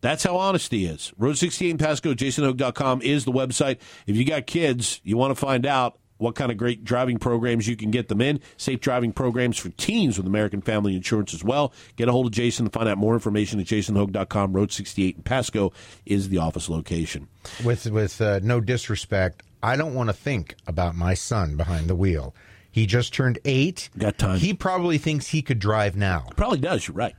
That's 0.05 0.23
how 0.23 0.37
honesty 0.37 0.85
is. 0.85 1.15
Road 1.17 1.39
68 1.39 1.71
in 1.71 1.79
Pasco, 1.79 2.13
jasonhogue.com 2.13 3.01
is 3.01 3.25
the 3.25 3.33
website. 3.33 3.79
If 4.07 4.17
you 4.17 4.27
got 4.27 4.47
kids, 4.47 5.01
you 5.03 5.17
want 5.17 5.31
to 5.31 5.35
find 5.35 5.65
out 5.65 5.99
what 6.19 6.35
kind 6.35 6.53
of 6.53 6.59
great 6.59 6.85
driving 6.85 7.17
programs 7.17 7.67
you 7.67 7.75
can 7.75 7.91
get 7.91 8.09
them 8.09 8.21
in. 8.21 8.41
Safe 8.59 8.79
driving 8.81 9.15
programs 9.15 9.57
for 9.57 9.71
teens 9.71 10.19
with 10.19 10.27
American 10.27 10.61
Family 10.61 10.95
Insurance 10.95 11.33
as 11.33 11.43
well. 11.43 11.73
Get 11.97 12.11
a 12.11 12.13
hold 12.13 12.27
of 12.27 12.33
Jason 12.33 12.67
to 12.67 12.71
find 12.71 12.87
out 12.87 12.99
more 12.99 13.15
information 13.15 13.59
at 13.61 13.65
jasonhogue.com. 13.65 14.53
Road 14.53 14.71
68 14.73 15.17
in 15.17 15.23
Pasco 15.23 15.73
is 16.05 16.29
the 16.29 16.37
office 16.37 16.69
location. 16.69 17.27
with 17.65 17.91
with 17.91 18.21
uh, 18.21 18.41
no 18.43 18.61
disrespect, 18.61 19.43
I 19.63 19.75
don't 19.75 19.95
want 19.95 20.11
to 20.11 20.13
think 20.13 20.55
about 20.67 20.95
my 20.95 21.15
son 21.15 21.57
behind 21.57 21.89
the 21.89 21.97
wheel. 21.97 22.35
He 22.71 22.85
just 22.85 23.15
turned 23.15 23.39
eight. 23.47 23.89
Got 23.97 24.19
time. 24.19 24.39
He 24.39 24.53
probably 24.53 24.99
thinks 24.99 25.29
he 25.29 25.41
could 25.41 25.61
drive 25.61 25.97
now. 25.97 26.27
Probably 26.37 26.59
does, 26.59 26.89
you're 26.89 26.95
right. 26.95 27.15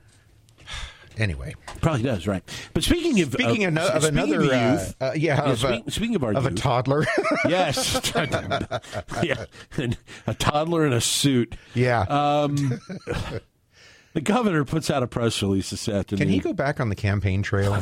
Anyway, 1.17 1.56
Probably 1.82 2.04
does, 2.04 2.28
right. 2.28 2.43
But 2.73 2.84
speaking 2.84 3.19
of 3.21 3.32
speaking 3.32 3.63
of, 3.65 3.78
of, 3.78 4.04
another, 4.04 4.41
of 4.41 4.49
uh, 4.49 4.71
youth, 4.71 4.95
uh, 4.99 5.12
yeah, 5.15 5.41
of, 5.41 5.60
speak- 5.60 5.88
a, 5.88 5.91
speaking 5.91 6.15
of 6.15 6.23
our 6.23 6.34
of 6.34 6.45
a 6.45 6.51
toddler, 6.51 7.06
Yes. 7.47 8.12
yeah. 9.23 9.45
And 9.78 9.97
a 10.28 10.34
toddler 10.34 10.86
in 10.86 10.93
a 10.93 11.01
suit. 11.01 11.56
yeah. 11.73 12.01
Um, 12.01 12.56
the 14.13 14.21
governor 14.21 14.65
puts 14.65 14.89
out 14.89 15.04
a 15.04 15.08
press 15.08 15.41
release 15.41 15.69
this 15.69 15.88
afternoon. 15.88 16.19
Can 16.19 16.30
he 16.30 16.39
go 16.39 16.54
back 16.54 16.80
on 16.80 16.89
the 16.89 16.95
campaign 16.95 17.43
trail? 17.43 17.82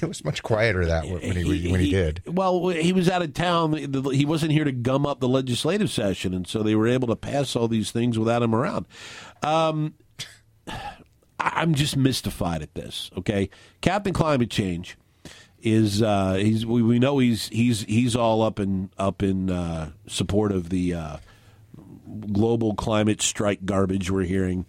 it 0.00 0.06
was 0.06 0.24
much 0.24 0.42
quieter 0.42 0.84
that 0.86 1.06
when 1.08 1.20
he, 1.36 1.70
when 1.70 1.80
he 1.80 1.90
did. 1.90 2.22
Well, 2.26 2.68
he 2.68 2.92
was 2.92 3.08
out 3.08 3.22
of 3.22 3.34
town. 3.34 3.72
He 3.72 4.24
wasn't 4.24 4.52
here 4.52 4.64
to 4.64 4.72
gum 4.72 5.06
up 5.06 5.20
the 5.20 5.28
legislative 5.28 5.90
session, 5.90 6.34
and 6.34 6.46
so 6.46 6.62
they 6.62 6.74
were 6.74 6.86
able 6.86 7.08
to 7.08 7.16
pass 7.16 7.56
all 7.56 7.68
these 7.68 7.90
things 7.90 8.18
without 8.18 8.42
him 8.42 8.54
around. 8.54 8.86
Um, 9.42 9.94
I'm 11.38 11.74
just 11.74 11.96
mystified 11.96 12.62
at 12.62 12.74
this. 12.74 13.10
Okay, 13.18 13.50
Captain 13.80 14.12
Climate 14.12 14.50
Change 14.50 14.96
is 15.60 16.02
uh, 16.02 16.34
he's 16.34 16.64
we, 16.66 16.82
we 16.82 16.98
know 16.98 17.18
he's 17.18 17.48
he's 17.48 17.82
he's 17.82 18.16
all 18.16 18.42
up 18.42 18.60
in 18.60 18.90
up 18.98 19.22
in 19.22 19.50
uh, 19.50 19.90
support 20.06 20.52
of 20.52 20.68
the 20.70 20.94
uh, 20.94 21.16
global 22.32 22.74
climate 22.74 23.22
strike 23.22 23.64
garbage 23.64 24.10
we're 24.10 24.22
hearing 24.22 24.66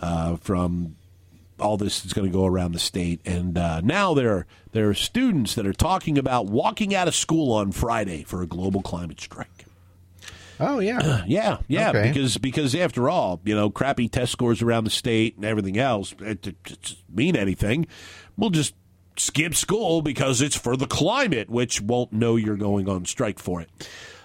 uh, 0.00 0.36
from 0.36 0.96
all 1.60 1.76
this 1.76 2.04
is 2.04 2.12
going 2.12 2.26
to 2.26 2.32
go 2.32 2.46
around 2.46 2.72
the 2.72 2.78
state. 2.78 3.20
And 3.24 3.58
uh, 3.58 3.80
now 3.80 4.14
there 4.14 4.32
are, 4.32 4.46
there 4.72 4.88
are 4.88 4.94
students 4.94 5.54
that 5.56 5.66
are 5.66 5.72
talking 5.72 6.18
about 6.18 6.46
walking 6.46 6.94
out 6.94 7.08
of 7.08 7.14
school 7.14 7.52
on 7.52 7.72
Friday 7.72 8.22
for 8.22 8.42
a 8.42 8.46
global 8.46 8.82
climate 8.82 9.20
strike. 9.20 9.57
Oh 10.60 10.78
yeah, 10.80 11.24
Yeah, 11.26 11.58
yeah, 11.68 11.90
Okay. 11.90 12.08
because 12.08 12.36
because 12.38 12.74
after 12.74 13.08
all, 13.08 13.40
you 13.44 13.54
know, 13.54 13.70
crappy 13.70 14.08
test 14.08 14.32
scores 14.32 14.62
around 14.62 14.84
the 14.84 14.90
state 14.90 15.36
and 15.36 15.44
everything 15.44 15.78
else 15.78 16.14
it, 16.20 16.46
it, 16.46 16.56
it 16.66 16.94
mean 17.12 17.36
anything. 17.36 17.86
We'll 18.36 18.50
just 18.50 18.74
skip 19.16 19.54
school 19.54 20.00
because 20.02 20.40
it's 20.40 20.56
for 20.56 20.76
the 20.76 20.86
climate, 20.86 21.50
which 21.50 21.80
won't 21.80 22.12
know 22.12 22.36
you're 22.36 22.56
going 22.56 22.88
on 22.88 23.04
strike 23.04 23.38
for 23.38 23.60
it. 23.60 23.68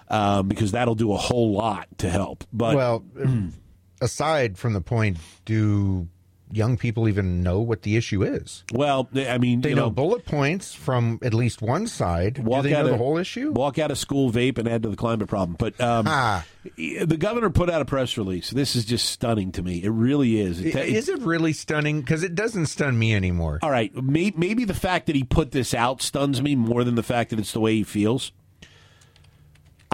Um, 0.08 0.48
because 0.48 0.72
that'll 0.72 0.94
do 0.94 1.12
a 1.12 1.16
whole 1.16 1.52
lot 1.52 1.88
to 1.98 2.10
help. 2.10 2.44
But 2.52 2.76
well, 2.76 3.04
aside 4.00 4.58
from 4.58 4.72
the 4.74 4.80
point, 4.80 5.16
do 5.44 6.08
young 6.52 6.76
people 6.76 7.08
even 7.08 7.42
know 7.42 7.60
what 7.60 7.82
the 7.82 7.96
issue 7.96 8.22
is? 8.22 8.64
well, 8.72 9.08
I 9.14 9.38
mean, 9.38 9.60
They 9.62 9.70
you 9.70 9.74
know, 9.74 9.84
know, 9.86 9.90
bullet 9.90 10.24
points 10.24 10.74
from 10.74 11.18
at 11.22 11.34
least 11.34 11.60
one 11.62 11.86
side. 11.86 12.38
walk 12.38 12.62
do 12.64 12.68
they 12.68 12.74
out 12.74 12.80
know 12.86 12.92
of 12.92 12.98
the 12.98 13.04
whole 13.04 13.18
issue? 13.18 13.52
Walk 13.52 13.78
out 13.78 13.90
of 13.90 13.98
school, 13.98 14.30
vape, 14.30 14.58
and 14.58 14.68
add 14.68 14.82
to 14.84 14.88
the 14.88 14.96
climate 14.96 15.28
problem. 15.28 15.56
But 15.58 15.80
um, 15.80 16.06
Ah. 16.08 16.44
the 16.76 17.16
governor 17.18 17.50
put 17.50 17.68
out 17.70 17.82
a 17.82 17.84
press 17.84 18.16
release. 18.16 18.50
This 18.50 18.76
is 18.76 18.84
just 18.84 19.06
stunning 19.06 19.52
to 19.52 19.62
me. 19.62 19.82
It 19.82 19.90
really 19.90 20.40
is. 20.40 20.60
It- 20.60 20.74
it- 20.74 20.88
Is 20.94 21.08
it 21.08 21.20
really 21.22 21.52
stunning? 21.52 22.00
Because 22.00 22.22
it 22.22 22.34
doesn't 22.34 22.66
stun 22.66 22.98
me 22.98 23.14
anymore. 23.14 23.58
all 23.62 23.70
right, 23.70 23.94
may, 23.96 24.32
maybe 24.36 24.64
the 24.64 24.74
fact 24.74 25.06
that 25.06 25.16
he 25.16 25.24
put 25.24 25.50
this 25.52 25.74
out 25.74 26.02
stuns 26.02 26.40
me 26.42 26.54
more 26.54 26.84
than 26.84 26.94
the 26.94 27.02
fact 27.02 27.30
that 27.30 27.38
it's 27.38 27.52
the 27.52 27.60
way 27.60 27.74
he 27.76 27.82
feels. 27.84 28.32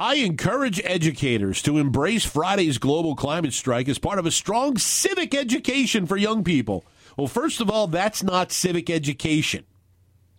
I 0.00 0.14
encourage 0.14 0.80
educators 0.82 1.60
to 1.60 1.76
embrace 1.76 2.24
Friday's 2.24 2.78
global 2.78 3.14
climate 3.14 3.52
strike 3.52 3.86
as 3.86 3.98
part 3.98 4.18
of 4.18 4.24
a 4.24 4.30
strong 4.30 4.78
civic 4.78 5.34
education 5.34 6.06
for 6.06 6.16
young 6.16 6.42
people. 6.42 6.86
Well, 7.18 7.26
first 7.26 7.60
of 7.60 7.68
all, 7.68 7.86
that's 7.86 8.22
not 8.22 8.50
civic 8.50 8.88
education. 8.88 9.66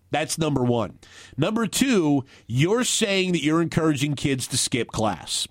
That's 0.09 0.39
number 0.39 0.63
one. 0.63 0.97
Number 1.37 1.67
two, 1.67 2.25
you're 2.47 2.83
saying 2.83 3.33
that 3.33 3.43
you're 3.43 3.61
encouraging 3.61 4.15
kids 4.15 4.47
to 4.47 4.57
skip 4.57 4.87
class. 4.87 5.47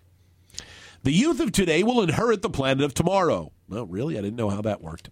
The 1.04 1.12
youth 1.12 1.38
of 1.38 1.52
today 1.52 1.84
will 1.84 2.02
inherit 2.02 2.42
the 2.42 2.50
planet 2.50 2.82
of 2.82 2.94
tomorrow. 2.94 3.52
Well, 3.70 3.86
really? 3.86 4.18
I 4.18 4.20
didn't 4.20 4.36
know 4.36 4.50
how 4.50 4.62
that 4.62 4.82
worked. 4.82 5.10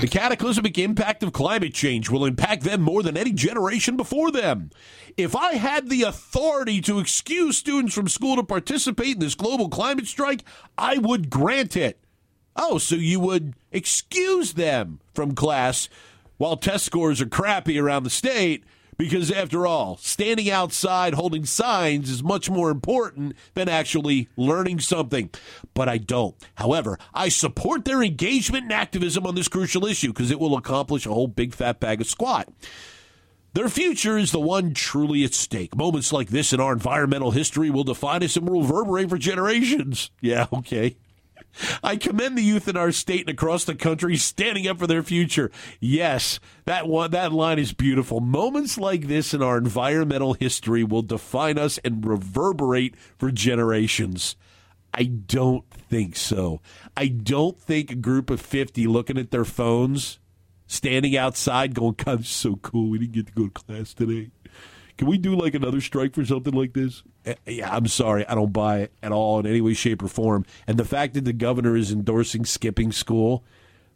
The 0.00 0.08
cataclysmic 0.08 0.76
impact 0.76 1.22
of 1.22 1.32
climate 1.32 1.72
change 1.72 2.10
will 2.10 2.24
impact 2.24 2.64
them 2.64 2.80
more 2.80 3.04
than 3.04 3.16
any 3.16 3.32
generation 3.32 3.96
before 3.96 4.32
them. 4.32 4.70
If 5.16 5.36
I 5.36 5.54
had 5.54 5.88
the 5.88 6.02
authority 6.02 6.80
to 6.82 6.98
excuse 6.98 7.56
students 7.56 7.94
from 7.94 8.08
school 8.08 8.34
to 8.34 8.42
participate 8.42 9.14
in 9.14 9.20
this 9.20 9.36
global 9.36 9.68
climate 9.68 10.08
strike, 10.08 10.42
I 10.76 10.98
would 10.98 11.30
grant 11.30 11.76
it. 11.76 12.00
Oh, 12.56 12.78
so 12.78 12.96
you 12.96 13.20
would 13.20 13.54
excuse 13.70 14.54
them 14.54 14.98
from 15.14 15.36
class 15.36 15.88
while 16.36 16.56
test 16.56 16.86
scores 16.86 17.20
are 17.20 17.26
crappy 17.26 17.78
around 17.78 18.02
the 18.02 18.10
state 18.10 18.64
because 19.00 19.32
after 19.32 19.66
all, 19.66 19.96
standing 19.96 20.50
outside 20.50 21.14
holding 21.14 21.46
signs 21.46 22.10
is 22.10 22.22
much 22.22 22.50
more 22.50 22.70
important 22.70 23.34
than 23.54 23.66
actually 23.66 24.28
learning 24.36 24.78
something. 24.78 25.30
But 25.72 25.88
I 25.88 25.96
don't. 25.96 26.36
However, 26.56 26.98
I 27.14 27.30
support 27.30 27.86
their 27.86 28.02
engagement 28.02 28.64
and 28.64 28.72
activism 28.74 29.26
on 29.26 29.34
this 29.34 29.48
crucial 29.48 29.86
issue 29.86 30.08
because 30.08 30.30
it 30.30 30.38
will 30.38 30.54
accomplish 30.54 31.06
a 31.06 31.14
whole 31.14 31.28
big 31.28 31.54
fat 31.54 31.80
bag 31.80 32.02
of 32.02 32.08
squat. 32.08 32.50
Their 33.54 33.70
future 33.70 34.18
is 34.18 34.32
the 34.32 34.38
one 34.38 34.74
truly 34.74 35.24
at 35.24 35.32
stake. 35.32 35.74
Moments 35.74 36.12
like 36.12 36.28
this 36.28 36.52
in 36.52 36.60
our 36.60 36.74
environmental 36.74 37.30
history 37.30 37.70
will 37.70 37.84
define 37.84 38.22
us 38.22 38.36
and 38.36 38.46
will 38.46 38.60
reverberate 38.60 39.08
for 39.08 39.16
generations. 39.16 40.10
Yeah, 40.20 40.46
okay. 40.52 40.98
I 41.82 41.96
commend 41.96 42.38
the 42.38 42.42
youth 42.42 42.68
in 42.68 42.76
our 42.76 42.92
state 42.92 43.22
and 43.22 43.30
across 43.30 43.64
the 43.64 43.74
country 43.74 44.16
standing 44.16 44.66
up 44.66 44.78
for 44.78 44.86
their 44.86 45.02
future. 45.02 45.50
Yes, 45.80 46.40
that 46.64 46.88
one 46.88 47.10
that 47.10 47.32
line 47.32 47.58
is 47.58 47.72
beautiful. 47.72 48.20
Moments 48.20 48.78
like 48.78 49.08
this 49.08 49.34
in 49.34 49.42
our 49.42 49.58
environmental 49.58 50.34
history 50.34 50.84
will 50.84 51.02
define 51.02 51.58
us 51.58 51.78
and 51.84 52.04
reverberate 52.04 52.94
for 53.18 53.30
generations. 53.30 54.36
I 54.92 55.04
don't 55.04 55.68
think 55.70 56.16
so. 56.16 56.60
I 56.96 57.08
don't 57.08 57.60
think 57.60 57.90
a 57.90 57.96
group 57.96 58.30
of 58.30 58.40
50 58.40 58.86
looking 58.86 59.18
at 59.18 59.30
their 59.30 59.44
phones, 59.44 60.18
standing 60.66 61.16
outside 61.16 61.74
going, 61.74 61.94
God, 61.94 62.20
it's 62.20 62.30
so 62.30 62.56
cool. 62.56 62.90
We 62.90 62.98
didn't 62.98 63.12
get 63.12 63.26
to 63.28 63.32
go 63.32 63.44
to 63.44 63.50
class 63.50 63.94
today. 63.94 64.30
Can 65.00 65.08
we 65.08 65.16
do 65.16 65.34
like 65.34 65.54
another 65.54 65.80
strike 65.80 66.14
for 66.14 66.26
something 66.26 66.52
like 66.52 66.74
this? 66.74 67.02
Eh, 67.24 67.34
Yeah, 67.46 67.74
I'm 67.74 67.86
sorry. 67.86 68.26
I 68.28 68.34
don't 68.34 68.52
buy 68.52 68.80
it 68.80 68.92
at 69.02 69.12
all 69.12 69.40
in 69.40 69.46
any 69.46 69.62
way, 69.62 69.72
shape, 69.72 70.02
or 70.02 70.08
form. 70.08 70.44
And 70.66 70.76
the 70.78 70.84
fact 70.84 71.14
that 71.14 71.24
the 71.24 71.32
governor 71.32 71.74
is 71.74 71.90
endorsing 71.90 72.44
skipping 72.44 72.92
school, 72.92 73.42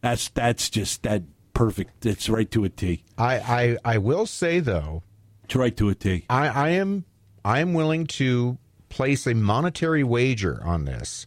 that's 0.01 0.31
that's 0.31 0.71
just 0.71 1.03
that 1.03 1.25
perfect. 1.53 2.07
It's 2.07 2.31
right 2.31 2.51
to 2.53 2.65
a 2.65 2.71
T. 2.71 3.05
I, 3.19 3.37
I, 3.37 3.77
I 3.85 3.99
will 3.99 4.25
say 4.25 4.61
though, 4.61 5.03
It's 5.45 5.55
right 5.55 5.77
to 5.77 5.91
a 5.91 5.95
T. 5.95 6.25
I, 6.31 6.49
I 6.49 6.69
am 6.71 7.05
I 7.45 7.61
am 7.61 7.75
willing 7.75 8.07
to 8.07 8.57
place 8.89 9.27
a 9.27 9.35
monetary 9.35 10.05
wager 10.05 10.63
on 10.65 10.87
this 10.87 11.27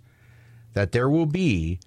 that 0.73 0.91
there 0.91 1.07
will 1.07 1.27
be 1.27 1.79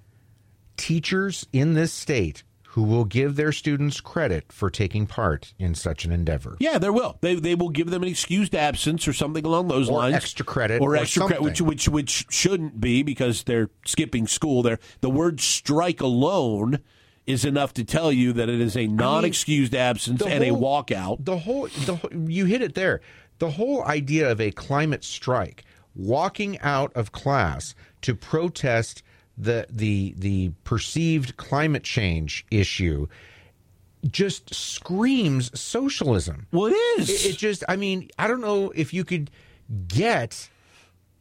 teachers 0.77 1.45
in 1.53 1.75
this 1.75 1.93
state 1.93 2.45
who 2.75 2.83
will 2.85 3.05
give 3.05 3.35
their 3.35 3.51
students 3.51 4.01
credit 4.01 4.53
for 4.53 4.71
taking 4.71 5.05
part 5.05 5.53
in 5.59 5.75
such 5.75 6.05
an 6.05 6.13
endeavor. 6.13 6.57
Yeah, 6.61 6.79
there 6.79 6.93
will. 6.93 7.19
They 7.21 7.35
they 7.35 7.55
will 7.57 7.69
give 7.71 7.91
them 7.91 8.03
an 8.03 8.09
excused 8.09 8.55
absence 8.55 9.09
or 9.09 9.13
something 9.13 9.45
along 9.45 9.69
those 9.69 9.89
Or 9.91 9.99
lines, 9.99 10.15
extra 10.15 10.45
credit 10.47 10.81
or 10.81 10.93
or 10.95 10.97
extra 10.97 11.27
credit, 11.27 11.43
which 11.43 11.61
which 11.61 11.89
which 11.89 12.27
shouldn't 12.31 12.81
be 12.81 13.03
because 13.03 13.43
they're 13.43 13.71
skipping 13.87 14.29
school. 14.29 14.63
There, 14.63 14.79
the 15.01 15.11
word 15.11 15.41
strike 15.41 16.01
alone 16.01 16.79
is 17.27 17.45
enough 17.45 17.75
to 17.75 17.85
tell 17.85 18.13
you 18.13 18.33
that 18.35 18.49
it 18.49 18.61
is 18.61 18.77
a 18.77 18.87
non-excused 18.87 19.75
absence 19.75 20.21
the 20.21 20.27
and 20.29 20.45
a 20.45 20.49
whole- 20.49 20.85
walkout. 20.85 21.25
The 21.25 21.39
whole, 21.39 21.69
the 21.87 21.97
whole- 21.97 22.11
you 22.29 22.45
hit 22.45 22.63
it 22.63 22.75
there. 22.75 23.01
The 23.41 23.51
whole 23.53 23.85
idea 23.85 24.31
of 24.31 24.41
a 24.41 24.51
climate 24.53 25.03
strike, 25.05 25.65
walking 25.95 26.59
out 26.61 26.93
of 26.95 27.11
class 27.13 27.75
to 28.03 28.15
protest 28.15 29.03
the 29.41 29.67
the 29.71 30.15
the 30.19 30.53
perceived 30.65 31.37
climate 31.37 31.83
change 31.83 32.45
issue, 32.51 33.07
just 34.11 34.55
screams 34.55 35.59
socialism. 35.59 36.47
Well, 36.53 36.67
it 36.67 36.75
is. 36.99 37.11
It, 37.11 37.31
it 37.31 37.39
just, 37.39 37.65
I 37.69 37.77
mean, 37.77 38.09
I 38.19 38.29
don't 38.29 38.41
know 38.41 38.71
if 38.75 38.93
you 38.95 39.05
could 39.05 39.31
get 39.89 40.49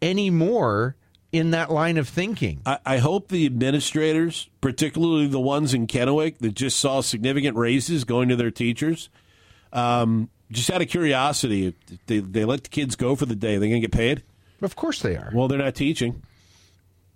any 0.01 0.29
more 0.29 0.95
in 1.31 1.51
that 1.51 1.71
line 1.71 1.97
of 1.97 2.07
thinking. 2.07 2.61
I, 2.65 2.79
I 2.85 2.97
hope 2.97 3.27
the 3.27 3.45
administrators, 3.45 4.49
particularly 4.61 5.27
the 5.27 5.39
ones 5.39 5.73
in 5.73 5.87
Kennewick 5.87 6.39
that 6.39 6.55
just 6.55 6.79
saw 6.79 7.01
significant 7.01 7.55
raises 7.55 8.03
going 8.03 8.29
to 8.29 8.35
their 8.35 8.51
teachers, 8.51 9.09
um, 9.71 10.29
just 10.51 10.71
out 10.71 10.81
of 10.81 10.87
curiosity, 10.87 11.75
they, 12.07 12.19
they 12.19 12.45
let 12.45 12.63
the 12.63 12.69
kids 12.69 12.95
go 12.95 13.15
for 13.15 13.27
the 13.27 13.35
day, 13.35 13.57
they 13.57 13.69
going 13.69 13.81
to 13.81 13.87
get 13.87 13.95
paid? 13.95 14.23
Of 14.61 14.75
course 14.75 15.01
they 15.01 15.15
are. 15.15 15.31
Well, 15.33 15.47
they're 15.47 15.59
not 15.59 15.75
teaching. 15.75 16.23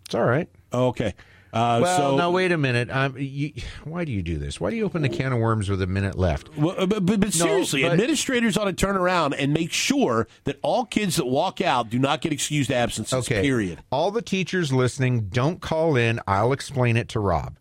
It's 0.05 0.13
all 0.13 0.25
right. 0.25 0.47
Okay. 0.73 1.13
Uh, 1.53 1.79
Well, 1.83 1.97
so, 1.97 2.17
now 2.17 2.31
wait 2.31 2.51
a 2.51 2.57
minute. 2.57 2.89
Um, 2.89 3.15
you, 3.15 3.53
why 3.83 4.05
do 4.05 4.11
you 4.11 4.23
do 4.23 4.39
this? 4.39 4.59
Why 4.59 4.71
do 4.71 4.75
you 4.75 4.85
open 4.85 5.03
the 5.03 5.09
can 5.09 5.31
of 5.31 5.37
worms 5.37 5.69
with 5.69 5.83
a 5.83 5.87
minute 5.87 6.17
left? 6.17 6.49
Well, 6.57 6.73
uh, 6.75 6.87
but, 6.87 7.05
but, 7.05 7.19
but 7.19 7.31
seriously, 7.33 7.83
but- 7.83 7.91
administrators 7.91 8.57
ought 8.57 8.65
to 8.65 8.73
turn 8.73 8.95
around 8.95 9.35
and 9.35 9.53
make 9.53 9.71
sure 9.71 10.27
that 10.45 10.57
all 10.63 10.85
kids 10.85 11.17
that 11.17 11.27
walk 11.27 11.61
out 11.61 11.91
do 11.91 11.99
not 11.99 12.21
get 12.21 12.33
excused 12.33 12.71
absences. 12.71 13.13
Okay. 13.13 13.43
Period. 13.43 13.83
All 13.91 14.09
the 14.09 14.23
teachers 14.23 14.73
listening, 14.73 15.27
don't 15.27 15.61
call 15.61 15.95
in. 15.95 16.19
I'll 16.27 16.53
explain 16.53 16.97
it 16.97 17.09
to 17.09 17.19
Rob. 17.19 17.57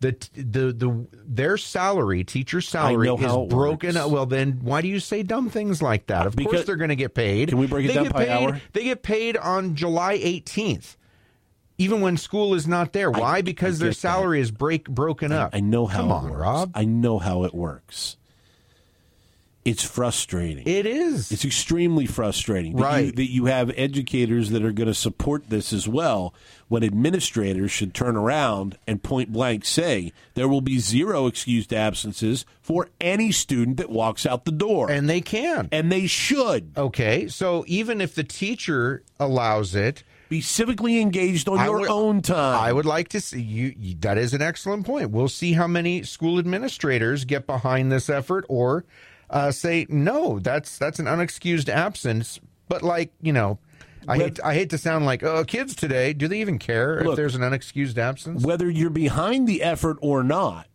The 0.00 0.12
the 0.36 0.72
the 0.72 1.06
their 1.26 1.56
salary, 1.56 2.22
teacher 2.22 2.60
salary, 2.60 3.08
is 3.08 3.16
broken. 3.48 3.96
works. 3.96 4.06
Well, 4.06 4.26
then 4.26 4.60
why 4.62 4.80
do 4.80 4.86
you 4.86 5.00
say 5.00 5.24
dumb 5.24 5.50
things 5.50 5.82
like 5.82 6.06
that? 6.06 6.24
Of 6.28 6.36
Because- 6.36 6.52
course, 6.52 6.66
they're 6.66 6.76
going 6.76 6.90
to 6.90 6.94
get 6.94 7.14
paid. 7.14 7.48
Can 7.48 7.58
we 7.58 7.66
break 7.66 7.86
it 7.86 7.88
they 7.88 7.94
down 7.94 8.08
by 8.10 8.26
paid, 8.26 8.30
hour? 8.30 8.60
They 8.74 8.84
get 8.84 9.02
paid 9.02 9.36
on 9.36 9.74
July 9.74 10.16
18th, 10.18 10.94
even 11.78 12.00
when 12.00 12.16
school 12.16 12.54
is 12.54 12.66
not 12.66 12.92
there. 12.92 13.10
Why? 13.10 13.40
because 13.40 13.78
their 13.78 13.92
salary 13.92 14.40
is 14.40 14.50
break 14.50 14.88
broken 14.88 15.32
up. 15.32 15.54
I 15.54 15.60
know 15.60 15.86
how 15.86 15.98
Come 16.00 16.10
it 16.10 16.12
on, 16.14 16.24
works. 16.30 16.36
Rob. 16.40 16.70
I 16.74 16.84
know 16.84 17.18
how 17.18 17.44
it 17.44 17.54
works. 17.54 18.16
It's 19.64 19.84
frustrating. 19.84 20.66
It 20.66 20.86
is. 20.86 21.30
It's 21.30 21.44
extremely 21.44 22.06
frustrating 22.06 22.72
that, 22.76 22.78
you, 22.78 22.84
Right. 22.84 23.16
that 23.16 23.30
you 23.30 23.44
have 23.46 23.70
educators 23.76 24.48
that 24.50 24.64
are 24.64 24.72
going 24.72 24.86
to 24.86 24.94
support 24.94 25.50
this 25.50 25.74
as 25.74 25.86
well 25.86 26.32
when 26.68 26.82
administrators 26.82 27.70
should 27.70 27.92
turn 27.92 28.16
around 28.16 28.78
and 28.86 29.02
point 29.02 29.30
blank 29.30 29.66
say 29.66 30.12
there 30.34 30.48
will 30.48 30.62
be 30.62 30.78
zero 30.78 31.26
excused 31.26 31.74
absences 31.74 32.46
for 32.62 32.88
any 32.98 33.30
student 33.30 33.76
that 33.76 33.90
walks 33.90 34.24
out 34.24 34.46
the 34.46 34.52
door. 34.52 34.90
and 34.90 35.06
they 35.08 35.20
can. 35.20 35.68
and 35.70 35.92
they 35.92 36.06
should 36.06 36.72
Okay, 36.74 37.28
so 37.28 37.62
even 37.66 38.00
if 38.00 38.14
the 38.14 38.24
teacher 38.24 39.02
allows 39.20 39.74
it, 39.74 40.02
be 40.28 40.40
civically 40.40 41.00
engaged 41.00 41.48
on 41.48 41.58
I 41.58 41.64
your 41.66 41.80
would- 41.80 41.88
own 41.90 42.22
time. 42.22 42.60
I 42.60 42.72
would 42.72 42.86
like 42.86 43.08
to 43.10 43.20
see 43.20 43.40
you, 43.40 43.74
you. 43.78 43.94
That 44.00 44.18
is 44.18 44.34
an 44.34 44.42
excellent 44.42 44.86
point. 44.86 45.10
We'll 45.10 45.28
see 45.28 45.52
how 45.54 45.66
many 45.66 46.02
school 46.02 46.38
administrators 46.38 47.24
get 47.24 47.46
behind 47.46 47.90
this 47.90 48.10
effort 48.10 48.44
or 48.48 48.84
uh, 49.30 49.50
say 49.50 49.86
no. 49.88 50.38
That's 50.38 50.78
that's 50.78 50.98
an 50.98 51.06
unexcused 51.06 51.68
absence. 51.68 52.40
But 52.68 52.82
like 52.82 53.12
you 53.22 53.32
know, 53.32 53.58
I 54.06 54.16
hate 54.18 54.40
I 54.44 54.54
hate 54.54 54.70
to 54.70 54.78
sound 54.78 55.06
like 55.06 55.22
oh 55.22 55.44
kids 55.44 55.74
today. 55.74 56.12
Do 56.12 56.28
they 56.28 56.40
even 56.40 56.58
care 56.58 56.98
if 56.98 57.16
there's 57.16 57.34
an 57.34 57.42
unexcused 57.42 57.98
absence? 57.98 58.44
whether 58.44 58.68
you're 58.70 58.90
behind 58.90 59.46
the 59.48 59.62
effort 59.62 59.96
or 60.02 60.22
not 60.22 60.66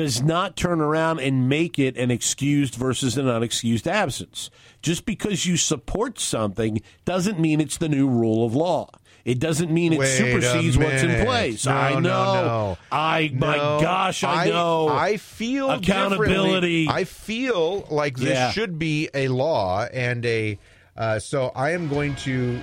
does 0.00 0.22
not 0.22 0.56
turn 0.56 0.80
around 0.80 1.20
and 1.20 1.46
make 1.46 1.78
it 1.78 1.94
an 1.98 2.10
excused 2.10 2.74
versus 2.74 3.18
an 3.18 3.26
unexcused 3.26 3.86
absence. 3.86 4.48
Just 4.80 5.04
because 5.04 5.44
you 5.44 5.58
support 5.58 6.18
something 6.18 6.80
doesn't 7.04 7.38
mean 7.38 7.60
it's 7.60 7.76
the 7.76 7.88
new 7.90 8.08
rule 8.08 8.46
of 8.46 8.54
law. 8.54 8.88
It 9.26 9.38
doesn't 9.38 9.70
mean 9.70 9.92
it 9.92 9.98
Wait 9.98 10.06
supersedes 10.06 10.78
what's 10.78 11.02
in 11.02 11.26
place. 11.26 11.66
No, 11.66 11.72
I 11.72 11.92
know. 11.92 12.00
no, 12.00 12.34
no. 12.34 12.78
I 12.90 13.30
my 13.34 13.56
gosh, 13.58 14.24
I, 14.24 14.48
know. 14.48 14.88
I 14.88 15.18
feel 15.18 15.70
accountability. 15.70 16.88
I 16.88 17.04
feel 17.04 17.86
like 17.90 18.16
this 18.16 18.30
Yeah. 18.30 18.52
should 18.52 18.78
be 18.78 19.10
a 19.12 19.28
law 19.28 19.84
and 19.84 20.24
a. 20.24 20.58
Uh, 20.96 21.18
so 21.18 21.52
I 21.54 21.72
am 21.72 21.90
going 21.90 22.16
to 22.16 22.58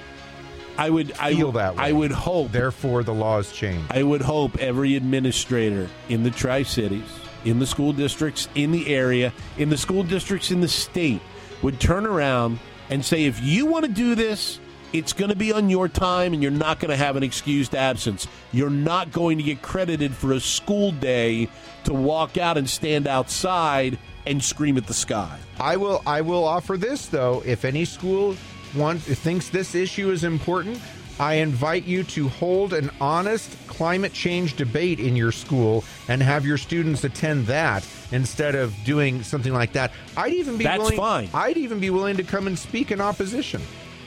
I 0.76 0.90
would 0.90 1.16
feel 1.16 1.52
that 1.54 1.76
way. 1.76 1.84
I 1.84 1.92
would 1.92 2.12
hope 2.12 2.52
Therefore, 2.52 3.04
the 3.04 3.14
laws 3.14 3.52
change. 3.52 3.86
I 3.92 4.02
would 4.02 4.22
hope 4.22 4.58
every 4.58 4.96
administrator 4.96 5.88
in 6.10 6.24
the 6.24 6.32
Tri 6.32 6.64
Cities, 6.64 7.10
in 7.46 7.60
the 7.60 7.66
school 7.66 7.94
districts 7.94 8.48
in 8.56 8.72
the 8.72 8.88
area, 8.94 9.34
in 9.58 9.70
the 9.70 9.78
school 9.78 10.04
districts 10.04 10.52
in 10.52 10.62
the 10.62 10.68
state 10.68 11.22
would 11.62 11.80
turn 11.80 12.06
around 12.06 12.60
and 12.90 13.04
say, 13.04 13.26
if 13.26 13.42
you 13.42 13.66
want 13.66 13.86
to 13.86 13.92
do 13.92 14.16
this, 14.16 14.60
it's 14.94 15.14
going 15.14 15.30
to 15.30 15.36
be 15.36 15.52
on 15.52 15.70
your 15.70 15.88
time 15.88 16.34
and 16.34 16.42
you're 16.42 16.52
not 16.52 16.80
going 16.80 16.90
to 16.90 16.98
have 16.98 17.16
an 17.16 17.24
excused 17.24 17.76
absence. 17.76 18.28
You're 18.52 18.70
not 18.70 19.12
going 19.12 19.38
to 19.38 19.44
get 19.44 19.62
credited 19.62 20.14
for 20.14 20.34
a 20.34 20.40
school 20.40 20.92
day 20.92 21.50
to 21.84 21.94
walk 21.94 22.38
out 22.38 22.58
and 22.58 22.70
stand 22.70 23.08
outside 23.08 23.98
and 24.26 24.44
scream 24.44 24.78
at 24.78 24.88
the 24.88 24.94
sky. 24.94 25.38
I 25.60 25.78
will. 25.78 26.02
I 26.06 26.22
will 26.22 26.44
offer 26.44 26.78
this 26.78 27.08
though. 27.08 27.42
If 27.46 27.66
any 27.66 27.86
school 27.86 28.36
wants 28.76 29.06
thinks 29.06 29.50
this 29.50 29.76
issue 29.76 30.12
is 30.12 30.24
important, 30.24 30.80
I 31.20 31.36
invite 31.36 31.86
you 31.86 32.03
to 32.03 32.30
hold 32.30 32.74
an 32.74 32.91
honest 33.01 33.55
climate 33.68 34.13
change 34.13 34.55
debate 34.55 34.99
in 34.99 35.15
your 35.15 35.32
school 35.32 35.84
and 36.07 36.22
have 36.22 36.45
your 36.45 36.57
students 36.57 37.03
attend 37.03 37.47
that 37.47 37.88
instead 38.11 38.55
of 38.55 38.76
doing 38.84 39.24
something 39.24 39.53
like 39.53 39.74
that. 39.74 39.91
I'd 40.15 40.34
even 40.34 40.57
be 40.57 40.63
That's 40.63 40.80
willing, 40.80 40.97
fine. 40.97 41.30
I'd 41.34 41.57
even 41.57 41.80
be 41.80 41.89
willing 41.89 42.18
to 42.18 42.24
come 42.24 42.47
and 42.47 42.57
speak 42.57 42.91
in 42.91 43.01
opposition. 43.01 43.61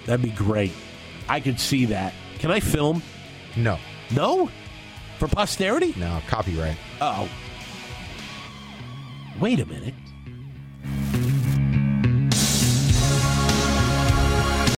That'd 0.06 0.24
be 0.24 0.30
great. 0.30 0.72
I 1.28 1.40
could 1.40 1.58
see 1.58 1.84
that. 1.86 2.14
Can 2.38 2.50
I 2.50 2.60
film? 2.60 3.02
No. 3.56 3.78
No? 4.14 4.48
For 5.18 5.28
posterity? 5.28 5.94
No, 5.96 6.20
copyright. 6.28 6.76
Oh. 7.00 7.28
Wait 9.40 9.60
a 9.60 9.66
minute. 9.66 9.94